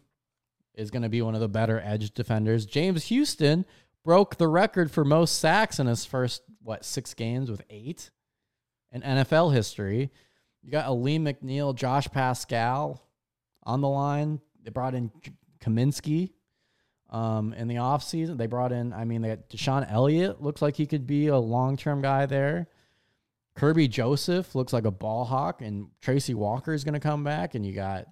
is 0.75 0.91
going 0.91 1.03
to 1.03 1.09
be 1.09 1.23
one 1.23 1.37
of 1.37 1.41
the 1.41 1.49
better 1.49 1.81
edge 1.85 2.11
defenders. 2.11 2.67
James 2.67 3.05
Houston 3.05 3.65
broke 4.05 4.37
the 4.37 4.49
record 4.49 4.91
for 4.91 5.05
most 5.05 5.39
sacks 5.39 5.79
in 5.79 5.87
his 5.87 6.05
first, 6.05 6.43
what, 6.61 6.85
six 6.85 7.15
games 7.15 7.49
with 7.49 7.63
eight 7.71 8.11
in 8.91 9.03
NFL 9.03 9.55
history. 9.55 10.11
You 10.69 10.73
got 10.73 10.85
Alim 10.85 11.25
McNeill, 11.25 11.75
Josh 11.75 12.09
Paschal 12.09 13.03
on 13.63 13.81
the 13.81 13.89
line. 13.89 14.39
They 14.63 14.71
brought 14.71 14.95
in 14.95 15.11
Kaminsky 15.63 16.33
um, 17.09 17.55
in 17.55 17.69
the 17.69 17.77
offseason. 17.77 18.37
They 18.37 18.49
brought 18.49 18.71
in, 18.71 18.93
I 18.93 19.07
mean, 19.07 19.23
they 19.23 19.29
got 19.29 19.49
DeShon 19.49 19.91
Elliott. 19.91 20.43
Looks 20.43 20.61
like 20.61 20.77
he 20.77 20.85
could 20.85 21.07
be 21.07 21.29
a 21.29 21.39
long 21.39 21.79
term 21.79 22.03
guy 22.03 22.27
there. 22.27 22.69
Kerby 23.57 23.89
Joseph 23.89 24.55
looks 24.55 24.75
like 24.75 24.85
a 24.85 24.91
ball 24.91 25.25
hawk, 25.25 25.63
and 25.63 25.89
Tracy 26.03 26.35
Walker 26.35 26.75
is 26.75 26.85
going 26.85 26.93
to 26.93 27.01
come 27.01 27.25
back. 27.25 27.55
And 27.55 27.65
you 27.65 27.73
got, 27.73 28.05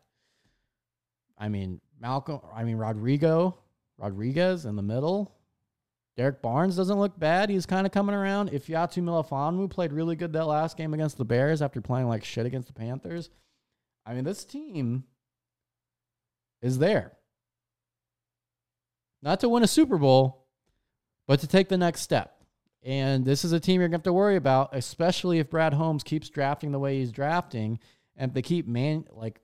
I 1.37 1.51
mean, 1.51 1.83
Malcolm, 2.01 2.41
I 2.55 2.65
mean, 2.65 2.79
Rodrigo, 2.79 3.59
Rodriguez 3.99 4.65
in 4.65 4.77
the 4.77 4.83
middle. 4.83 5.36
Derrick 6.17 6.41
Barnes 6.41 6.77
doesn't 6.77 6.99
look 6.99 7.19
bad. 7.19 7.51
He's 7.51 7.67
kind 7.67 7.87
of 7.87 7.93
coming 7.93 8.15
around. 8.15 8.51
Ifeatu 8.51 9.03
Melifonwu 9.03 9.69
played 9.69 9.93
really 9.93 10.17
good 10.17 10.33
that 10.33 10.47
last 10.47 10.77
game 10.77 10.95
against 10.95 11.19
the 11.19 11.25
Bears 11.25 11.61
after 11.61 11.81
playing 11.81 12.09
like 12.09 12.25
shit 12.25 12.47
against 12.47 12.69
the 12.69 12.75
Panthers. 12.75 13.29
I 14.07 14.15
mean, 14.15 14.25
this 14.25 14.45
team 14.45 15.05
is 16.63 16.79
there. 16.79 17.13
Not 19.23 19.41
to 19.41 19.49
win 19.49 19.63
a 19.63 19.67
Super 19.67 19.99
Bowl, 19.99 20.47
but 21.27 21.41
to 21.41 21.47
take 21.47 21.69
the 21.69 21.77
next 21.77 22.01
step. 22.01 22.33
And 22.83 23.25
this 23.25 23.45
is 23.45 23.53
a 23.53 23.61
team 23.61 23.81
you're 23.81 23.89
going 23.89 24.01
to 24.01 24.05
have 24.05 24.05
to 24.05 24.13
worry 24.13 24.37
about, 24.37 24.71
especially 24.73 25.39
if 25.39 25.51
Brad 25.51 25.75
Holmes 25.75 26.05
keeps 26.05 26.31
drafting 26.31 26.71
the 26.73 26.79
way 26.79 26.99
he's 26.99 27.13
drafting. 27.13 27.79
And 28.17 28.31
if 28.31 28.35
they 28.35 28.43
keep 28.43 28.67
man 28.67 29.05
like 29.11 29.41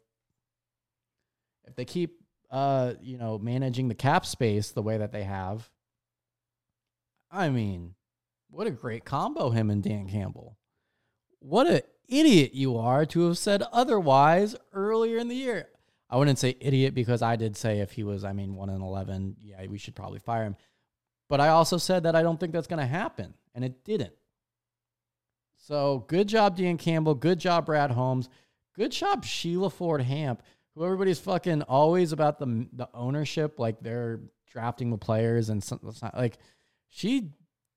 if 1.66 1.74
they 1.76 1.84
keep 1.84 2.22
uh, 2.52 2.92
you 3.00 3.16
know, 3.16 3.38
managing 3.38 3.88
the 3.88 3.94
cap 3.94 4.26
space 4.26 4.70
the 4.70 4.82
way 4.82 4.98
that 4.98 5.10
they 5.10 5.24
have. 5.24 5.68
I 7.32 7.48
mean, 7.48 7.94
what 8.50 8.66
a 8.66 8.70
great 8.70 9.06
combo 9.06 9.50
him 9.50 9.70
and 9.70 9.82
Dan 9.82 10.06
Campbell. 10.06 10.58
What 11.38 11.66
an 11.66 11.80
idiot 12.06 12.52
you 12.52 12.76
are 12.76 13.06
to 13.06 13.28
have 13.28 13.38
said 13.38 13.62
otherwise 13.72 14.54
earlier 14.74 15.16
in 15.16 15.28
the 15.28 15.34
year. 15.34 15.70
I 16.10 16.18
wouldn't 16.18 16.38
say 16.38 16.56
idiot 16.60 16.94
because 16.94 17.22
I 17.22 17.36
did 17.36 17.56
say 17.56 17.80
if 17.80 17.92
he 17.92 18.04
was, 18.04 18.22
I 18.22 18.34
mean, 18.34 18.54
1 18.54 18.68
in 18.68 18.82
11, 18.82 19.36
yeah, 19.40 19.66
we 19.66 19.78
should 19.78 19.96
probably 19.96 20.18
fire 20.18 20.44
him. 20.44 20.56
But 21.30 21.40
I 21.40 21.48
also 21.48 21.78
said 21.78 22.02
that 22.02 22.14
I 22.14 22.22
don't 22.22 22.38
think 22.38 22.52
that's 22.52 22.66
going 22.66 22.80
to 22.80 22.86
happen, 22.86 23.32
and 23.54 23.64
it 23.64 23.82
didn't. 23.82 24.12
So 25.56 26.04
good 26.08 26.28
job, 26.28 26.56
Dan 26.58 26.76
Campbell. 26.76 27.14
Good 27.14 27.38
job, 27.38 27.64
Brad 27.64 27.90
Holmes. 27.92 28.28
Good 28.76 28.92
job, 28.92 29.24
Sheila 29.24 29.70
Ford 29.70 30.02
Hamp, 30.02 30.42
who 30.74 30.84
everybody's 30.84 31.18
fucking 31.18 31.62
always 31.62 32.12
about 32.12 32.38
the 32.38 32.68
the 32.74 32.88
ownership, 32.92 33.58
like 33.58 33.80
they're 33.80 34.20
drafting 34.50 34.90
the 34.90 34.98
players 34.98 35.48
and 35.48 35.64
some, 35.64 35.80
like 36.14 36.36
she 36.94 37.30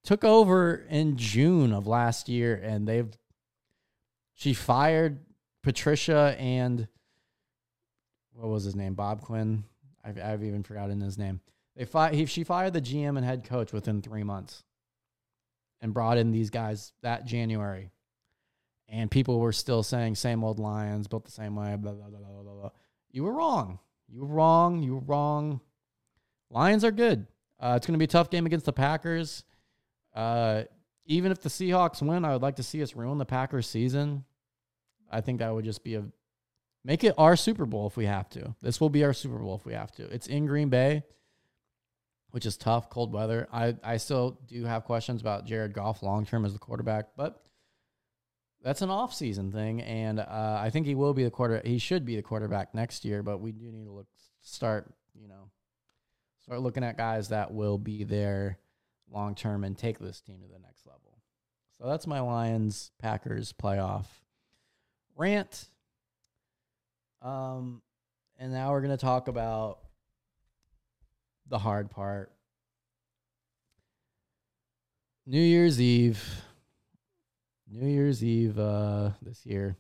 took 0.03 0.25
over 0.25 0.85
in 0.89 1.15
June 1.15 1.71
of 1.71 1.87
last 1.87 2.27
year, 2.27 2.59
and 2.61 2.85
they've 2.85 3.09
she 4.33 4.53
fired 4.53 5.19
Patricia 5.63 6.35
and 6.37 6.87
what 8.33 8.49
was 8.49 8.65
his 8.65 8.75
name, 8.75 8.93
Bob 8.93 9.21
Quinn. 9.21 9.63
I've, 10.03 10.19
I've 10.19 10.43
even 10.43 10.63
forgotten 10.63 10.99
his 10.99 11.17
name. 11.17 11.39
They 11.77 11.85
fi- 11.85 12.13
he, 12.13 12.25
she 12.25 12.43
fired 12.43 12.73
the 12.73 12.81
GM 12.81 13.15
and 13.15 13.25
head 13.25 13.45
coach 13.45 13.71
within 13.71 14.01
three 14.01 14.23
months 14.23 14.63
and 15.81 15.93
brought 15.93 16.17
in 16.17 16.31
these 16.31 16.49
guys 16.49 16.91
that 17.01 17.25
January. 17.25 17.91
And 18.89 19.09
people 19.09 19.39
were 19.39 19.53
still 19.53 19.81
saying, 19.81 20.15
same 20.15 20.43
old 20.43 20.59
Lions, 20.59 21.07
built 21.07 21.23
the 21.23 21.31
same 21.31 21.55
way, 21.55 21.75
blah, 21.77 21.93
blah, 21.93 22.09
blah. 22.09 22.69
You 23.11 23.23
were 23.23 23.33
wrong. 23.33 23.79
You 24.09 24.19
were 24.19 24.27
wrong. 24.27 24.83
You 24.83 24.95
were 24.95 25.05
wrong. 25.05 25.61
Lions 26.51 26.83
are 26.83 26.91
good. 26.91 27.25
Uh, 27.59 27.73
it's 27.77 27.87
going 27.87 27.93
to 27.93 27.99
be 27.99 28.05
a 28.05 28.07
tough 28.07 28.29
game 28.29 28.45
against 28.45 28.65
the 28.65 28.73
Packers. 28.73 29.43
Uh, 30.13 30.63
even 31.05 31.31
if 31.31 31.41
the 31.41 31.49
Seahawks 31.49 32.01
win, 32.01 32.25
I 32.25 32.33
would 32.33 32.41
like 32.41 32.55
to 32.57 32.63
see 32.63 32.81
us 32.81 32.95
ruin 32.95 33.17
the 33.17 33.25
Packers 33.25 33.67
season. 33.67 34.23
I 35.11 35.21
think 35.21 35.39
that 35.39 35.53
would 35.53 35.65
just 35.65 35.83
be 35.83 35.95
a 35.95 36.05
make 36.83 37.03
it 37.03 37.13
our 37.17 37.35
Super 37.35 37.65
Bowl 37.65 37.87
if 37.87 37.97
we 37.97 38.05
have 38.05 38.29
to. 38.29 38.55
This 38.61 38.81
will 38.81 38.89
be 38.89 39.03
our 39.03 39.13
Super 39.13 39.37
Bowl 39.37 39.55
if 39.55 39.65
we 39.65 39.73
have 39.73 39.91
to. 39.93 40.03
It's 40.05 40.27
in 40.27 40.45
Green 40.45 40.69
Bay 40.69 41.03
which 42.35 42.45
is 42.45 42.57
tough, 42.57 42.89
cold 42.89 43.13
weather. 43.13 43.47
I, 43.49 43.77
I 43.81 43.95
still 43.95 44.37
do 44.45 44.65
have 44.65 44.83
questions 44.83 45.21
about 45.21 45.45
Jared 45.45 45.71
Goff 45.71 46.03
long 46.03 46.25
term 46.25 46.43
as 46.43 46.51
the 46.51 46.59
quarterback, 46.59 47.05
but 47.15 47.41
that's 48.61 48.81
an 48.81 48.89
off 48.89 49.13
season 49.13 49.53
thing, 49.53 49.81
and 49.81 50.19
uh, 50.19 50.59
I 50.59 50.69
think 50.69 50.85
he 50.85 50.95
will 50.95 51.13
be 51.13 51.23
the 51.23 51.31
quarter. 51.31 51.61
He 51.63 51.77
should 51.77 52.03
be 52.03 52.17
the 52.17 52.21
quarterback 52.21 52.75
next 52.75 53.05
year, 53.05 53.23
but 53.23 53.39
we 53.39 53.53
do 53.53 53.71
need 53.71 53.85
to 53.85 53.91
look 53.93 54.07
start 54.41 54.93
you 55.13 55.29
know 55.29 55.49
start 56.45 56.61
looking 56.61 56.83
at 56.83 56.95
guys 56.95 57.29
that 57.29 57.51
will 57.51 57.79
be 57.79 58.03
there 58.03 58.59
long 59.11 59.33
term 59.33 59.63
and 59.63 59.75
take 59.75 59.97
this 59.97 60.21
team 60.21 60.37
to 60.41 60.47
the 60.47 60.59
next 60.59 60.85
level. 60.85 61.17
So 61.79 61.87
that's 61.87 62.05
my 62.05 62.19
Lions 62.19 62.91
Packers 62.99 63.51
playoff 63.51 64.05
rant. 65.15 65.69
Um, 67.23 67.81
and 68.37 68.53
now 68.53 68.71
we're 68.71 68.81
gonna 68.81 68.95
talk 68.95 69.27
about 69.27 69.79
the 71.47 71.57
hard 71.57 71.89
part. 71.89 72.31
New 75.25 75.41
Year's 75.41 75.81
Eve. 75.81 76.43
New 77.67 77.87
Year's 77.87 78.23
Eve 78.23 78.59
uh, 78.59 79.11
this 79.23 79.47
year. 79.47 79.77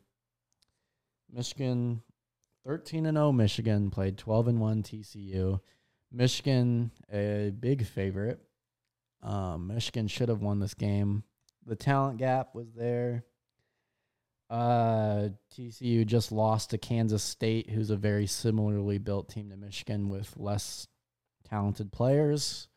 Michigan 1.31 2.01
13 2.65 3.05
and 3.05 3.17
0 3.17 3.31
Michigan 3.33 3.91
played 3.91 4.17
12 4.17 4.47
and 4.47 4.59
1 4.59 4.81
TCU. 4.81 5.59
Michigan 6.11 6.91
a 7.11 7.51
big 7.57 7.85
favorite. 7.85 8.39
Um, 9.21 9.67
Michigan 9.67 10.07
should 10.07 10.29
have 10.29 10.41
won 10.41 10.59
this 10.59 10.73
game. 10.73 11.23
The 11.65 11.75
talent 11.75 12.19
gap 12.19 12.53
was 12.53 12.73
there. 12.73 13.25
Uh, 14.49 15.29
TCU 15.55 16.05
just 16.05 16.31
lost 16.31 16.69
to 16.69 16.77
Kansas 16.77 17.23
State, 17.23 17.69
who's 17.69 17.89
a 17.89 17.95
very 17.95 18.27
similarly 18.27 18.99
built 18.99 19.29
team 19.29 19.49
to 19.49 19.57
Michigan 19.57 20.09
with 20.09 20.31
less 20.37 20.87
talented 21.49 21.91
players. 21.91 22.67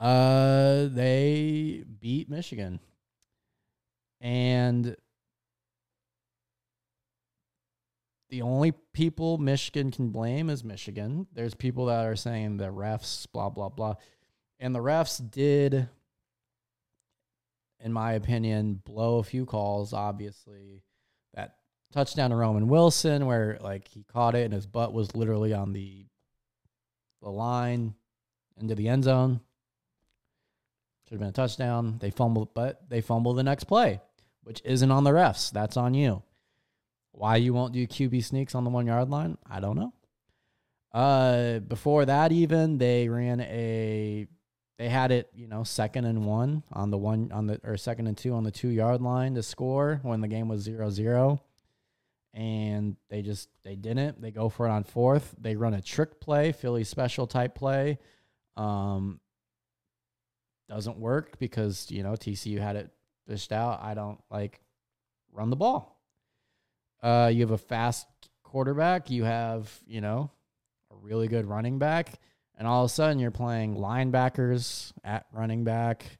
Uh, 0.00 0.86
they 0.86 1.84
beat 2.00 2.30
Michigan. 2.30 2.80
And 4.20 4.96
the 8.34 8.42
only 8.42 8.72
people 8.92 9.38
Michigan 9.38 9.92
can 9.92 10.08
blame 10.08 10.50
is 10.50 10.64
Michigan. 10.64 11.28
There's 11.32 11.54
people 11.54 11.86
that 11.86 12.04
are 12.04 12.16
saying 12.16 12.56
the 12.56 12.64
refs, 12.64 13.28
blah, 13.32 13.48
blah, 13.48 13.68
blah. 13.68 13.94
And 14.58 14.74
the 14.74 14.80
refs 14.80 15.22
did, 15.30 15.88
in 17.78 17.92
my 17.92 18.14
opinion, 18.14 18.82
blow 18.84 19.18
a 19.18 19.22
few 19.22 19.46
calls, 19.46 19.92
obviously. 19.92 20.82
That 21.34 21.58
touchdown 21.92 22.30
to 22.30 22.36
Roman 22.36 22.66
Wilson, 22.66 23.26
where 23.26 23.56
like 23.60 23.86
he 23.86 24.02
caught 24.02 24.34
it 24.34 24.46
and 24.46 24.52
his 24.52 24.66
butt 24.66 24.92
was 24.92 25.14
literally 25.14 25.54
on 25.54 25.72
the 25.72 26.04
the 27.22 27.30
line 27.30 27.94
into 28.56 28.74
the 28.74 28.88
end 28.88 29.04
zone. 29.04 29.42
Should 31.04 31.12
have 31.12 31.20
been 31.20 31.28
a 31.28 31.32
touchdown. 31.32 31.98
They 32.00 32.10
fumbled, 32.10 32.52
but 32.52 32.90
they 32.90 33.00
fumble 33.00 33.34
the 33.34 33.44
next 33.44 33.64
play, 33.64 34.00
which 34.42 34.60
isn't 34.64 34.90
on 34.90 35.04
the 35.04 35.12
refs. 35.12 35.52
That's 35.52 35.76
on 35.76 35.94
you. 35.94 36.24
Why 37.16 37.36
you 37.36 37.54
won't 37.54 37.72
do 37.72 37.86
QB 37.86 38.24
sneaks 38.24 38.54
on 38.54 38.64
the 38.64 38.70
one 38.70 38.86
yard 38.86 39.08
line? 39.08 39.38
I 39.48 39.60
don't 39.60 39.76
know. 39.76 39.92
Uh, 40.92 41.60
before 41.60 42.04
that, 42.04 42.32
even 42.32 42.78
they 42.78 43.08
ran 43.08 43.40
a, 43.40 44.26
they 44.78 44.88
had 44.88 45.12
it, 45.12 45.30
you 45.34 45.46
know, 45.46 45.64
second 45.64 46.04
and 46.04 46.26
one 46.26 46.64
on 46.72 46.90
the 46.90 46.98
one 46.98 47.30
on 47.32 47.46
the 47.46 47.60
or 47.64 47.76
second 47.76 48.06
and 48.08 48.16
two 48.16 48.34
on 48.34 48.44
the 48.44 48.50
two 48.50 48.68
yard 48.68 49.00
line 49.00 49.34
to 49.34 49.42
score 49.42 50.00
when 50.02 50.20
the 50.20 50.28
game 50.28 50.48
was 50.48 50.62
zero 50.62 50.90
zero 50.90 51.40
and 52.34 52.96
they 53.08 53.22
just 53.22 53.48
they 53.62 53.76
didn't. 53.76 54.20
They 54.20 54.32
go 54.32 54.48
for 54.48 54.66
it 54.66 54.70
on 54.70 54.82
fourth. 54.82 55.34
They 55.40 55.54
run 55.54 55.74
a 55.74 55.80
trick 55.80 56.20
play, 56.20 56.52
Philly 56.52 56.84
special 56.84 57.26
type 57.26 57.54
play. 57.54 57.98
Um, 58.56 59.20
doesn't 60.68 60.98
work 60.98 61.38
because 61.38 61.90
you 61.90 62.02
know 62.02 62.12
TCU 62.12 62.58
had 62.58 62.76
it 62.76 62.90
fished 63.28 63.52
out. 63.52 63.80
I 63.82 63.94
don't 63.94 64.20
like 64.30 64.60
run 65.32 65.50
the 65.50 65.56
ball. 65.56 65.93
Uh, 67.04 67.28
you 67.28 67.42
have 67.42 67.50
a 67.50 67.58
fast 67.58 68.06
quarterback. 68.42 69.10
You 69.10 69.24
have 69.24 69.70
you 69.86 70.00
know 70.00 70.30
a 70.90 70.96
really 70.96 71.28
good 71.28 71.44
running 71.44 71.78
back, 71.78 72.18
And 72.56 72.66
all 72.66 72.84
of 72.84 72.90
a 72.90 72.94
sudden, 72.94 73.18
you're 73.18 73.30
playing 73.30 73.76
linebackers 73.76 74.92
at 75.04 75.26
running 75.32 75.64
back. 75.64 76.18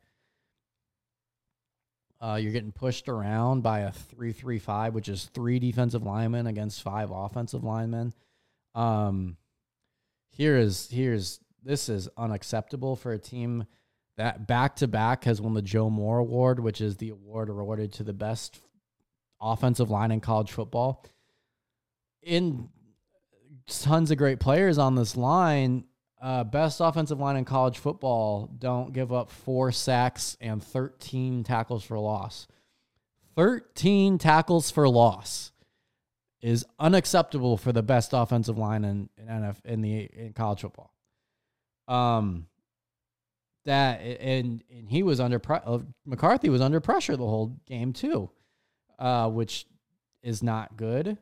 Uh, 2.20 2.36
you're 2.36 2.52
getting 2.52 2.72
pushed 2.72 3.08
around 3.08 3.62
by 3.62 3.80
a 3.80 3.92
three-three-five, 3.92 4.94
which 4.94 5.08
is 5.08 5.30
three 5.32 5.58
defensive 5.58 6.02
linemen 6.02 6.46
against 6.46 6.82
five 6.82 7.10
offensive 7.10 7.64
linemen. 7.64 8.12
Um, 8.74 9.38
here 10.32 10.58
is 10.58 10.88
here's 10.90 11.40
this 11.62 11.88
is 11.88 12.10
unacceptable 12.18 12.94
for 12.94 13.12
a 13.12 13.18
team 13.18 13.64
that 14.16 14.46
back 14.46 14.76
to 14.76 14.88
back 14.88 15.24
has 15.24 15.40
won 15.40 15.54
the 15.54 15.62
Joe 15.62 15.88
Moore 15.88 16.18
Award, 16.18 16.60
which 16.60 16.80
is 16.80 16.96
the 16.96 17.08
award 17.08 17.48
awarded 17.48 17.92
to 17.94 18.04
the 18.04 18.12
best 18.12 18.60
offensive 19.44 19.90
line 19.90 20.10
in 20.10 20.20
college 20.20 20.50
football. 20.50 21.04
In 22.22 22.70
tons 23.68 24.10
of 24.10 24.18
great 24.18 24.40
players 24.40 24.78
on 24.78 24.94
this 24.94 25.16
line, 25.16 25.84
uh, 26.20 26.42
best 26.42 26.80
offensive 26.80 27.20
line 27.20 27.36
in 27.36 27.44
college 27.44 27.78
football 27.78 28.48
don't 28.58 28.92
give 28.92 29.12
up 29.12 29.30
four 29.30 29.70
sacks 29.70 30.36
and 30.40 30.62
13 30.62 31.44
tackles 31.44 31.84
for 31.84 31.98
loss. 31.98 32.46
13 33.36 34.18
tackles 34.18 34.70
for 34.70 34.88
loss 34.88 35.52
is 36.40 36.64
unacceptable 36.78 37.56
for 37.56 37.72
the 37.72 37.82
best 37.82 38.10
offensive 38.12 38.58
line 38.58 38.84
in 38.84 39.08
in, 39.18 39.26
NF, 39.26 39.56
in 39.64 39.80
the 39.80 40.08
in 40.14 40.32
college 40.34 40.60
football. 40.60 40.92
Um, 41.88 42.46
that 43.64 44.00
and 44.00 44.62
and 44.70 44.88
he 44.88 45.02
was 45.02 45.20
under 45.20 45.38
pre- 45.38 45.58
uh, 45.64 45.78
McCarthy 46.04 46.48
was 46.50 46.60
under 46.60 46.80
pressure 46.80 47.16
the 47.16 47.24
whole 47.24 47.58
game 47.66 47.92
too, 47.92 48.30
uh, 48.98 49.28
which 49.28 49.66
is 50.22 50.42
not 50.42 50.76
good. 50.76 51.18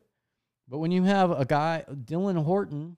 But 0.69 0.79
when 0.79 0.93
you 0.93 1.03
have 1.03 1.31
a 1.31 1.45
guy 1.45 1.85
Dylan 1.91 2.43
Horton 2.43 2.97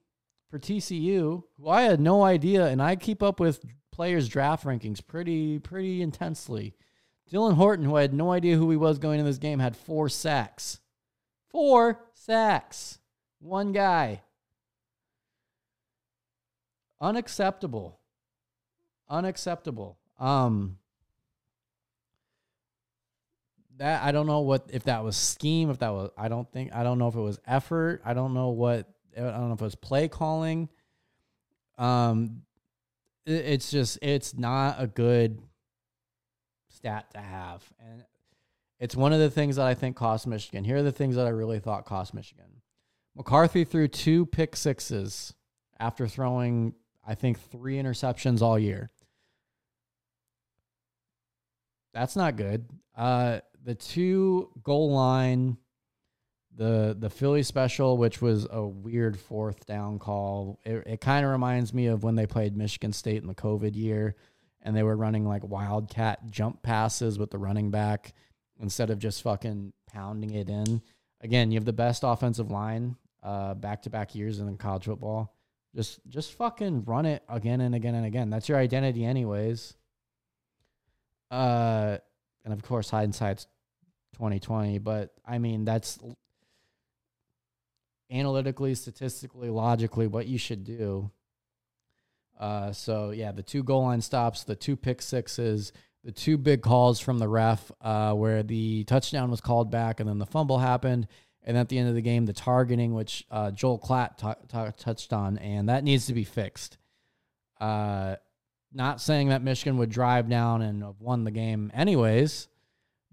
for 0.49 0.59
TCU, 0.59 1.43
who 1.57 1.69
I 1.69 1.81
had 1.81 1.99
no 1.99 2.23
idea, 2.23 2.67
and 2.67 2.81
I 2.81 2.95
keep 2.95 3.21
up 3.21 3.39
with 3.39 3.65
players' 3.91 4.29
draft 4.29 4.65
rankings 4.65 5.05
pretty 5.05 5.59
pretty 5.59 6.01
intensely. 6.01 6.75
Dylan 7.31 7.55
Horton, 7.55 7.85
who 7.85 7.95
I 7.95 8.01
had 8.01 8.13
no 8.13 8.31
idea 8.31 8.55
who 8.55 8.69
he 8.69 8.77
was 8.77 8.99
going 8.99 9.19
in 9.19 9.25
this 9.25 9.39
game, 9.39 9.59
had 9.59 9.75
four 9.75 10.09
sacks. 10.09 10.79
Four 11.49 11.99
sacks. 12.13 12.99
One 13.39 13.71
guy. 13.71 14.21
Unacceptable. 17.01 17.99
Unacceptable. 19.09 19.97
Um 20.19 20.77
that 23.77 24.03
I 24.03 24.11
don't 24.11 24.27
know 24.27 24.41
what 24.41 24.69
if 24.71 24.83
that 24.83 25.03
was 25.03 25.15
scheme, 25.15 25.69
if 25.69 25.79
that 25.79 25.93
was 25.93 26.11
I 26.17 26.27
don't 26.27 26.49
think 26.51 26.73
I 26.73 26.83
don't 26.83 26.99
know 26.99 27.07
if 27.07 27.15
it 27.15 27.21
was 27.21 27.39
effort. 27.45 28.01
I 28.05 28.13
don't 28.13 28.33
know 28.33 28.49
what 28.49 28.87
I 29.17 29.21
don't 29.21 29.47
know 29.47 29.53
if 29.53 29.61
it 29.61 29.65
was 29.65 29.75
play 29.75 30.07
calling. 30.07 30.69
Um 31.77 32.43
it, 33.25 33.45
it's 33.45 33.71
just 33.71 33.99
it's 34.01 34.37
not 34.37 34.77
a 34.79 34.87
good 34.87 35.41
stat 36.69 37.11
to 37.13 37.19
have. 37.19 37.63
And 37.79 38.03
it's 38.79 38.95
one 38.95 39.13
of 39.13 39.19
the 39.19 39.29
things 39.29 39.55
that 39.55 39.65
I 39.65 39.73
think 39.73 39.95
cost 39.95 40.27
Michigan. 40.27 40.63
Here 40.63 40.77
are 40.77 40.83
the 40.83 40.91
things 40.91 41.15
that 41.15 41.25
I 41.25 41.29
really 41.29 41.59
thought 41.59 41.85
cost 41.85 42.13
Michigan. 42.13 42.61
McCarthy 43.15 43.63
threw 43.63 43.87
two 43.87 44.25
pick 44.25 44.55
sixes 44.55 45.33
after 45.79 46.07
throwing, 46.07 46.73
I 47.05 47.15
think, 47.15 47.39
three 47.39 47.77
interceptions 47.77 48.41
all 48.41 48.59
year. 48.59 48.91
That's 51.93 52.17
not 52.17 52.35
good. 52.35 52.67
Uh, 52.95 53.39
the 53.65 53.75
two 53.75 54.49
goal 54.63 54.91
line, 54.91 55.57
the 56.55 56.95
the 56.97 57.09
Philly 57.09 57.43
special, 57.43 57.97
which 57.97 58.21
was 58.21 58.47
a 58.49 58.65
weird 58.65 59.19
fourth 59.19 59.65
down 59.65 59.99
call. 59.99 60.59
It, 60.63 60.83
it 60.85 61.01
kind 61.01 61.25
of 61.25 61.31
reminds 61.31 61.73
me 61.73 61.87
of 61.87 62.03
when 62.03 62.15
they 62.15 62.27
played 62.27 62.55
Michigan 62.55 62.93
State 62.93 63.21
in 63.21 63.27
the 63.27 63.35
COVID 63.35 63.75
year, 63.75 64.15
and 64.61 64.75
they 64.75 64.83
were 64.83 64.95
running 64.95 65.27
like 65.27 65.43
wildcat 65.43 66.29
jump 66.29 66.61
passes 66.61 67.19
with 67.19 67.31
the 67.31 67.37
running 67.37 67.71
back 67.71 68.13
instead 68.59 68.89
of 68.89 68.99
just 68.99 69.21
fucking 69.23 69.73
pounding 69.91 70.31
it 70.31 70.49
in. 70.49 70.81
Again, 71.21 71.51
you 71.51 71.57
have 71.57 71.65
the 71.65 71.73
best 71.73 72.03
offensive 72.05 72.51
line 72.51 72.95
back 73.23 73.81
to 73.81 73.89
back 73.89 74.15
years 74.15 74.39
in 74.39 74.57
college 74.57 74.85
football. 74.85 75.33
Just 75.75 75.99
just 76.07 76.33
fucking 76.33 76.85
run 76.85 77.05
it 77.05 77.23
again 77.27 77.59
and 77.61 77.75
again 77.75 77.95
and 77.95 78.05
again. 78.05 78.29
That's 78.29 78.47
your 78.47 78.57
identity 78.57 79.03
anyways. 79.03 79.75
Uh 81.31 81.97
and 82.45 82.53
of 82.53 82.63
course 82.63 82.89
hindsight's 82.91 83.47
2020, 84.15 84.79
but 84.79 85.13
I 85.25 85.37
mean 85.37 85.65
that's 85.65 85.99
analytically, 88.11 88.75
statistically, 88.75 89.49
logically 89.49 90.07
what 90.07 90.27
you 90.27 90.37
should 90.37 90.63
do. 90.63 91.11
Uh 92.39 92.71
so 92.71 93.11
yeah, 93.11 93.31
the 93.31 93.43
two 93.43 93.63
goal 93.63 93.83
line 93.83 94.01
stops, 94.01 94.43
the 94.43 94.55
two 94.55 94.75
pick 94.75 95.01
sixes, 95.01 95.71
the 96.05 96.11
two 96.11 96.37
big 96.37 96.61
calls 96.61 96.99
from 96.99 97.17
the 97.17 97.27
ref 97.27 97.71
uh, 97.81 98.13
where 98.13 98.43
the 98.43 98.83
touchdown 98.83 99.31
was 99.31 99.41
called 99.41 99.71
back 99.71 99.99
and 99.99 100.07
then 100.07 100.19
the 100.19 100.25
fumble 100.25 100.59
happened. 100.59 101.07
And 101.47 101.57
at 101.57 101.69
the 101.69 101.77
end 101.77 101.89
of 101.89 101.95
the 101.95 102.01
game, 102.01 102.25
the 102.25 102.33
targeting, 102.33 102.93
which 102.93 103.25
uh, 103.29 103.51
Joel 103.51 103.79
Klatt 103.79 104.17
t- 104.17 104.41
t- 104.47 104.83
touched 104.83 105.13
on, 105.13 105.37
and 105.37 105.69
that 105.69 105.83
needs 105.83 106.07
to 106.07 106.13
be 106.13 106.23
fixed. 106.23 106.77
Uh, 107.61 108.15
not 108.73 108.99
saying 108.99 109.29
that 109.29 109.43
Michigan 109.43 109.77
would 109.77 109.89
drive 109.89 110.27
down 110.27 110.61
and 110.61 110.83
have 110.83 110.99
won 110.99 111.23
the 111.23 111.31
game 111.31 111.71
anyways, 111.73 112.47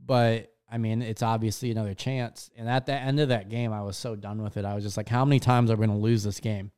but 0.05 0.51
I 0.73 0.79
mean, 0.79 1.03
it's 1.03 1.23
obviously 1.23 1.70
another 1.70 1.93
chance. 1.93 2.51
And 2.57 2.66
at 2.66 2.87
the 2.87 2.95
end 2.95 3.20
of 3.20 3.29
that 3.29 3.51
game, 3.51 3.75
I 3.75 3.83
was 3.83 3.97
so 3.97 4.16
done 4.16 4.43
with 4.43 4.57
it. 4.57 4.64
I 4.64 4.75
was 4.75 4.83
just 4.83 4.97
like, 4.97 5.09
how 5.09 5.27
many 5.27 5.39
times 5.39 5.70
are 5.70 5.77
we 5.77 5.87
going 5.87 5.99
to 5.99 6.03
lose 6.03 6.25
this 6.25 6.41
game? 6.41 6.70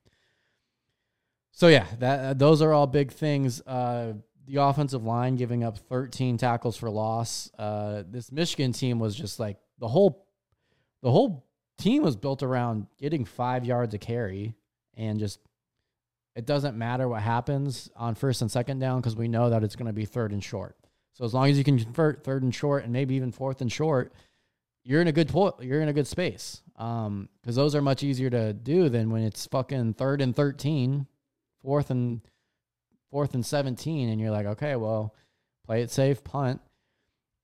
So 1.52 1.68
yeah, 1.68 1.86
that 2.00 2.40
those 2.40 2.60
are 2.60 2.72
all 2.72 2.88
big 2.88 3.12
things. 3.12 3.60
Uh, 3.60 4.14
the 4.48 4.56
offensive 4.56 5.04
line 5.04 5.36
giving 5.36 5.62
up 5.62 5.78
13 5.78 6.36
tackles 6.36 6.76
for 6.76 6.90
loss. 6.90 7.48
Uh, 7.56 8.02
this 8.10 8.32
Michigan 8.32 8.72
team 8.72 8.98
was 8.98 9.14
just 9.14 9.38
like 9.38 9.58
the 9.78 9.86
whole 9.86 10.26
the 11.02 11.10
whole 11.12 11.46
team 11.78 12.02
was 12.02 12.16
built 12.16 12.42
around 12.42 12.88
getting 12.98 13.24
five 13.24 13.64
yards 13.64 13.94
of 13.94 14.00
carry 14.00 14.56
and 14.96 15.20
just 15.20 15.38
it 16.34 16.46
doesn't 16.46 16.76
matter 16.76 17.08
what 17.08 17.22
happens 17.22 17.88
on 17.94 18.16
first 18.16 18.42
and 18.42 18.50
second 18.50 18.80
down 18.80 19.00
because 19.00 19.14
we 19.14 19.28
know 19.28 19.50
that 19.50 19.62
it's 19.62 19.76
going 19.76 19.86
to 19.86 19.92
be 19.92 20.04
third 20.04 20.32
and 20.32 20.42
short. 20.42 20.76
So 21.14 21.24
as 21.24 21.32
long 21.32 21.48
as 21.48 21.56
you 21.56 21.64
can 21.64 21.78
convert 21.78 22.24
third 22.24 22.42
and 22.42 22.54
short 22.54 22.84
and 22.84 22.92
maybe 22.92 23.14
even 23.14 23.32
fourth 23.32 23.60
and 23.60 23.70
short, 23.70 24.12
you're 24.82 25.00
in 25.00 25.08
a 25.08 25.12
good 25.12 25.28
po- 25.28 25.56
you're 25.60 25.80
in 25.80 25.88
a 25.88 25.92
good 25.92 26.06
space. 26.06 26.60
Um, 26.76 27.28
because 27.40 27.56
those 27.56 27.74
are 27.74 27.82
much 27.82 28.02
easier 28.02 28.30
to 28.30 28.52
do 28.52 28.88
than 28.88 29.10
when 29.10 29.22
it's 29.22 29.46
fucking 29.46 29.94
third 29.94 30.20
and 30.20 30.34
13, 30.34 31.06
fourth 31.62 31.90
and 31.90 32.20
fourth 33.10 33.34
and 33.34 33.46
17, 33.46 34.08
and 34.08 34.20
you're 34.20 34.32
like, 34.32 34.46
okay, 34.46 34.74
well, 34.74 35.14
play 35.64 35.82
it 35.82 35.90
safe, 35.90 36.24
punt. 36.24 36.60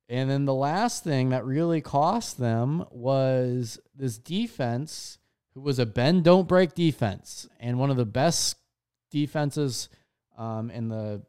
And 0.08 0.28
then 0.28 0.44
the 0.44 0.54
last 0.54 1.04
thing 1.04 1.28
that 1.28 1.44
really 1.44 1.80
cost 1.80 2.38
them 2.38 2.84
was 2.90 3.78
this 3.94 4.18
defense, 4.18 5.18
who 5.54 5.60
was 5.60 5.78
a 5.78 5.86
bend 5.86 6.24
don't 6.24 6.48
break 6.48 6.74
defense, 6.74 7.48
and 7.60 7.78
one 7.78 7.90
of 7.90 7.96
the 7.96 8.04
best 8.04 8.56
defenses 9.12 9.88
um, 10.36 10.70
in 10.70 10.88
the 10.88 11.22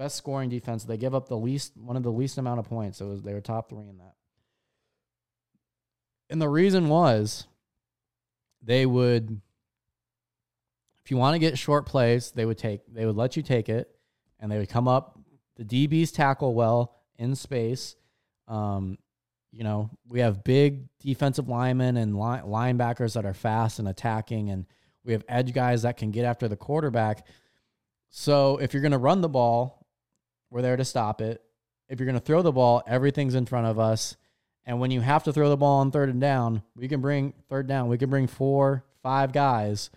best 0.00 0.16
scoring 0.16 0.48
defense. 0.48 0.84
They 0.84 0.96
give 0.96 1.14
up 1.14 1.28
the 1.28 1.36
least 1.36 1.76
one 1.76 1.94
of 1.94 2.02
the 2.02 2.10
least 2.10 2.38
amount 2.38 2.58
of 2.58 2.66
points. 2.66 3.02
It 3.02 3.04
was 3.04 3.20
they 3.20 3.34
were 3.34 3.42
top 3.42 3.68
three 3.68 3.86
in 3.86 3.98
that. 3.98 4.14
And 6.30 6.40
the 6.40 6.48
reason 6.48 6.88
was 6.88 7.46
they 8.62 8.86
would 8.86 9.42
if 11.04 11.10
you 11.10 11.18
want 11.18 11.34
to 11.34 11.38
get 11.38 11.58
short 11.58 11.84
plays, 11.84 12.30
they 12.30 12.46
would 12.46 12.56
take 12.56 12.80
they 12.90 13.04
would 13.04 13.16
let 13.16 13.36
you 13.36 13.42
take 13.42 13.68
it 13.68 13.94
and 14.38 14.50
they 14.50 14.56
would 14.58 14.70
come 14.70 14.88
up 14.88 15.18
the 15.56 15.64
DBs 15.64 16.14
tackle 16.14 16.54
well 16.54 16.96
in 17.18 17.34
space. 17.34 17.94
Um, 18.48 18.96
you 19.52 19.64
know, 19.64 19.90
we 20.08 20.20
have 20.20 20.42
big 20.42 20.88
defensive 21.00 21.46
linemen 21.46 21.98
and 21.98 22.16
line, 22.16 22.44
linebackers 22.44 23.12
that 23.14 23.26
are 23.26 23.34
fast 23.34 23.78
and 23.78 23.86
attacking 23.86 24.48
and 24.48 24.64
we 25.04 25.12
have 25.12 25.24
edge 25.28 25.52
guys 25.52 25.82
that 25.82 25.98
can 25.98 26.10
get 26.10 26.24
after 26.24 26.48
the 26.48 26.56
quarterback. 26.56 27.26
So 28.08 28.56
if 28.56 28.72
you're 28.72 28.82
going 28.82 28.92
to 28.92 28.98
run 28.98 29.20
the 29.20 29.28
ball, 29.28 29.79
we're 30.50 30.62
there 30.62 30.76
to 30.76 30.84
stop 30.84 31.20
it. 31.20 31.42
If 31.88 31.98
you're 31.98 32.06
going 32.06 32.18
to 32.18 32.24
throw 32.24 32.42
the 32.42 32.52
ball, 32.52 32.82
everything's 32.86 33.34
in 33.34 33.46
front 33.46 33.66
of 33.66 33.78
us. 33.78 34.16
And 34.64 34.78
when 34.78 34.90
you 34.90 35.00
have 35.00 35.24
to 35.24 35.32
throw 35.32 35.48
the 35.48 35.56
ball 35.56 35.80
on 35.80 35.90
third 35.90 36.08
and 36.08 36.20
down, 36.20 36.62
we 36.76 36.86
can 36.86 37.00
bring 37.00 37.32
third 37.48 37.66
down. 37.66 37.88
We 37.88 37.98
can 37.98 38.10
bring 38.10 38.26
four, 38.26 38.84
five 39.02 39.32
guys 39.32 39.90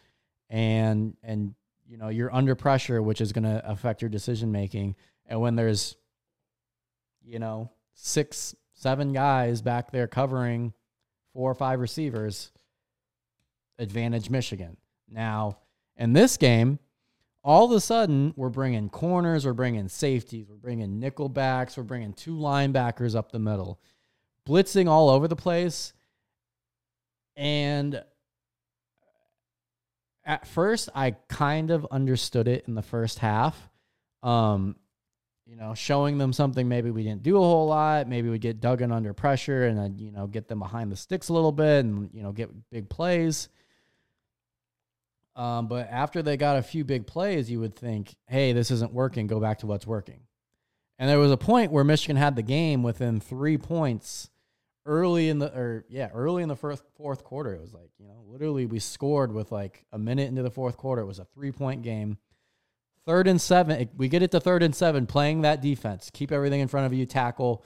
and 0.49 1.15
and 1.23 1.55
you 1.87 1.97
know 1.97 2.09
you're 2.09 2.33
under 2.33 2.55
pressure 2.55 3.01
which 3.01 3.19
is 3.19 3.33
going 3.33 3.43
to 3.43 3.69
affect 3.69 4.01
your 4.01 4.09
decision 4.09 4.51
making 4.51 4.95
and 5.25 5.41
when 5.41 5.55
there's 5.55 5.97
you 7.23 7.39
know 7.39 7.69
six 7.93 8.55
seven 8.73 9.13
guys 9.13 9.61
back 9.61 9.91
there 9.91 10.07
covering 10.07 10.73
four 11.33 11.49
or 11.49 11.55
five 11.55 11.79
receivers 11.79 12.51
advantage 13.79 14.29
michigan 14.29 14.77
now 15.09 15.57
in 15.97 16.13
this 16.13 16.37
game 16.37 16.77
all 17.43 17.65
of 17.65 17.71
a 17.71 17.79
sudden 17.79 18.33
we're 18.35 18.49
bringing 18.49 18.89
corners 18.89 19.45
we're 19.45 19.53
bringing 19.53 19.87
safeties 19.87 20.47
we're 20.49 20.55
bringing 20.55 20.99
nickel 20.99 21.29
backs 21.29 21.77
we're 21.77 21.83
bringing 21.83 22.13
two 22.13 22.35
linebackers 22.35 23.15
up 23.15 23.31
the 23.31 23.39
middle 23.39 23.79
blitzing 24.47 24.87
all 24.87 25.09
over 25.09 25.27
the 25.27 25.35
place 25.35 25.93
and 27.35 28.03
at 30.25 30.47
first 30.47 30.89
I 30.95 31.11
kind 31.27 31.71
of 31.71 31.85
understood 31.91 32.47
it 32.47 32.65
in 32.67 32.75
the 32.75 32.81
first 32.81 33.19
half. 33.19 33.69
Um, 34.21 34.75
you 35.45 35.57
know, 35.57 35.73
showing 35.73 36.17
them 36.17 36.31
something 36.31 36.69
maybe 36.69 36.89
we 36.89 37.03
didn't 37.03 37.23
do 37.23 37.35
a 37.35 37.41
whole 37.41 37.67
lot. 37.67 38.07
Maybe 38.07 38.29
we 38.29 38.39
get 38.39 38.61
Duggan 38.61 38.93
under 38.93 39.13
pressure 39.13 39.67
and 39.67 39.77
then, 39.77 39.97
you 39.97 40.11
know, 40.11 40.25
get 40.25 40.47
them 40.47 40.59
behind 40.59 40.91
the 40.91 40.95
sticks 40.95 41.27
a 41.27 41.33
little 41.33 41.51
bit 41.51 41.83
and, 41.83 42.09
you 42.13 42.23
know, 42.23 42.31
get 42.31 42.49
big 42.71 42.89
plays. 42.89 43.49
Um, 45.35 45.67
but 45.67 45.89
after 45.89 46.21
they 46.21 46.37
got 46.37 46.57
a 46.57 46.61
few 46.61 46.83
big 46.83 47.07
plays, 47.07 47.49
you 47.49 47.59
would 47.59 47.75
think, 47.75 48.15
hey, 48.27 48.53
this 48.53 48.69
isn't 48.71 48.93
working. 48.93 49.27
Go 49.27 49.39
back 49.39 49.59
to 49.59 49.67
what's 49.67 49.87
working. 49.87 50.21
And 50.99 51.09
there 51.09 51.19
was 51.19 51.31
a 51.31 51.37
point 51.37 51.71
where 51.71 51.83
Michigan 51.83 52.17
had 52.17 52.35
the 52.35 52.43
game 52.43 52.83
within 52.83 53.19
three 53.19 53.57
points 53.57 54.29
early 54.85 55.29
in 55.29 55.39
the 55.39 55.47
or 55.57 55.85
yeah, 55.89 56.09
early 56.13 56.43
in 56.43 56.49
the 56.49 56.55
first 56.55 56.83
fourth 56.95 57.23
quarter. 57.23 57.53
It 57.53 57.61
was 57.61 57.73
like, 57.73 57.89
you 57.97 58.07
know, 58.07 58.23
literally 58.27 58.65
we 58.65 58.79
scored 58.79 59.33
with 59.33 59.51
like 59.51 59.85
a 59.91 59.97
minute 59.97 60.27
into 60.27 60.43
the 60.43 60.51
fourth 60.51 60.77
quarter. 60.77 61.01
It 61.01 61.07
was 61.07 61.19
a 61.19 61.25
three 61.25 61.51
point 61.51 61.81
game. 61.81 62.17
Third 63.05 63.27
and 63.27 63.41
seven. 63.41 63.89
We 63.97 64.07
get 64.07 64.21
it 64.21 64.31
to 64.31 64.39
third 64.39 64.63
and 64.63 64.73
seven, 64.73 65.07
playing 65.07 65.41
that 65.41 65.61
defense. 65.61 66.09
Keep 66.13 66.31
everything 66.31 66.61
in 66.61 66.69
front 66.69 66.85
of 66.85 66.93
you, 66.93 67.05
tackle, 67.05 67.65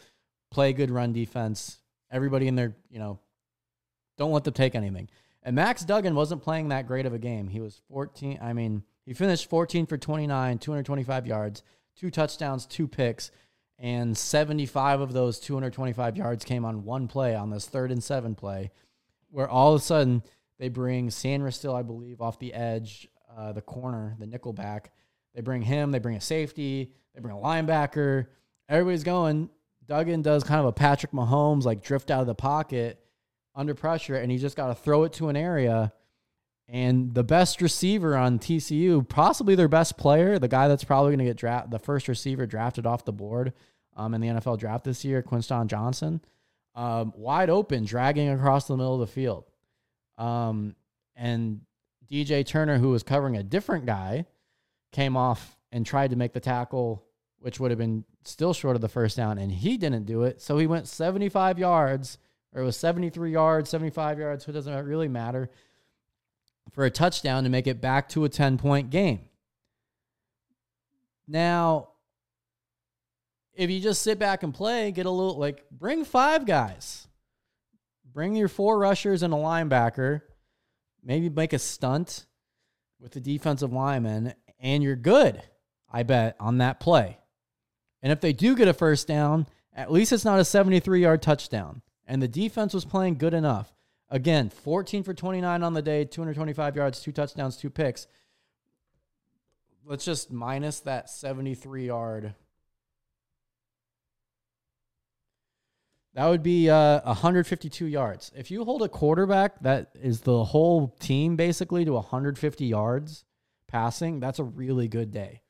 play 0.50 0.74
good 0.74 0.90
run 0.90 1.14
defense. 1.14 1.78
Everybody 2.10 2.48
in 2.48 2.56
there, 2.56 2.76
you 2.90 2.98
know, 2.98 3.20
don't 4.18 4.32
let 4.32 4.46
them 4.46 4.54
take 4.54 4.74
anything. 4.74 5.10
And 5.48 5.56
Max 5.56 5.86
Duggan 5.86 6.14
wasn't 6.14 6.44
playing 6.44 6.68
that 6.68 6.88
great 6.88 7.06
of 7.06 7.14
a 7.14 7.18
game. 7.18 7.48
He 7.48 7.62
was 7.62 7.80
14. 7.88 8.38
I 8.42 8.52
mean, 8.52 8.84
he 9.06 9.14
finished 9.14 9.50
14 9.50 9.86
for 9.86 9.98
29, 9.98 10.58
225 10.58 11.26
yards, 11.26 11.64
two 11.96 12.12
touchdowns, 12.12 12.66
two 12.66 12.86
picks, 12.86 13.32
and 13.80 14.18
75 14.18 15.00
of 15.00 15.14
those 15.14 15.40
225 15.40 16.18
yards 16.18 16.44
came 16.44 16.66
on 16.66 16.84
one 16.84 17.08
play 17.08 17.34
on 17.34 17.50
this 17.50 17.66
third 17.66 17.94
and 17.94 18.04
seven 18.04 18.36
play, 18.36 18.72
where 19.30 19.48
all 19.48 19.74
of 19.74 19.80
a 19.80 19.84
sudden 19.86 20.22
they 20.60 20.68
bring 20.68 21.08
Sainristil, 21.08 21.74
I 21.74 21.82
believe, 21.82 22.20
off 22.20 22.40
the 22.40 22.54
edge, 22.54 23.08
uh, 23.34 23.54
the 23.54 23.62
corner, 23.62 24.18
the 24.20 24.28
nickel 24.28 24.52
back. 24.52 24.92
They 25.34 25.40
bring 25.40 25.62
him, 25.62 25.92
they 25.92 26.00
bring 26.00 26.18
a 26.18 26.22
safety, 26.22 26.92
they 27.16 27.22
bring 27.22 27.34
a 27.34 27.40
linebacker. 27.40 28.28
Everybody's 28.68 29.06
going. 29.06 29.50
Duggan 29.86 30.24
does 30.24 30.44
kind 30.44 30.60
of 30.60 30.66
a 30.66 30.74
Patrick 30.74 31.14
Mahomes, 31.14 31.64
like 31.64 31.82
drift 31.82 32.12
out 32.12 32.20
of 32.20 32.28
the 32.28 32.36
pocket 32.36 33.02
under 33.58 33.74
pressure, 33.74 34.16
and 34.16 34.32
he 34.32 34.38
just 34.38 34.56
got 34.56 34.68
to 34.68 34.76
throw 34.76 35.04
it 35.04 35.12
to 35.14 35.28
an 35.28 35.36
area. 35.36 35.92
And 36.70 37.14
the 37.14 37.24
best 37.24 37.62
receiver 37.62 38.16
on 38.16 38.40
TCU, 38.40 39.08
possibly 39.08 39.56
their 39.56 39.68
best 39.68 39.98
player, 39.98 40.38
the 40.38 40.48
guy 40.48 40.68
that's 40.68 40.84
probably 40.84 41.12
going 41.12 41.20
to 41.20 41.26
get 41.26 41.38
drafted, 41.38 41.72
the 41.72 41.80
first 41.80 42.08
receiver 42.08 42.46
drafted 42.46 42.86
off 42.86 43.04
the 43.04 43.14
board 43.14 43.54
um, 43.96 44.14
in 44.14 44.22
the 44.22 44.28
NFL 44.28 44.60
draft 44.60 44.84
this 44.84 45.04
year, 45.04 45.22
Quentin 45.22 45.68
Johnston, 45.68 46.22
um, 46.76 47.14
wide 47.16 47.50
open, 47.50 47.84
dragging 47.86 48.30
across 48.30 48.68
the 48.68 48.78
middle 48.78 48.94
of 48.94 49.00
the 49.00 49.08
field. 49.08 49.46
Um, 50.18 50.76
and 51.16 51.62
DJ 52.10 52.46
Turner, 52.46 52.78
who 52.78 52.90
was 52.90 53.02
covering 53.02 53.38
a 53.38 53.44
different 53.44 53.86
guy, 53.86 54.26
came 54.92 55.18
off 55.18 55.58
and 55.72 55.86
tried 55.86 56.12
to 56.12 56.16
make 56.16 56.34
the 56.34 56.40
tackle, 56.40 57.04
which 57.40 57.60
would 57.60 57.72
have 57.72 57.78
been 57.78 58.04
still 58.24 58.54
short 58.54 58.76
of 58.76 58.82
the 58.82 58.90
first 58.90 59.18
down, 59.18 59.38
and 59.38 59.52
he 59.52 59.78
didn't 59.78 60.06
do 60.06 60.24
it. 60.24 60.42
So 60.42 60.58
he 60.58 60.68
went 60.68 60.88
75 60.88 61.58
yards, 61.58 62.18
or 62.54 62.62
it 62.62 62.66
was 62.66 62.78
73 62.78 63.32
yards, 63.32 63.70
75 63.70 64.20
yards, 64.20 64.46
so 64.46 64.50
it 64.50 64.54
doesn't 64.54 64.86
really 64.86 65.08
matter, 65.08 65.50
for 66.72 66.86
a 66.86 66.90
touchdown 66.90 67.44
to 67.44 67.50
make 67.50 67.68
it 67.68 67.82
back 67.82 68.10
to 68.10 68.26
a 68.26 68.30
10 68.30 68.58
point 68.58 68.90
game. 68.90 69.22
Now, 71.28 71.90
if 73.54 73.70
you 73.70 73.80
just 73.80 74.02
sit 74.02 74.20
back 74.20 74.44
and 74.44 74.54
play, 74.54 74.92
get 74.92 75.06
a 75.06 75.12
little 75.12 75.38
like 75.38 75.66
bring 75.72 76.06
five 76.06 76.46
guys, 76.46 77.08
bring 78.14 78.36
your 78.36 78.48
four 78.48 78.78
rushers 78.78 79.24
and 79.24 79.34
a 79.34 79.38
linebacker, 79.38 80.22
maybe 81.04 81.30
make 81.30 81.54
a 81.54 81.60
stunt 81.60 82.26
with 83.00 83.12
the 83.12 83.20
defensive 83.20 83.74
lineman, 83.74 84.34
and 84.60 84.84
you're 84.84 84.96
good, 84.96 85.42
I 85.92 86.04
bet, 86.04 86.36
on 86.40 86.60
that 86.60 86.80
play. 86.80 87.18
And 88.02 88.12
if 88.12 88.22
they 88.22 88.34
do 88.34 88.56
get 88.56 88.68
a 88.68 88.74
first 88.74 89.08
down, 89.08 89.48
at 89.74 89.92
least 89.92 90.12
it's 90.12 90.26
not 90.26 90.40
a 90.40 90.46
73 90.46 91.02
yard 91.02 91.22
touchdown. 91.22 91.82
And 92.08 92.22
the 92.22 92.28
defense 92.28 92.74
was 92.74 92.86
playing 92.86 93.18
good 93.18 93.34
enough. 93.34 93.74
Again, 94.10 94.50
14 94.50 95.04
for 95.04 95.14
29 95.14 95.64
on 95.64 95.74
the 95.74 95.82
day, 95.82 96.06
225 96.06 96.76
yards, 96.76 97.02
two 97.02 97.12
touchdowns, 97.12 97.58
two 97.58 97.70
picks. 97.70 98.08
Let's 99.86 100.06
just 100.06 100.32
minus 100.32 100.80
that 100.82 101.10
73 101.10 101.88
yard. 101.88 102.34
That 106.14 106.28
would 106.30 106.42
be 106.42 106.70
uh, 106.70 107.02
152 107.02 107.86
yards. 107.86 108.32
If 108.36 108.50
you 108.50 108.64
hold 108.64 108.82
a 108.82 108.90
quarterback 108.90 109.60
that 109.62 109.92
is 110.02 110.22
the 110.22 110.46
whole 110.46 110.96
team 111.00 111.36
basically 111.36 111.86
to 111.86 111.94
150 111.94 112.66
yards, 112.66 113.24
passing, 113.68 114.20
that's 114.20 114.40
a 114.40 114.44
really 114.44 114.88
good 114.88 115.12
day. 115.12 115.42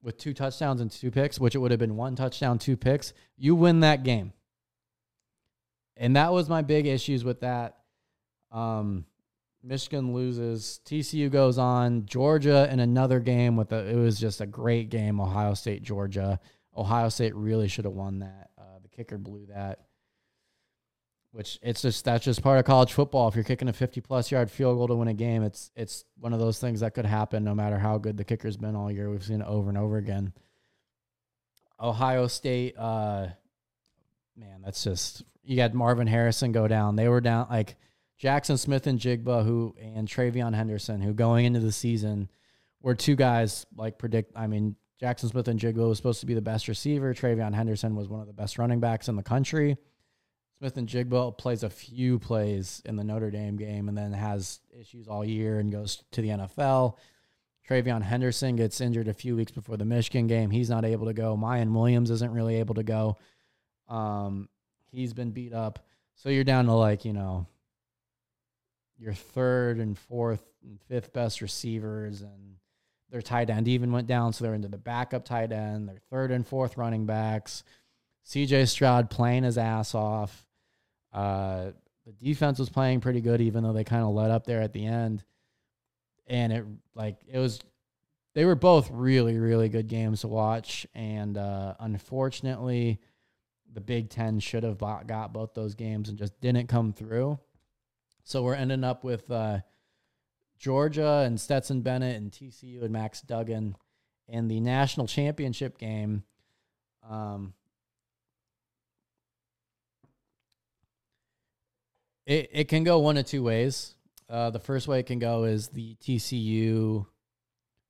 With 0.00 0.16
two 0.16 0.32
touchdowns 0.32 0.80
and 0.80 0.90
two 0.90 1.10
picks, 1.10 1.38
which 1.38 1.54
it 1.54 1.58
would 1.58 1.70
have 1.70 1.80
been 1.80 1.96
one 1.96 2.16
touchdown, 2.16 2.58
two 2.58 2.76
picks, 2.76 3.12
you 3.36 3.54
win 3.54 3.80
that 3.80 4.04
game. 4.04 4.32
And 5.98 6.16
that 6.16 6.32
was 6.32 6.48
my 6.48 6.62
big 6.62 6.86
issues 6.86 7.24
with 7.24 7.40
that. 7.40 7.76
Um, 8.50 9.04
Michigan 9.62 10.14
loses. 10.14 10.80
TCU 10.86 11.30
goes 11.30 11.58
on. 11.58 12.06
Georgia 12.06 12.68
in 12.70 12.80
another 12.80 13.20
game 13.20 13.56
with 13.56 13.72
a. 13.72 13.88
It 13.88 13.96
was 13.96 14.18
just 14.18 14.40
a 14.40 14.46
great 14.46 14.88
game. 14.88 15.20
Ohio 15.20 15.54
State, 15.54 15.82
Georgia. 15.82 16.40
Ohio 16.76 17.08
State 17.08 17.34
really 17.34 17.68
should 17.68 17.84
have 17.84 17.94
won 17.94 18.20
that. 18.20 18.50
Uh, 18.56 18.78
the 18.80 18.88
kicker 18.88 19.18
blew 19.18 19.46
that 19.46 19.80
which 21.32 21.58
it's 21.62 21.82
just 21.82 22.04
that's 22.04 22.24
just 22.24 22.42
part 22.42 22.58
of 22.58 22.64
college 22.64 22.92
football. 22.92 23.28
If 23.28 23.34
you're 23.34 23.44
kicking 23.44 23.68
a 23.68 23.72
50 23.72 24.00
plus 24.00 24.30
yard 24.30 24.50
field 24.50 24.76
goal 24.76 24.88
to 24.88 24.96
win 24.96 25.08
a 25.08 25.14
game, 25.14 25.42
it's 25.42 25.70
it's 25.76 26.04
one 26.18 26.32
of 26.32 26.40
those 26.40 26.58
things 26.58 26.80
that 26.80 26.94
could 26.94 27.06
happen 27.06 27.44
no 27.44 27.54
matter 27.54 27.78
how 27.78 27.98
good 27.98 28.16
the 28.16 28.24
kicker's 28.24 28.56
been 28.56 28.74
all 28.74 28.90
year. 28.90 29.10
We've 29.10 29.24
seen 29.24 29.42
it 29.42 29.46
over 29.46 29.68
and 29.68 29.78
over 29.78 29.98
again. 29.98 30.32
Ohio 31.80 32.26
State, 32.26 32.76
uh, 32.76 33.28
man, 34.38 34.62
that's 34.64 34.82
just 34.84 35.24
you 35.42 35.56
got 35.56 35.74
Marvin 35.74 36.06
Harrison 36.06 36.52
go 36.52 36.68
down. 36.68 36.96
They 36.96 37.08
were 37.08 37.20
down 37.20 37.46
like 37.50 37.76
Jackson 38.18 38.56
Smith-Njigba, 38.56 39.44
who 39.44 39.74
and 39.80 40.08
TreVeyon 40.08 40.54
Henderson, 40.54 41.00
who 41.00 41.14
going 41.14 41.44
into 41.46 41.60
the 41.60 41.72
season 41.72 42.28
were 42.80 42.94
two 42.94 43.16
guys 43.16 43.66
like 43.76 43.98
predict. 43.98 44.32
I 44.36 44.46
mean, 44.46 44.76
Jackson 45.00 45.28
Smith-Njigba 45.28 45.88
was 45.88 45.96
supposed 45.96 46.20
to 46.20 46.26
be 46.26 46.34
the 46.34 46.42
best 46.42 46.68
receiver. 46.68 47.14
TreVeyon 47.14 47.54
Henderson 47.54 47.94
was 47.94 48.08
one 48.08 48.20
of 48.20 48.26
the 48.26 48.32
best 48.32 48.58
running 48.58 48.80
backs 48.80 49.08
in 49.08 49.16
the 49.16 49.22
country. 49.22 49.76
Smith-Njigba 50.58 51.38
plays 51.38 51.62
a 51.62 51.70
few 51.70 52.18
plays 52.18 52.82
in 52.84 52.96
the 52.96 53.04
Notre 53.04 53.30
Dame 53.30 53.56
game 53.56 53.88
and 53.88 53.96
then 53.96 54.12
has 54.12 54.60
issues 54.78 55.06
all 55.06 55.24
year 55.24 55.60
and 55.60 55.70
goes 55.70 56.02
to 56.10 56.20
the 56.20 56.30
NFL. 56.30 56.96
TreVeyon 57.68 58.02
Henderson 58.02 58.56
gets 58.56 58.80
injured 58.80 59.08
a 59.08 59.14
few 59.14 59.36
weeks 59.36 59.52
before 59.52 59.76
the 59.76 59.84
Michigan 59.84 60.26
game. 60.26 60.50
He's 60.50 60.70
not 60.70 60.84
able 60.84 61.06
to 61.06 61.12
go. 61.12 61.36
Miyan 61.36 61.72
Williams 61.72 62.10
isn't 62.10 62.32
really 62.32 62.56
able 62.56 62.74
to 62.74 62.82
go. 62.82 63.18
Um, 63.88 64.48
he's 64.90 65.12
been 65.12 65.30
beat 65.30 65.52
up. 65.52 65.78
So 66.16 66.28
you're 66.28 66.44
down 66.44 66.66
to 66.66 66.72
like, 66.72 67.04
you 67.04 67.12
know, 67.12 67.46
your 68.98 69.14
third 69.14 69.78
and 69.78 69.96
fourth 69.96 70.42
and 70.62 70.80
fifth 70.88 71.12
best 71.12 71.40
receivers 71.40 72.22
and 72.22 72.56
their 73.10 73.22
tight 73.22 73.50
end 73.50 73.68
even 73.68 73.92
went 73.92 74.06
down. 74.06 74.32
So 74.32 74.44
they're 74.44 74.54
into 74.54 74.68
the 74.68 74.76
backup 74.76 75.24
tight 75.24 75.52
end, 75.52 75.88
their 75.88 76.00
third 76.10 76.30
and 76.30 76.46
fourth 76.46 76.76
running 76.76 77.06
backs. 77.06 77.64
CJ 78.26 78.68
Stroud 78.68 79.08
playing 79.08 79.44
his 79.44 79.56
ass 79.56 79.94
off. 79.94 80.46
Uh, 81.12 81.70
the 82.04 82.12
defense 82.12 82.58
was 82.58 82.68
playing 82.68 83.00
pretty 83.00 83.20
good, 83.20 83.40
even 83.40 83.62
though 83.62 83.72
they 83.72 83.84
kind 83.84 84.02
of 84.02 84.10
let 84.10 84.30
up 84.30 84.44
there 84.44 84.60
at 84.60 84.72
the 84.72 84.84
end. 84.84 85.24
And 86.26 86.52
it 86.52 86.64
like 86.94 87.16
it 87.26 87.38
was, 87.38 87.60
they 88.34 88.44
were 88.44 88.54
both 88.54 88.90
really 88.90 89.38
really 89.38 89.70
good 89.70 89.88
games 89.88 90.20
to 90.20 90.28
watch. 90.28 90.86
And 90.94 91.38
uh, 91.38 91.74
unfortunately, 91.80 93.00
the 93.72 93.80
Big 93.80 94.10
Ten 94.10 94.40
should 94.40 94.62
have 94.62 94.78
got 94.78 95.32
both 95.32 95.54
those 95.54 95.74
games 95.74 96.08
and 96.08 96.18
just 96.18 96.40
didn't 96.40 96.68
come 96.68 96.92
through. 96.92 97.38
So 98.24 98.42
we're 98.42 98.54
ending 98.54 98.84
up 98.84 99.04
with 99.04 99.30
uh, 99.30 99.60
Georgia 100.58 101.22
and 101.24 101.40
Stetson 101.40 101.82
Bennett 101.82 102.16
and 102.16 102.30
TCU 102.30 102.82
and 102.82 102.90
Max 102.90 103.20
Duggan 103.20 103.76
in 104.26 104.48
the 104.48 104.60
national 104.60 105.06
championship 105.06 105.78
game. 105.78 106.24
Um, 107.08 107.54
It 112.28 112.50
it 112.52 112.64
can 112.68 112.84
go 112.84 112.98
one 112.98 113.16
of 113.16 113.24
two 113.24 113.42
ways. 113.42 113.94
Uh, 114.28 114.50
the 114.50 114.58
first 114.58 114.86
way 114.86 115.00
it 115.00 115.06
can 115.06 115.18
go 115.18 115.44
is 115.44 115.68
the 115.68 115.96
TCU 116.02 117.06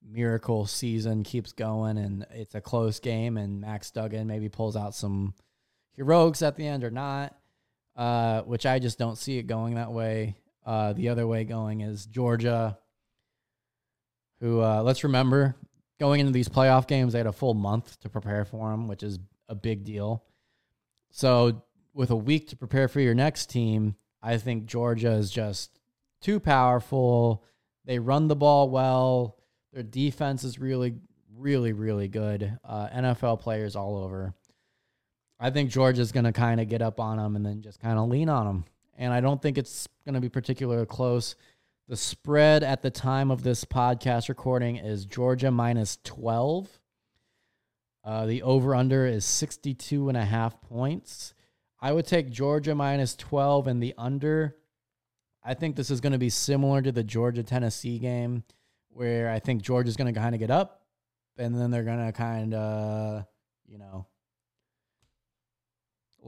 miracle 0.01 0.64
season 0.64 1.24
keeps 1.24 1.53
going 1.53 1.99
and 1.99 2.24
it's 2.31 2.55
a 2.55 2.61
close 2.61 3.01
game 3.01 3.37
and 3.37 3.61
Max 3.61 3.91
Duggan 3.91 4.29
maybe 4.29 4.49
pulls 4.49 4.76
out 4.76 4.95
some 4.95 5.35
heroics 5.99 6.41
at 6.41 6.57
the 6.57 6.67
end 6.67 6.85
or 6.85 6.91
not, 6.91 7.37
uh, 7.97 8.41
which 8.43 8.65
I 8.65 8.79
just 8.79 8.99
don't 8.99 9.19
see 9.19 9.37
it 9.37 9.43
going 9.43 9.75
that 9.75 9.93
way. 9.93 10.37
Uh, 10.65 10.95
the 10.95 11.11
other 11.11 11.27
way 11.27 11.45
going 11.45 11.83
is 11.83 12.07
Georgia, 12.07 12.79
who 14.41 14.63
uh, 14.63 14.83
let's 14.83 15.05
remember 15.05 15.55
going 15.99 16.21
into 16.21 16.33
these 16.33 16.49
playoff 16.49 16.87
games, 16.87 17.13
they 17.13 17.19
had 17.19 17.27
a 17.27 17.33
full 17.33 17.55
month 17.55 17.99
to 18.01 18.09
prepare 18.09 18.45
for 18.45 18.71
them, 18.71 18.89
which 18.89 19.03
is 19.03 19.19
a 19.49 19.55
big 19.55 19.85
deal. 19.85 20.25
So 21.11 21.63
with 21.95 22.11
a 22.11 22.17
week 22.17 22.49
to 22.49 22.57
prepare 22.57 22.89
for 22.89 23.01
your 23.01 23.15
next 23.15 23.51
team, 23.51 23.97
I 24.23 24.37
think 24.39 24.67
Georgia 24.67 25.13
is 25.13 25.31
just 25.31 25.79
too 26.21 26.41
powerful. 26.41 27.45
They 27.85 27.99
run 27.99 28.29
the 28.29 28.37
ball 28.37 28.69
well. 28.69 29.39
Their 29.73 29.83
defense 29.83 30.45
is 30.45 30.59
really, 30.59 30.95
really, 31.37 31.73
really 31.73 32.09
good. 32.09 32.59
Uh, 32.65 32.89
NFL 32.89 33.41
players 33.41 33.77
all 33.77 33.97
over. 33.97 34.35
I 35.41 35.51
think 35.51 35.70
Georgia's 35.70 36.12
going 36.12 36.24
to 36.24 36.32
kind 36.32 36.61
of 36.61 36.68
get 36.68 36.82
up 36.82 36.99
on 36.99 37.18
them 37.18 37.36
and 37.36 37.47
then 37.47 37.62
just 37.62 37.80
kind 37.80 37.99
of 37.99 38.09
lean 38.09 38.28
on 38.28 38.47
them. 38.47 38.64
And 38.97 39.12
I 39.12 39.20
don't 39.20 39.41
think 39.41 39.57
it's 39.57 39.86
going 40.05 40.14
to 40.14 40.20
be 40.20 40.28
particularly 40.28 40.86
close. 40.86 41.36
The 41.86 41.97
spread 41.97 42.64
at 42.64 42.82
the 42.82 42.91
time 42.91 43.30
of 43.30 43.43
this 43.43 43.64
podcast 43.64 44.28
recording 44.28 44.76
is 44.76 45.07
Georgia 45.07 45.51
minus 45.51 45.99
12. 46.05 46.68
Uh, 48.05 48.26
the 48.26 48.43
over 48.43 48.74
under 48.74 49.07
is 49.07 49.24
62 49.24 50.09
and 50.09 50.16
a 50.16 50.24
half 50.24 50.61
points. 50.61 51.34
I 51.80 51.93
would 51.93 52.07
take 52.07 52.30
Georgia 52.30 52.74
minus 52.74 53.14
12 53.14 53.68
and 53.68 53.82
the 53.82 53.95
under. 53.97 54.57
I 55.45 55.55
think 55.55 55.76
this 55.76 55.91
is 55.91 56.01
going 56.01 56.12
to 56.12 56.18
be 56.18 56.30
similar 56.30 56.82
to 56.82 56.91
the 56.91 57.05
Georgia 57.05 57.45
Tennessee 57.45 57.99
game 57.99 58.43
where 58.89 59.30
I 59.30 59.39
think 59.39 59.62
Georgia's 59.62 59.97
going 59.97 60.12
to 60.12 60.20
kind 60.20 60.34
of 60.34 60.41
get 60.41 60.51
up 60.51 60.82
and 61.39 61.55
then 61.55 61.70
they're 61.70 61.84
going 61.84 62.05
to 62.05 62.12
kind 62.12 62.53
of, 62.55 63.24
you 63.66 63.78
know, 63.78 64.07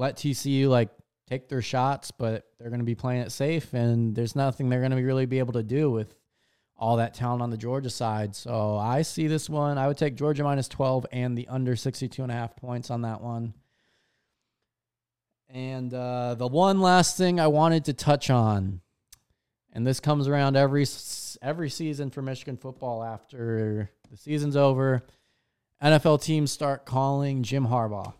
let 0.00 0.16
TCU 0.16 0.68
like 0.68 0.88
take 1.28 1.50
their 1.50 1.60
shots, 1.60 2.10
but 2.10 2.46
they're 2.58 2.70
going 2.70 2.80
to 2.80 2.86
be 2.86 2.94
playing 2.94 3.20
it 3.20 3.30
safe 3.30 3.74
and 3.74 4.14
there's 4.14 4.34
nothing 4.34 4.68
they're 4.68 4.80
going 4.80 4.92
to 4.92 4.96
really 4.96 5.26
be 5.26 5.38
able 5.38 5.52
to 5.52 5.62
do 5.62 5.90
with 5.90 6.16
all 6.74 6.96
that 6.96 7.12
talent 7.12 7.42
on 7.42 7.50
the 7.50 7.58
Georgia 7.58 7.90
side. 7.90 8.34
So 8.34 8.78
I 8.78 9.02
see 9.02 9.26
this 9.26 9.50
one. 9.50 9.76
I 9.76 9.86
would 9.86 9.98
take 9.98 10.14
Georgia 10.14 10.42
minus 10.42 10.68
12 10.68 11.06
and 11.12 11.36
the 11.36 11.46
under 11.48 11.76
62 11.76 12.22
and 12.22 12.32
a 12.32 12.34
half 12.34 12.56
points 12.56 12.90
on 12.90 13.02
that 13.02 13.20
one. 13.20 13.52
And 15.50 15.92
uh, 15.92 16.34
the 16.34 16.46
one 16.46 16.80
last 16.80 17.18
thing 17.18 17.38
I 17.38 17.48
wanted 17.48 17.84
to 17.84 17.92
touch 17.92 18.30
on, 18.30 18.80
and 19.74 19.86
this 19.86 20.00
comes 20.00 20.28
around 20.28 20.56
every 20.56 20.86
every 21.42 21.68
season 21.68 22.10
for 22.10 22.22
Michigan 22.22 22.56
football 22.56 23.02
after 23.02 23.90
the 24.10 24.16
season's 24.16 24.56
over, 24.56 25.02
NFL 25.82 26.22
teams 26.22 26.50
start 26.52 26.86
calling 26.86 27.42
Jim 27.42 27.66
Harbaugh. 27.66 28.14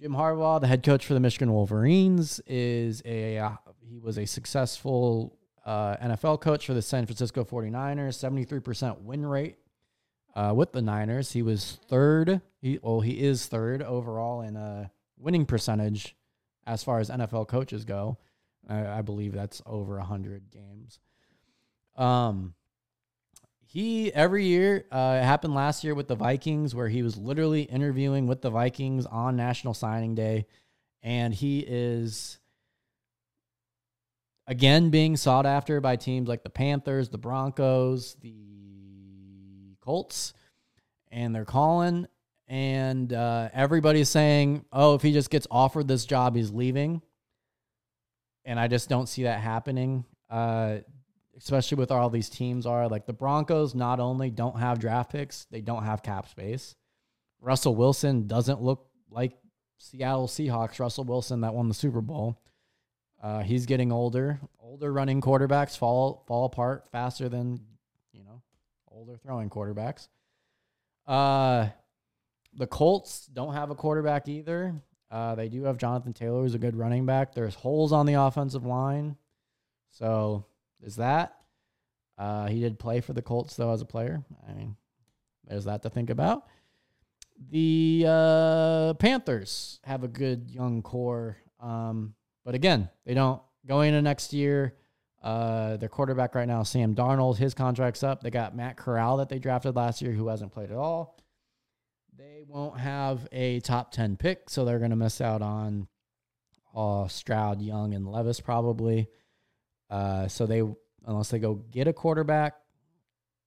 Jim 0.00 0.12
Harbaugh, 0.12 0.60
the 0.60 0.68
head 0.68 0.84
coach 0.84 1.04
for 1.04 1.14
the 1.14 1.20
Michigan 1.20 1.52
Wolverines, 1.52 2.40
is 2.46 3.02
a 3.04 3.38
uh, 3.38 3.50
he 3.80 3.98
was 3.98 4.16
a 4.16 4.26
successful 4.26 5.36
uh, 5.66 5.96
NFL 5.96 6.40
coach 6.40 6.66
for 6.66 6.74
the 6.74 6.82
San 6.82 7.04
Francisco 7.04 7.44
49ers, 7.44 8.14
73% 8.16 9.00
win 9.00 9.26
rate 9.26 9.56
uh, 10.36 10.52
with 10.54 10.70
the 10.70 10.80
Niners. 10.80 11.32
He 11.32 11.42
was 11.42 11.80
third. 11.88 12.40
He 12.60 12.78
well, 12.80 13.00
he 13.00 13.20
is 13.20 13.46
third 13.46 13.82
overall 13.82 14.42
in 14.42 14.54
a 14.54 14.92
winning 15.18 15.46
percentage 15.46 16.14
as 16.64 16.84
far 16.84 17.00
as 17.00 17.10
NFL 17.10 17.48
coaches 17.48 17.84
go. 17.84 18.18
I, 18.68 18.98
I 18.98 19.02
believe 19.02 19.32
that's 19.32 19.60
over 19.66 19.96
100 19.96 20.50
games. 20.52 21.00
Um, 21.96 22.54
he 23.70 24.10
every 24.14 24.46
year 24.46 24.86
uh, 24.90 25.18
it 25.20 25.24
happened 25.24 25.54
last 25.54 25.84
year 25.84 25.94
with 25.94 26.08
the 26.08 26.14
Vikings 26.14 26.74
where 26.74 26.88
he 26.88 27.02
was 27.02 27.18
literally 27.18 27.62
interviewing 27.62 28.26
with 28.26 28.40
the 28.40 28.48
Vikings 28.48 29.04
on 29.04 29.36
National 29.36 29.74
Signing 29.74 30.14
Day, 30.14 30.46
and 31.02 31.34
he 31.34 31.60
is 31.60 32.38
again 34.46 34.88
being 34.88 35.18
sought 35.18 35.44
after 35.44 35.82
by 35.82 35.96
teams 35.96 36.30
like 36.30 36.42
the 36.42 36.48
Panthers, 36.48 37.10
the 37.10 37.18
Broncos, 37.18 38.16
the 38.22 39.76
Colts, 39.80 40.32
and 41.10 41.34
they're 41.34 41.44
calling. 41.44 42.06
And 42.46 43.12
uh, 43.12 43.50
everybody's 43.52 44.08
saying, 44.08 44.64
oh, 44.72 44.94
if 44.94 45.02
he 45.02 45.12
just 45.12 45.28
gets 45.28 45.46
offered 45.50 45.86
this 45.86 46.06
job, 46.06 46.34
he's 46.34 46.50
leaving. 46.50 47.02
And 48.46 48.58
I 48.58 48.66
just 48.66 48.88
don't 48.88 49.06
see 49.06 49.24
that 49.24 49.40
happening, 49.40 50.06
uh, 50.30 50.78
especially 51.38 51.76
with 51.76 51.90
all 51.90 52.10
these 52.10 52.28
teams 52.28 52.66
are. 52.66 52.88
Like 52.88 53.06
the 53.06 53.12
Broncos 53.12 53.74
not 53.74 54.00
only 54.00 54.30
don't 54.30 54.58
have 54.58 54.78
draft 54.78 55.12
picks, 55.12 55.46
they 55.50 55.60
don't 55.60 55.84
have 55.84 56.02
cap 56.02 56.28
space. 56.28 56.74
Russell 57.40 57.74
Wilson 57.74 58.26
doesn't 58.26 58.60
look 58.60 58.86
like 59.10 59.32
Seattle 59.78 60.26
Seahawks 60.26 60.80
Russell 60.80 61.04
Wilson 61.04 61.42
that 61.42 61.54
won 61.54 61.68
the 61.68 61.74
Super 61.74 62.00
Bowl. 62.00 62.40
Uh, 63.22 63.42
he's 63.42 63.66
getting 63.66 63.92
older. 63.92 64.40
Older 64.60 64.92
running 64.92 65.20
quarterbacks 65.20 65.76
fall 65.78 66.24
fall 66.26 66.44
apart 66.44 66.88
faster 66.90 67.28
than 67.28 67.60
you 68.12 68.22
know 68.24 68.42
older 68.90 69.16
throwing 69.16 69.48
quarterbacks. 69.48 70.08
Uh, 71.06 71.68
the 72.54 72.66
Colts 72.66 73.26
don't 73.26 73.54
have 73.54 73.70
a 73.70 73.74
quarterback 73.74 74.28
either. 74.28 74.74
Uh, 75.10 75.34
they 75.34 75.48
do 75.48 75.64
have 75.64 75.78
Jonathan 75.78 76.12
Taylor, 76.12 76.42
who's 76.42 76.54
a 76.54 76.58
good 76.58 76.76
running 76.76 77.06
back. 77.06 77.34
There's 77.34 77.54
holes 77.54 77.92
on 77.92 78.04
the 78.04 78.14
offensive 78.14 78.66
line, 78.66 79.16
so 79.90 80.44
there's 80.80 80.96
that. 80.96 81.36
Uh, 82.16 82.46
he 82.46 82.60
did 82.60 82.78
play 82.78 83.00
for 83.00 83.12
the 83.12 83.22
Colts 83.22 83.56
though 83.56 83.72
as 83.72 83.80
a 83.80 83.86
player. 83.86 84.24
I 84.48 84.52
mean, 84.52 84.76
there's 85.46 85.64
that 85.66 85.82
to 85.82 85.90
think 85.90 86.10
about. 86.10 86.46
The 87.50 88.04
uh, 88.08 88.94
Panthers 88.94 89.78
have 89.84 90.02
a 90.02 90.08
good 90.08 90.50
young 90.50 90.82
core. 90.82 91.36
Um, 91.60 92.14
but 92.44 92.54
again, 92.54 92.88
they 93.04 93.14
don't 93.14 93.40
going 93.66 93.90
into 93.90 94.02
next 94.02 94.32
year. 94.32 94.74
Uh, 95.22 95.76
their 95.76 95.88
quarterback 95.88 96.34
right 96.34 96.46
now, 96.46 96.62
Sam 96.62 96.94
Darnold, 96.94 97.36
his 97.38 97.52
contract's 97.52 98.02
up. 98.02 98.22
They 98.22 98.30
got 98.30 98.54
Matt 98.54 98.76
Corral 98.76 99.16
that 99.16 99.28
they 99.28 99.38
drafted 99.38 99.74
last 99.74 100.00
year, 100.00 100.12
who 100.12 100.28
hasn't 100.28 100.52
played 100.52 100.70
at 100.70 100.76
all. 100.76 101.18
They 102.16 102.44
won't 102.46 102.78
have 102.78 103.26
a 103.32 103.60
top 103.60 103.90
ten 103.92 104.16
pick, 104.16 104.48
so 104.48 104.64
they're 104.64 104.78
going 104.78 104.90
to 104.90 104.96
miss 104.96 105.20
out 105.20 105.42
on 105.42 105.88
uh, 106.74 107.08
Stroud, 107.08 107.60
Young, 107.60 107.94
and 107.94 108.06
Levis 108.06 108.40
probably. 108.40 109.08
Uh, 109.90 110.28
so 110.28 110.46
they 110.46 110.62
unless 111.06 111.30
they 111.30 111.38
go 111.38 111.54
get 111.70 111.88
a 111.88 111.92
quarterback, 111.92 112.54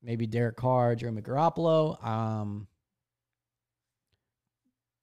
maybe 0.02 0.26
Derek 0.26 0.56
Carr, 0.56 0.96
Jeremy 0.96 1.22
Garoppolo. 1.22 2.04
Um, 2.04 2.68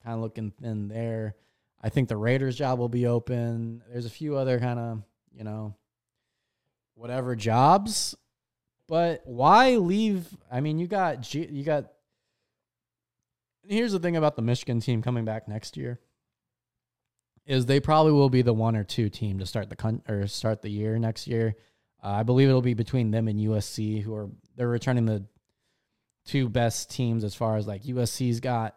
kind 0.03 0.15
of 0.15 0.21
looking 0.21 0.53
thin 0.61 0.89
there. 0.89 1.37
I 1.81 1.91
think 1.91 2.09
the 2.09 2.17
Raiders 2.17 2.57
job 2.57 2.79
will 2.79 2.89
be 2.89 3.07
open. 3.07 3.83
There's 3.91 4.07
a 4.07 4.11
few 4.11 4.37
other 4.37 4.59
kind 4.59 4.81
of, 4.81 5.03
you 5.33 5.45
know, 5.45 5.77
whatever 6.95 7.37
jobs. 7.37 8.17
But 8.89 9.23
why 9.25 9.77
leave? 9.77 10.27
I 10.51 10.61
mean, 10.61 10.79
you 10.79 10.87
got 10.87 11.33
you 11.35 11.63
got 11.63 11.93
Here's 13.69 13.93
the 13.93 13.99
thing 13.99 14.17
about 14.17 14.35
the 14.35 14.43
Michigan 14.43 14.81
team 14.81 15.03
coming 15.03 15.27
back 15.27 15.47
next 15.47 15.77
year 15.77 16.01
is 17.49 17.65
they 17.65 17.81
probably 17.81 18.13
will 18.13 18.29
be 18.29 18.43
the 18.43 18.53
one 18.53 18.77
or 18.77 18.85
two 18.85 19.09
team 19.09 19.39
to 19.39 19.47
start 19.47 19.71
the 19.71 19.77
con- 19.77 20.03
or 20.07 20.27
start 20.27 20.61
the 20.61 20.69
year 20.69 20.99
next 20.99 21.27
year. 21.27 21.57
Uh, 22.05 22.11
I 22.11 22.23
believe 22.23 22.49
it'll 22.49 22.61
be 22.61 22.75
between 22.75 23.11
them 23.11 23.27
and 23.27 23.41
USC 23.41 24.03
who 24.03 24.15
are 24.15 24.29
they're 24.55 24.69
returning 24.69 25.07
the 25.07 25.25
two 26.27 26.49
best 26.51 26.91
teams 26.91 27.25
as 27.25 27.35
far 27.35 27.57
as 27.57 27.67
like 27.67 27.85
USC's 27.85 28.41
got 28.41 28.77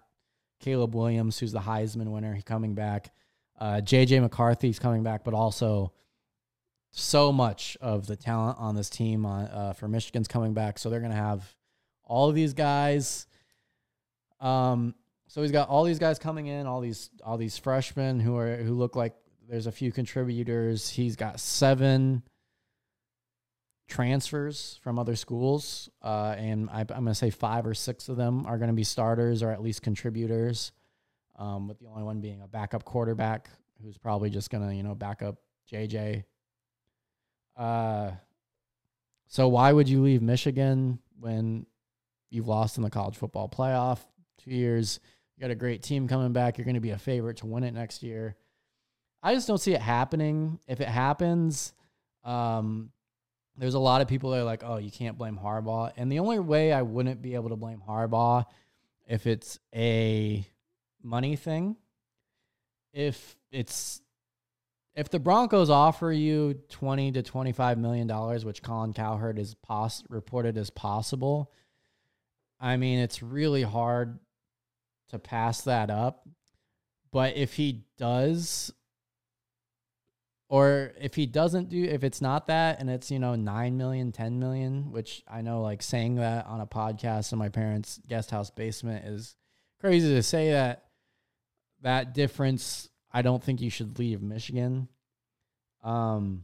Caleb 0.61 0.95
Williams, 0.95 1.37
who's 1.37 1.51
the 1.51 1.59
Heisman 1.59 2.11
winner, 2.11 2.33
he's 2.33 2.45
coming 2.45 2.73
back. 2.73 3.11
Uh, 3.59 3.81
JJ 3.83 4.21
McCarthy's 4.21 4.79
coming 4.79 5.03
back, 5.03 5.25
but 5.25 5.33
also 5.33 5.91
so 6.91 7.31
much 7.31 7.77
of 7.81 8.07
the 8.07 8.15
talent 8.15 8.57
on 8.57 8.75
this 8.75 8.89
team 8.89 9.25
on, 9.25 9.45
uh, 9.45 9.73
for 9.73 9.87
Michigan's 9.89 10.27
coming 10.27 10.53
back. 10.53 10.79
So 10.79 10.89
they're 10.89 10.99
going 10.99 11.11
to 11.11 11.17
have 11.17 11.53
all 12.05 12.29
of 12.29 12.35
these 12.35 12.53
guys. 12.53 13.27
Um, 14.39 14.95
so 15.31 15.41
he's 15.41 15.53
got 15.53 15.69
all 15.69 15.85
these 15.85 15.97
guys 15.97 16.19
coming 16.19 16.47
in, 16.47 16.67
all 16.67 16.81
these 16.81 17.09
all 17.23 17.37
these 17.37 17.57
freshmen 17.57 18.19
who 18.19 18.35
are 18.35 18.57
who 18.57 18.73
look 18.73 18.97
like 18.97 19.15
there's 19.47 19.65
a 19.65 19.71
few 19.71 19.89
contributors. 19.89 20.89
He's 20.89 21.15
got 21.15 21.39
seven 21.39 22.23
transfers 23.87 24.77
from 24.83 24.99
other 24.99 25.15
schools, 25.15 25.87
uh, 26.01 26.35
and 26.37 26.69
I, 26.69 26.81
am 26.81 26.85
going 26.87 27.05
to 27.05 27.15
say 27.15 27.29
five 27.29 27.65
or 27.65 27.73
six 27.73 28.09
of 28.09 28.17
them 28.17 28.45
are 28.45 28.57
going 28.57 28.71
to 28.71 28.73
be 28.73 28.83
starters 28.83 29.41
or 29.41 29.51
at 29.51 29.61
least 29.61 29.81
contributors, 29.81 30.73
um, 31.39 31.69
with 31.69 31.79
the 31.79 31.87
only 31.87 32.03
one 32.03 32.19
being 32.19 32.41
a 32.41 32.47
backup 32.49 32.83
quarterback 32.83 33.49
who's 33.81 33.97
probably 33.97 34.29
just 34.29 34.49
going 34.49 34.67
to 34.67 34.75
you 34.75 34.83
know 34.83 34.95
back 34.95 35.21
up 35.21 35.37
JJ. 35.71 36.25
Uh, 37.55 38.11
so 39.27 39.47
why 39.47 39.71
would 39.71 39.87
you 39.87 40.01
leave 40.01 40.21
Michigan 40.21 40.99
when 41.17 41.65
you've 42.29 42.49
lost 42.49 42.75
in 42.75 42.83
the 42.83 42.89
college 42.89 43.15
football 43.15 43.47
playoff 43.47 43.99
two 44.37 44.51
years? 44.51 44.99
You 45.41 45.47
got 45.47 45.53
a 45.53 45.55
great 45.55 45.81
team 45.81 46.07
coming 46.07 46.33
back. 46.33 46.59
You're 46.59 46.65
going 46.65 46.75
to 46.75 46.81
be 46.81 46.91
a 46.91 46.99
favorite 46.99 47.37
to 47.37 47.47
win 47.47 47.63
it 47.63 47.73
next 47.73 48.03
year. 48.03 48.35
I 49.23 49.33
just 49.33 49.47
don't 49.47 49.57
see 49.57 49.73
it 49.73 49.81
happening. 49.81 50.59
If 50.67 50.81
it 50.81 50.87
happens, 50.87 51.73
um, 52.23 52.91
there's 53.57 53.73
a 53.73 53.79
lot 53.79 54.01
of 54.01 54.07
people 54.07 54.29
that 54.29 54.41
are 54.41 54.43
like, 54.43 54.61
oh, 54.63 54.77
you 54.77 54.91
can't 54.91 55.17
blame 55.17 55.39
Harbaugh. 55.43 55.93
And 55.97 56.11
the 56.11 56.19
only 56.19 56.37
way 56.37 56.71
I 56.71 56.83
wouldn't 56.83 57.23
be 57.23 57.33
able 57.33 57.49
to 57.49 57.55
blame 57.55 57.81
Harbaugh 57.89 58.45
if 59.07 59.25
it's 59.25 59.57
a 59.73 60.45
money 61.01 61.35
thing, 61.35 61.75
if 62.93 63.35
it's 63.51 63.99
if 64.93 65.09
the 65.09 65.19
Broncos 65.19 65.71
offer 65.71 66.11
you 66.11 66.61
20 66.69 67.13
to 67.13 67.23
25 67.23 67.79
million 67.79 68.05
dollars, 68.05 68.45
which 68.45 68.61
Colin 68.61 68.93
Cowherd 68.93 69.39
is 69.39 69.55
pos- 69.55 70.03
reported 70.07 70.55
as 70.55 70.69
possible, 70.69 71.51
I 72.59 72.77
mean, 72.77 72.99
it's 72.99 73.23
really 73.23 73.63
hard 73.63 74.19
to 75.11 75.19
pass 75.19 75.61
that 75.61 75.89
up. 75.89 76.27
But 77.11 77.37
if 77.37 77.53
he 77.53 77.83
does 77.97 78.73
or 80.51 80.91
if 80.99 81.15
he 81.15 81.25
doesn't 81.25 81.69
do 81.69 81.81
if 81.81 82.03
it's 82.03 82.21
not 82.21 82.47
that 82.47 82.79
and 82.81 82.89
it's 82.89 83.09
you 83.09 83.17
know 83.17 83.35
9 83.35 83.77
million 83.77 84.11
10 84.11 84.37
million 84.37 84.91
which 84.91 85.23
i 85.27 85.41
know 85.41 85.61
like 85.61 85.81
saying 85.81 86.15
that 86.15 86.45
on 86.45 86.59
a 86.59 86.67
podcast 86.67 87.31
in 87.31 87.39
my 87.39 87.47
parents 87.47 87.99
guest 88.07 88.29
house 88.29 88.49
basement 88.49 89.05
is 89.05 89.37
crazy 89.79 90.09
to 90.09 90.21
say 90.21 90.51
that 90.51 90.87
that 91.81 92.13
difference 92.13 92.89
i 93.13 93.21
don't 93.21 93.41
think 93.41 93.61
you 93.61 93.69
should 93.69 93.97
leave 93.97 94.21
michigan 94.21 94.89
um 95.83 96.43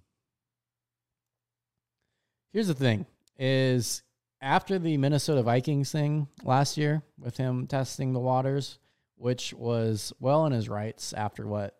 here's 2.54 2.68
the 2.68 2.74
thing 2.74 3.06
is 3.38 4.04
after 4.42 4.78
the 4.78 4.98
minnesota 4.98 5.42
vikings 5.42 5.92
thing 5.92 6.28
last 6.44 6.78
year 6.78 7.02
with 7.20 7.38
him 7.38 7.68
testing 7.68 8.14
the 8.14 8.20
waters 8.20 8.80
which 9.16 9.54
was 9.54 10.14
well 10.20 10.46
in 10.46 10.52
his 10.52 10.70
rights 10.70 11.14
after 11.14 11.48
what 11.48 11.78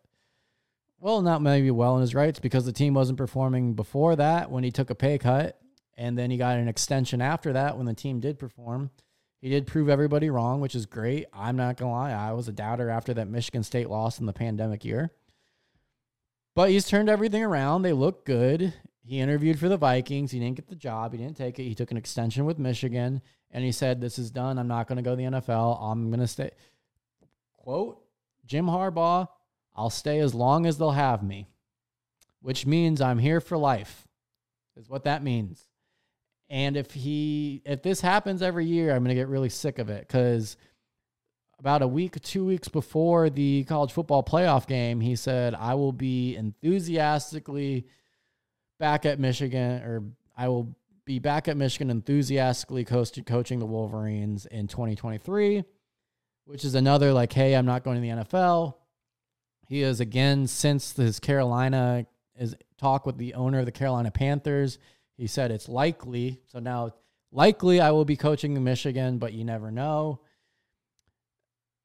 well, 1.00 1.22
not 1.22 1.42
maybe 1.42 1.70
well 1.70 1.96
in 1.96 2.02
his 2.02 2.16
rights 2.16 2.40
because 2.40 2.66
the 2.66 2.72
team 2.72 2.94
wasn't 2.94 3.20
performing 3.20 3.74
before 3.74 4.16
that 4.16 4.50
when 4.50 4.64
he 4.64 4.72
took 4.72 4.90
a 4.90 4.96
pay 4.96 5.18
cut. 5.18 5.60
And 5.96 6.18
then 6.18 6.30
he 6.30 6.38
got 6.38 6.58
an 6.58 6.68
extension 6.68 7.22
after 7.22 7.54
that 7.54 7.78
when 7.78 7.86
the 7.86 7.94
team 7.94 8.20
did 8.20 8.40
perform. 8.40 8.92
He 9.40 9.50
did 9.50 9.68
prove 9.68 9.90
everybody 9.90 10.30
wrong, 10.30 10.60
which 10.60 10.76
is 10.76 10.86
great. 10.86 11.26
I'm 11.34 11.56
not 11.56 11.78
going 11.78 11.90
to 11.90 11.96
lie. 11.96 12.12
I 12.12 12.34
was 12.34 12.48
a 12.48 12.52
doubter 12.52 12.90
after 12.90 13.14
that 13.16 13.28
Michigan 13.28 13.64
State 13.64 13.90
loss 13.90 14.20
in 14.20 14.26
the 14.26 14.34
pandemic 14.34 14.84
year. 14.84 15.12
But 16.56 16.72
he's 16.72 16.88
turned 16.88 17.10
everything 17.10 17.44
around. 17.44 17.84
They 17.84 17.94
look 17.94 18.26
good. 18.26 18.74
He 19.08 19.22
interviewed 19.22 19.58
for 19.58 19.70
the 19.70 19.78
Vikings. 19.78 20.32
He 20.32 20.40
didn't 20.40 20.58
get 20.58 20.68
the 20.68 20.76
job. 20.76 21.14
He 21.14 21.18
didn't 21.18 21.38
take 21.38 21.58
it. 21.60 21.64
He 21.64 21.76
took 21.76 21.92
an 21.92 21.98
extension 21.98 22.44
with 22.44 22.60
Michigan 22.60 23.22
and 23.52 23.64
he 23.64 23.72
said, 23.72 24.02
This 24.02 24.20
is 24.20 24.30
done. 24.30 24.60
I'm 24.60 24.68
not 24.68 24.86
going 24.88 24.98
to 24.98 25.02
go 25.02 25.12
to 25.12 25.16
the 25.16 25.40
NFL. 25.40 25.82
I'm 25.82 26.10
going 26.10 26.20
to 26.20 26.28
stay. 26.28 26.52
Quote 27.56 28.04
Jim 28.46 28.66
Harbaugh 28.66 29.30
I'll 29.78 29.90
stay 29.90 30.20
as 30.20 30.34
long 30.34 30.66
as 30.66 30.78
they'll 30.78 30.92
have 30.92 31.24
me, 31.24 31.48
which 32.42 32.66
means 32.66 33.00
I'm 33.00 33.20
here 33.20 33.40
for 33.40 33.58
life, 33.58 34.08
is 34.76 34.90
what 34.90 35.06
that 35.06 35.24
means. 35.24 35.68
And 36.50 36.76
if 36.76 36.92
he, 36.92 37.62
if 37.64 37.84
this 37.84 38.02
happens 38.02 38.42
every 38.42 38.66
year, 38.66 38.92
I'm 38.92 39.04
going 39.04 39.16
to 39.16 39.22
get 39.22 39.30
really 39.30 39.50
sick 39.50 39.80
of 39.80 39.90
it 39.90 40.06
because 40.08 40.58
about 41.60 41.82
a 41.82 41.88
week, 41.88 42.20
two 42.22 42.46
weeks 42.46 42.68
before 42.68 43.30
the 43.30 43.64
college 43.66 43.92
football 43.94 44.24
playoff 44.24 44.68
game, 44.68 45.00
he 45.00 45.16
said, 45.16 45.54
I 45.54 45.76
will 45.76 45.94
be 45.94 46.36
enthusiastically 46.36 47.88
back 48.80 49.06
at 49.06 49.20
Michigan, 49.20 49.82
or 49.84 50.04
I 50.38 50.48
will 50.50 50.76
be 51.06 51.20
back 51.20 51.48
at 51.48 51.58
Michigan 51.58 51.90
enthusiastically 51.90 52.84
coaching 52.84 53.60
the 53.60 53.66
Wolverines 53.66 54.46
in 54.46 54.68
2023, 54.68 55.64
which 56.46 56.66
is 56.66 56.76
another 56.76 57.14
like, 57.14 57.34
hey, 57.34 57.56
I'm 57.56 57.66
not 57.66 57.84
going 57.84 57.96
to 57.96 58.02
the 58.02 58.24
NFL. 58.24 58.76
He 59.68 59.82
is 59.82 60.00
again 60.00 60.48
since 60.48 60.96
his 60.96 61.20
Carolina 61.20 62.06
is 62.36 62.56
talk 62.78 63.06
with 63.06 63.18
the 63.18 63.34
owner 63.34 63.60
of 63.60 63.66
the 63.66 63.72
Carolina 63.72 64.12
Panthers. 64.12 64.80
He 65.16 65.28
said 65.28 65.50
it's 65.52 65.68
likely. 65.68 66.42
So 66.46 66.60
now 66.60 66.94
likely 67.32 67.82
I 67.82 67.92
will 67.92 68.06
be 68.06 68.16
coaching 68.16 68.64
Michigan, 68.64 69.18
but 69.18 69.34
you 69.34 69.44
never 69.44 69.72
know. 69.72 70.22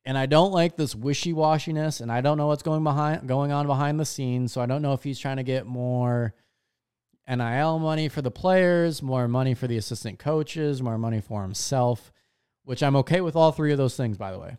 And 0.04 0.18
I 0.18 0.26
don't 0.26 0.52
like 0.52 0.76
this 0.76 0.96
wishy-washiness, 0.96 2.00
and 2.00 2.10
I 2.10 2.20
don't 2.20 2.36
know 2.36 2.48
what's 2.48 2.64
going 2.64 2.82
behind 2.82 3.28
going 3.28 3.52
on 3.52 3.68
behind 3.68 4.00
the 4.00 4.04
scenes. 4.04 4.52
So 4.52 4.60
I 4.60 4.66
don't 4.66 4.82
know 4.82 4.92
if 4.94 5.04
he's 5.04 5.18
trying 5.18 5.36
to 5.36 5.44
get 5.44 5.64
more 5.64 6.34
NIL 7.28 7.78
money 7.78 8.08
for 8.08 8.22
the 8.22 8.30
players, 8.30 9.02
more 9.02 9.28
money 9.28 9.54
for 9.54 9.66
the 9.66 9.76
assistant 9.76 10.18
coaches, 10.18 10.82
more 10.82 10.98
money 10.98 11.20
for 11.20 11.42
himself, 11.42 12.12
which 12.64 12.82
I'm 12.82 12.96
okay 12.96 13.20
with 13.20 13.36
all 13.36 13.52
three 13.52 13.72
of 13.72 13.78
those 13.78 13.96
things, 13.96 14.16
by 14.16 14.32
the 14.32 14.38
way. 14.38 14.56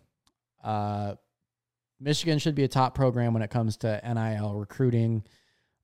Uh, 0.63 1.15
Michigan 1.99 2.39
should 2.39 2.55
be 2.55 2.63
a 2.63 2.67
top 2.67 2.95
program 2.95 3.33
when 3.33 3.43
it 3.43 3.49
comes 3.49 3.77
to 3.77 4.01
NIL 4.03 4.53
recruiting. 4.55 5.23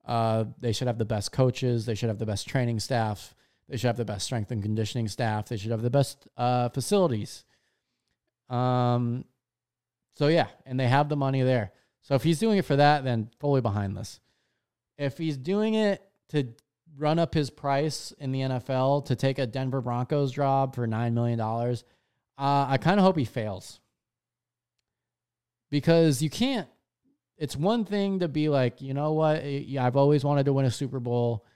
Uh, 0.06 0.44
they 0.58 0.72
should 0.72 0.86
have 0.86 0.98
the 0.98 1.04
best 1.04 1.32
coaches. 1.32 1.86
They 1.86 1.94
should 1.94 2.08
have 2.08 2.18
the 2.18 2.26
best 2.26 2.48
training 2.48 2.80
staff. 2.80 3.34
They 3.68 3.76
should 3.76 3.86
have 3.86 3.96
the 3.96 4.04
best 4.04 4.26
strength 4.26 4.50
and 4.50 4.62
conditioning 4.62 5.08
staff. 5.08 5.48
They 5.48 5.56
should 5.56 5.70
have 5.70 5.82
the 5.82 5.90
best 5.90 6.26
uh, 6.36 6.70
facilities. 6.70 7.44
Um, 8.48 9.24
so 10.14 10.26
yeah, 10.26 10.48
and 10.66 10.78
they 10.78 10.88
have 10.88 11.08
the 11.08 11.16
money 11.16 11.42
there. 11.42 11.72
So 12.02 12.14
if 12.14 12.22
he's 12.22 12.38
doing 12.38 12.58
it 12.58 12.64
for 12.64 12.76
that, 12.76 13.04
then 13.04 13.30
fully 13.38 13.60
behind 13.60 13.96
this. 13.96 14.20
If 14.98 15.18
he's 15.18 15.36
doing 15.36 15.74
it 15.74 16.02
to 16.30 16.48
run 16.96 17.18
up 17.18 17.34
his 17.34 17.50
price 17.50 18.12
in 18.18 18.32
the 18.32 18.40
NFL 18.40 19.06
to 19.06 19.16
take 19.16 19.38
a 19.38 19.46
Denver 19.46 19.80
Broncos 19.80 20.32
job 20.32 20.74
for 20.74 20.86
nine 20.86 21.14
million 21.14 21.38
dollars, 21.38 21.84
uh, 22.38 22.66
I 22.68 22.78
kind 22.78 22.98
of 22.98 23.04
hope 23.04 23.16
he 23.16 23.24
fails 23.24 23.80
because 25.70 26.22
you 26.22 26.30
can't. 26.30 26.68
It's 27.38 27.56
one 27.56 27.84
thing 27.84 28.20
to 28.20 28.28
be 28.28 28.48
like, 28.48 28.82
you 28.82 28.92
know 28.92 29.12
what? 29.12 29.42
I've 29.42 29.96
always 29.96 30.24
wanted 30.24 30.44
to 30.44 30.52
win 30.52 30.66
a 30.66 30.70
Super 30.70 31.00
Bowl. 31.00 31.46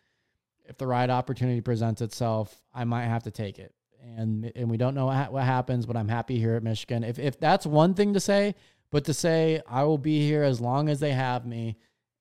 If 0.66 0.78
the 0.78 0.86
right 0.86 1.10
opportunity 1.10 1.60
presents 1.60 2.00
itself, 2.00 2.54
I 2.72 2.84
might 2.84 3.04
have 3.04 3.24
to 3.24 3.30
take 3.30 3.58
it. 3.58 3.74
And 4.16 4.50
and 4.54 4.70
we 4.70 4.76
don't 4.76 4.94
know 4.94 5.06
what, 5.06 5.32
what 5.32 5.44
happens, 5.44 5.84
but 5.86 5.96
I'm 5.96 6.08
happy 6.08 6.38
here 6.38 6.54
at 6.54 6.62
Michigan. 6.62 7.04
If 7.04 7.18
if 7.18 7.38
that's 7.38 7.66
one 7.66 7.94
thing 7.94 8.14
to 8.14 8.20
say, 8.20 8.54
but 8.90 9.04
to 9.04 9.14
say 9.14 9.60
I 9.68 9.84
will 9.84 9.98
be 9.98 10.26
here 10.26 10.42
as 10.42 10.60
long 10.60 10.88
as 10.88 11.00
they 11.00 11.12
have 11.12 11.46
me, 11.46 11.76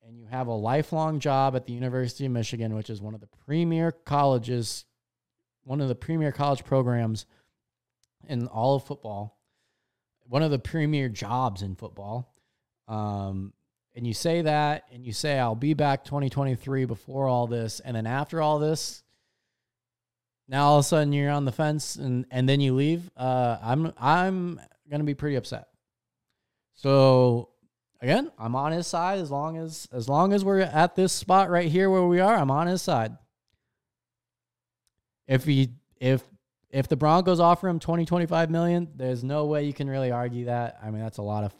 and 0.05 0.17
you 0.19 0.25
have 0.25 0.47
a 0.47 0.53
lifelong 0.53 1.19
job 1.19 1.55
at 1.55 1.65
the 1.65 1.73
University 1.73 2.25
of 2.25 2.31
Michigan, 2.31 2.75
which 2.75 2.89
is 2.89 3.01
one 3.01 3.13
of 3.13 3.21
the 3.21 3.29
premier 3.45 3.91
colleges, 3.91 4.85
one 5.63 5.81
of 5.81 5.87
the 5.87 5.95
premier 5.95 6.31
college 6.31 6.63
programs 6.65 7.25
in 8.27 8.47
all 8.47 8.75
of 8.75 8.85
football, 8.85 9.39
one 10.27 10.43
of 10.43 10.51
the 10.51 10.59
premier 10.59 11.09
jobs 11.09 11.61
in 11.61 11.75
football. 11.75 12.33
Um, 12.87 13.53
and 13.95 14.05
you 14.05 14.13
say 14.13 14.41
that 14.41 14.85
and 14.91 15.05
you 15.05 15.13
say, 15.13 15.39
I'll 15.39 15.55
be 15.55 15.73
back 15.73 16.03
2023 16.03 16.85
before 16.85 17.27
all 17.27 17.47
this. 17.47 17.79
And 17.79 17.95
then 17.95 18.07
after 18.07 18.41
all 18.41 18.59
this, 18.59 19.03
now 20.47 20.65
all 20.65 20.79
of 20.79 20.85
a 20.85 20.87
sudden 20.87 21.13
you're 21.13 21.31
on 21.31 21.45
the 21.45 21.51
fence 21.51 21.95
and, 21.95 22.25
and 22.31 22.49
then 22.49 22.59
you 22.59 22.73
leave. 22.73 23.09
Uh, 23.15 23.57
I'm, 23.61 23.93
I'm 23.97 24.59
going 24.89 24.99
to 24.99 25.05
be 25.05 25.13
pretty 25.13 25.35
upset. 25.35 25.67
So 26.73 27.52
again, 28.03 28.29
I'm 28.37 28.55
on 28.55 28.73
his 28.73 28.85
side 28.85 29.19
as 29.19 29.31
long 29.31 29.57
as, 29.57 29.87
as 29.91 30.09
long 30.09 30.33
as 30.33 30.43
we're 30.43 30.59
at 30.59 30.95
this 30.95 31.13
spot 31.13 31.49
right 31.49 31.71
here 31.71 31.89
where 31.89 32.05
we 32.05 32.19
are, 32.19 32.35
I'm 32.35 32.51
on 32.51 32.67
his 32.67 32.81
side. 32.81 33.17
If 35.25 35.45
he, 35.45 35.69
if 35.99 36.21
if 36.69 36.87
the 36.87 36.97
Broncos 36.97 37.39
offer 37.39 37.69
him 37.69 37.79
20, 37.79 38.03
25 38.03 38.49
million, 38.49 38.89
there's 38.95 39.23
no 39.23 39.45
way 39.45 39.63
you 39.63 39.73
can 39.73 39.87
really 39.87 40.11
argue 40.11 40.45
that. 40.45 40.79
I 40.83 40.89
mean, 40.89 41.01
that's 41.01 41.19
a 41.19 41.21
lot 41.21 41.43
of 41.43 41.53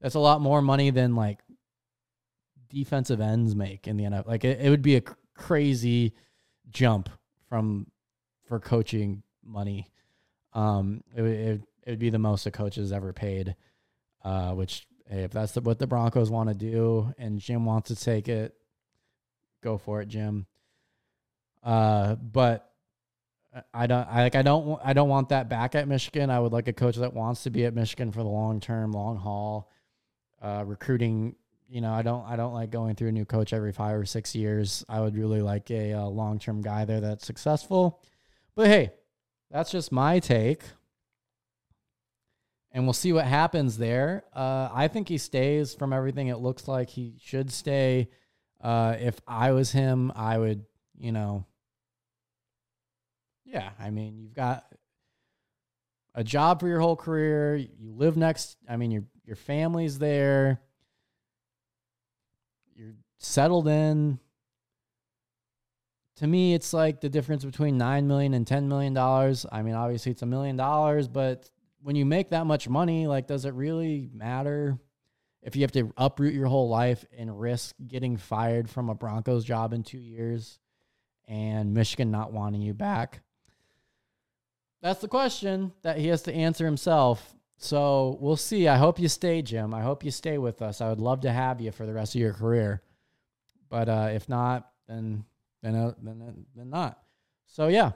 that's 0.00 0.14
a 0.14 0.20
lot 0.20 0.40
more 0.40 0.62
money 0.62 0.90
than 0.90 1.16
like 1.16 1.40
defensive 2.68 3.20
ends 3.20 3.56
make 3.56 3.88
in 3.88 3.96
the 3.96 4.04
NFL. 4.04 4.26
Like 4.26 4.44
it, 4.44 4.60
it 4.60 4.70
would 4.70 4.82
be 4.82 4.96
a 4.96 5.02
crazy 5.34 6.12
jump 6.70 7.08
from 7.48 7.86
for 8.46 8.60
coaching 8.60 9.22
money. 9.42 9.90
Um, 10.52 11.02
it, 11.16 11.22
it, 11.22 11.60
it 11.84 11.90
would 11.90 11.98
be 11.98 12.10
the 12.10 12.18
most 12.18 12.46
a 12.46 12.52
coach 12.52 12.76
has 12.76 12.92
ever 12.92 13.12
paid. 13.12 13.56
Uh, 14.22 14.52
which 14.52 14.86
hey, 15.12 15.24
if 15.24 15.30
that's 15.30 15.52
the, 15.52 15.60
what 15.60 15.78
the 15.78 15.86
Broncos 15.86 16.30
want 16.30 16.48
to 16.48 16.54
do 16.54 17.12
and 17.18 17.38
Jim 17.38 17.66
wants 17.66 17.88
to 17.88 17.96
take 17.96 18.28
it, 18.28 18.54
go 19.62 19.76
for 19.76 20.00
it, 20.00 20.08
Jim. 20.08 20.46
Uh, 21.62 22.14
but 22.14 22.70
I 23.74 23.86
don't 23.86 24.08
I 24.08 24.22
like 24.22 24.34
I 24.34 24.42
don't 24.42 24.80
I 24.82 24.94
don't 24.94 25.10
want 25.10 25.28
that 25.28 25.50
back 25.50 25.74
at 25.74 25.86
Michigan. 25.86 26.30
I 26.30 26.40
would 26.40 26.52
like 26.52 26.66
a 26.66 26.72
coach 26.72 26.96
that 26.96 27.12
wants 27.12 27.42
to 27.42 27.50
be 27.50 27.66
at 27.66 27.74
Michigan 27.74 28.10
for 28.10 28.22
the 28.22 28.28
long 28.28 28.58
term, 28.58 28.92
long 28.92 29.16
haul. 29.18 29.70
Uh, 30.40 30.64
recruiting, 30.66 31.36
you 31.68 31.80
know, 31.80 31.92
I 31.92 32.02
don't 32.02 32.24
I 32.26 32.34
don't 32.36 32.54
like 32.54 32.70
going 32.70 32.96
through 32.96 33.08
a 33.08 33.12
new 33.12 33.26
coach 33.26 33.52
every 33.52 33.72
5 33.72 33.96
or 33.96 34.06
6 34.06 34.34
years. 34.34 34.84
I 34.88 35.00
would 35.00 35.16
really 35.16 35.42
like 35.42 35.70
a, 35.70 35.92
a 35.92 36.06
long-term 36.06 36.62
guy 36.62 36.84
there 36.84 37.00
that's 37.00 37.26
successful. 37.26 38.02
But 38.56 38.68
hey, 38.68 38.92
that's 39.50 39.70
just 39.70 39.92
my 39.92 40.18
take. 40.18 40.62
And 42.72 42.84
we'll 42.84 42.94
see 42.94 43.12
what 43.12 43.26
happens 43.26 43.76
there. 43.76 44.24
Uh, 44.34 44.68
I 44.72 44.88
think 44.88 45.08
he 45.08 45.18
stays 45.18 45.74
from 45.74 45.92
everything 45.92 46.28
it 46.28 46.38
looks 46.38 46.66
like 46.66 46.88
he 46.88 47.16
should 47.20 47.52
stay. 47.52 48.08
Uh, 48.62 48.96
if 48.98 49.20
I 49.26 49.52
was 49.52 49.72
him, 49.72 50.10
I 50.16 50.38
would, 50.38 50.64
you 50.98 51.12
know, 51.12 51.44
yeah, 53.44 53.70
I 53.78 53.90
mean, 53.90 54.18
you've 54.18 54.34
got 54.34 54.64
a 56.14 56.24
job 56.24 56.60
for 56.60 56.68
your 56.68 56.80
whole 56.80 56.96
career. 56.96 57.56
You 57.56 57.92
live 57.92 58.16
next. 58.16 58.56
I 58.68 58.76
mean, 58.76 58.90
your 58.90 59.04
your 59.26 59.36
family's 59.36 59.98
there. 59.98 60.60
You're 62.74 62.94
settled 63.18 63.68
in. 63.68 64.18
To 66.16 66.26
me, 66.26 66.54
it's 66.54 66.72
like 66.72 67.00
the 67.00 67.08
difference 67.08 67.44
between 67.44 67.76
nine 67.76 68.06
million 68.06 68.32
and 68.32 68.46
ten 68.46 68.68
million 68.68 68.94
dollars. 68.94 69.44
I 69.50 69.62
mean, 69.62 69.74
obviously, 69.74 70.12
it's 70.12 70.22
a 70.22 70.26
million 70.26 70.56
dollars, 70.56 71.08
but 71.08 71.50
when 71.82 71.96
you 71.96 72.06
make 72.06 72.30
that 72.30 72.46
much 72.46 72.68
money, 72.68 73.06
like, 73.06 73.26
does 73.26 73.44
it 73.44 73.54
really 73.54 74.08
matter? 74.12 74.78
If 75.42 75.56
you 75.56 75.62
have 75.62 75.72
to 75.72 75.92
uproot 75.96 76.34
your 76.34 76.46
whole 76.46 76.68
life 76.68 77.04
and 77.16 77.40
risk 77.40 77.74
getting 77.86 78.16
fired 78.16 78.70
from 78.70 78.88
a 78.88 78.94
Broncos 78.94 79.44
job 79.44 79.72
in 79.72 79.82
two 79.82 79.98
years 79.98 80.60
and 81.26 81.74
Michigan 81.74 82.10
not 82.10 82.32
wanting 82.32 82.62
you 82.62 82.74
back, 82.74 83.20
that's 84.80 85.00
the 85.00 85.08
question 85.08 85.72
that 85.82 85.98
he 85.98 86.08
has 86.08 86.22
to 86.22 86.32
answer 86.32 86.64
himself. 86.64 87.34
So 87.56 88.18
we'll 88.20 88.36
see. 88.36 88.66
I 88.66 88.76
hope 88.76 88.98
you 88.98 89.08
stay, 89.08 89.42
Jim. 89.42 89.72
I 89.74 89.82
hope 89.82 90.04
you 90.04 90.10
stay 90.10 90.38
with 90.38 90.62
us. 90.62 90.80
I 90.80 90.88
would 90.88 91.00
love 91.00 91.20
to 91.20 91.32
have 91.32 91.60
you 91.60 91.70
for 91.70 91.86
the 91.86 91.94
rest 91.94 92.14
of 92.14 92.20
your 92.20 92.32
career. 92.32 92.82
But 93.68 93.88
uh, 93.88 94.08
if 94.12 94.28
not, 94.28 94.68
then 94.88 95.24
then 95.62 95.74
uh, 95.74 95.94
then 96.02 96.46
then 96.56 96.70
not. 96.70 97.00
So 97.46 97.68
yeah, 97.68 97.92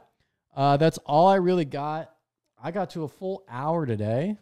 uh, 0.54 0.76
that's 0.76 0.98
all 0.98 1.26
I 1.26 1.36
really 1.36 1.64
got. 1.64 2.15
I 2.62 2.70
got 2.70 2.90
to 2.90 3.04
a 3.04 3.08
full 3.08 3.44
hour 3.48 3.86
today. 3.86 4.36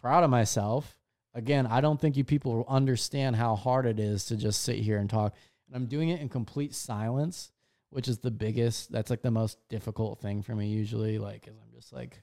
Proud 0.00 0.24
of 0.24 0.30
myself. 0.30 0.98
Again, 1.34 1.66
I 1.66 1.80
don't 1.80 2.00
think 2.00 2.16
you 2.16 2.24
people 2.24 2.64
understand 2.68 3.36
how 3.36 3.54
hard 3.54 3.86
it 3.86 4.00
is 4.00 4.24
to 4.26 4.36
just 4.36 4.62
sit 4.62 4.76
here 4.76 4.98
and 4.98 5.08
talk. 5.08 5.34
And 5.66 5.76
I'm 5.76 5.86
doing 5.86 6.08
it 6.08 6.20
in 6.20 6.28
complete 6.28 6.74
silence, 6.74 7.52
which 7.90 8.08
is 8.08 8.18
the 8.18 8.30
biggest. 8.30 8.90
That's 8.90 9.10
like 9.10 9.22
the 9.22 9.30
most 9.30 9.58
difficult 9.68 10.20
thing 10.20 10.42
for 10.42 10.54
me 10.54 10.68
usually. 10.68 11.18
Like, 11.18 11.44
cause 11.44 11.54
I'm 11.62 11.72
just 11.74 11.92
like, 11.92 12.22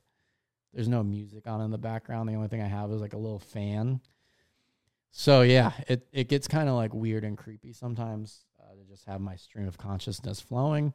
there's 0.74 0.88
no 0.88 1.04
music 1.04 1.48
on 1.48 1.62
in 1.62 1.72
the 1.72 1.78
background. 1.78 2.28
The 2.28 2.34
only 2.34 2.50
thing 2.50 2.62
I 2.62 2.68
have 2.68 2.92
is 2.92 3.02
like 3.02 3.14
a 3.14 3.18
little 3.18 3.40
fan. 3.40 4.02
So 5.12 5.44
yeah, 5.44 5.72
it 5.88 6.08
it 6.12 6.28
gets 6.28 6.48
kind 6.48 6.68
of 6.68 6.76
like 6.76 6.94
weird 6.94 7.24
and 7.24 7.38
creepy 7.38 7.72
sometimes 7.72 8.44
uh, 8.60 8.76
to 8.76 8.84
just 8.84 9.06
have 9.06 9.22
my 9.22 9.38
stream 9.38 9.68
of 9.68 9.78
consciousness 9.78 10.42
flowing. 10.42 10.94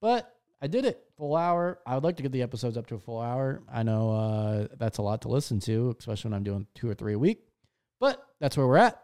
But 0.00 0.32
I 0.62 0.66
did 0.66 0.84
it 0.84 1.02
full 1.16 1.36
hour. 1.36 1.78
I 1.86 1.94
would 1.94 2.04
like 2.04 2.16
to 2.16 2.22
get 2.22 2.32
the 2.32 2.42
episodes 2.42 2.76
up 2.76 2.86
to 2.88 2.94
a 2.96 2.98
full 2.98 3.20
hour. 3.20 3.62
I 3.72 3.82
know 3.82 4.12
uh, 4.12 4.66
that's 4.78 4.98
a 4.98 5.02
lot 5.02 5.22
to 5.22 5.28
listen 5.28 5.58
to, 5.60 5.94
especially 5.98 6.30
when 6.30 6.36
I'm 6.36 6.44
doing 6.44 6.66
two 6.74 6.88
or 6.88 6.94
three 6.94 7.14
a 7.14 7.18
week. 7.18 7.46
But 7.98 8.22
that's 8.40 8.56
where 8.56 8.66
we're 8.66 8.76
at. 8.76 9.02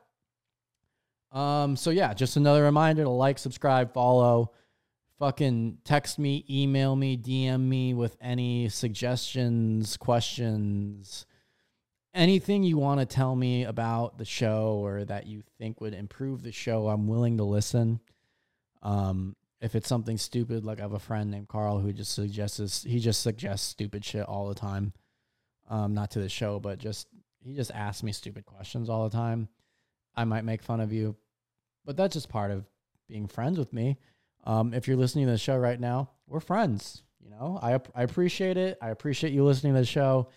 Um, 1.32 1.76
so 1.76 1.90
yeah, 1.90 2.14
just 2.14 2.36
another 2.36 2.62
reminder 2.62 3.04
to 3.04 3.10
like, 3.10 3.38
subscribe, 3.38 3.92
follow, 3.92 4.52
fucking 5.18 5.78
text 5.84 6.18
me, 6.18 6.44
email 6.48 6.94
me, 6.94 7.16
DM 7.16 7.60
me 7.60 7.94
with 7.94 8.16
any 8.20 8.68
suggestions, 8.68 9.96
questions, 9.96 11.26
anything 12.14 12.62
you 12.62 12.78
want 12.78 13.00
to 13.00 13.06
tell 13.06 13.34
me 13.34 13.64
about 13.64 14.18
the 14.18 14.24
show 14.24 14.80
or 14.82 15.04
that 15.04 15.26
you 15.26 15.42
think 15.58 15.80
would 15.80 15.94
improve 15.94 16.42
the 16.42 16.52
show. 16.52 16.88
I'm 16.88 17.06
willing 17.06 17.38
to 17.38 17.44
listen. 17.44 18.00
Um, 18.82 19.36
if 19.60 19.74
it's 19.74 19.88
something 19.88 20.18
stupid, 20.18 20.64
like 20.64 20.78
I 20.78 20.82
have 20.82 20.92
a 20.92 20.98
friend 20.98 21.30
named 21.30 21.48
Carl 21.48 21.78
who 21.78 21.92
just 21.92 22.12
suggests 22.12 22.82
he 22.84 22.98
just 22.98 23.22
suggests 23.22 23.66
stupid 23.66 24.04
shit 24.04 24.24
all 24.24 24.48
the 24.48 24.54
time. 24.54 24.92
Um, 25.68 25.94
not 25.94 26.12
to 26.12 26.20
the 26.20 26.28
show, 26.28 26.60
but 26.60 26.78
just 26.78 27.08
he 27.40 27.54
just 27.54 27.70
asks 27.72 28.02
me 28.02 28.12
stupid 28.12 28.44
questions 28.44 28.88
all 28.88 29.08
the 29.08 29.16
time. 29.16 29.48
I 30.14 30.24
might 30.24 30.44
make 30.44 30.62
fun 30.62 30.80
of 30.80 30.92
you, 30.92 31.16
but 31.84 31.96
that's 31.96 32.14
just 32.14 32.28
part 32.28 32.50
of 32.50 32.64
being 33.08 33.26
friends 33.26 33.58
with 33.58 33.72
me. 33.72 33.98
Um, 34.44 34.74
if 34.74 34.86
you're 34.86 34.96
listening 34.96 35.26
to 35.26 35.32
the 35.32 35.38
show 35.38 35.56
right 35.56 35.78
now, 35.78 36.10
we're 36.26 36.40
friends. 36.40 37.02
You 37.22 37.30
know, 37.30 37.58
I 37.62 37.80
I 37.94 38.02
appreciate 38.02 38.56
it. 38.56 38.78
I 38.80 38.90
appreciate 38.90 39.32
you 39.32 39.44
listening 39.44 39.74
to 39.74 39.80
the 39.80 39.86
show. 39.86 40.28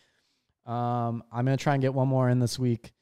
Um, 0.65 1.23
I'm 1.31 1.45
gonna 1.45 1.57
try 1.57 1.73
and 1.73 1.81
get 1.81 1.93
one 1.93 2.07
more 2.07 2.29
in 2.29 2.39
this 2.39 2.57
week. 2.57 2.93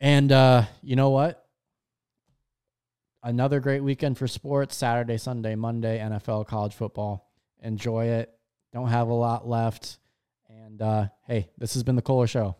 And 0.00 0.30
uh, 0.30 0.64
you 0.82 0.94
know 0.94 1.10
what? 1.10 1.45
Another 3.26 3.58
great 3.58 3.82
weekend 3.82 4.16
for 4.16 4.28
sports 4.28 4.76
Saturday, 4.76 5.18
Sunday, 5.18 5.56
Monday, 5.56 5.98
NFL, 5.98 6.46
college 6.46 6.74
football. 6.74 7.28
Enjoy 7.60 8.06
it. 8.06 8.32
Don't 8.72 8.88
have 8.88 9.08
a 9.08 9.14
lot 9.14 9.48
left. 9.48 9.98
And 10.48 10.80
uh, 10.80 11.08
hey, 11.26 11.48
this 11.58 11.74
has 11.74 11.82
been 11.82 11.96
the 11.96 12.02
Kohler 12.02 12.28
Show. 12.28 12.56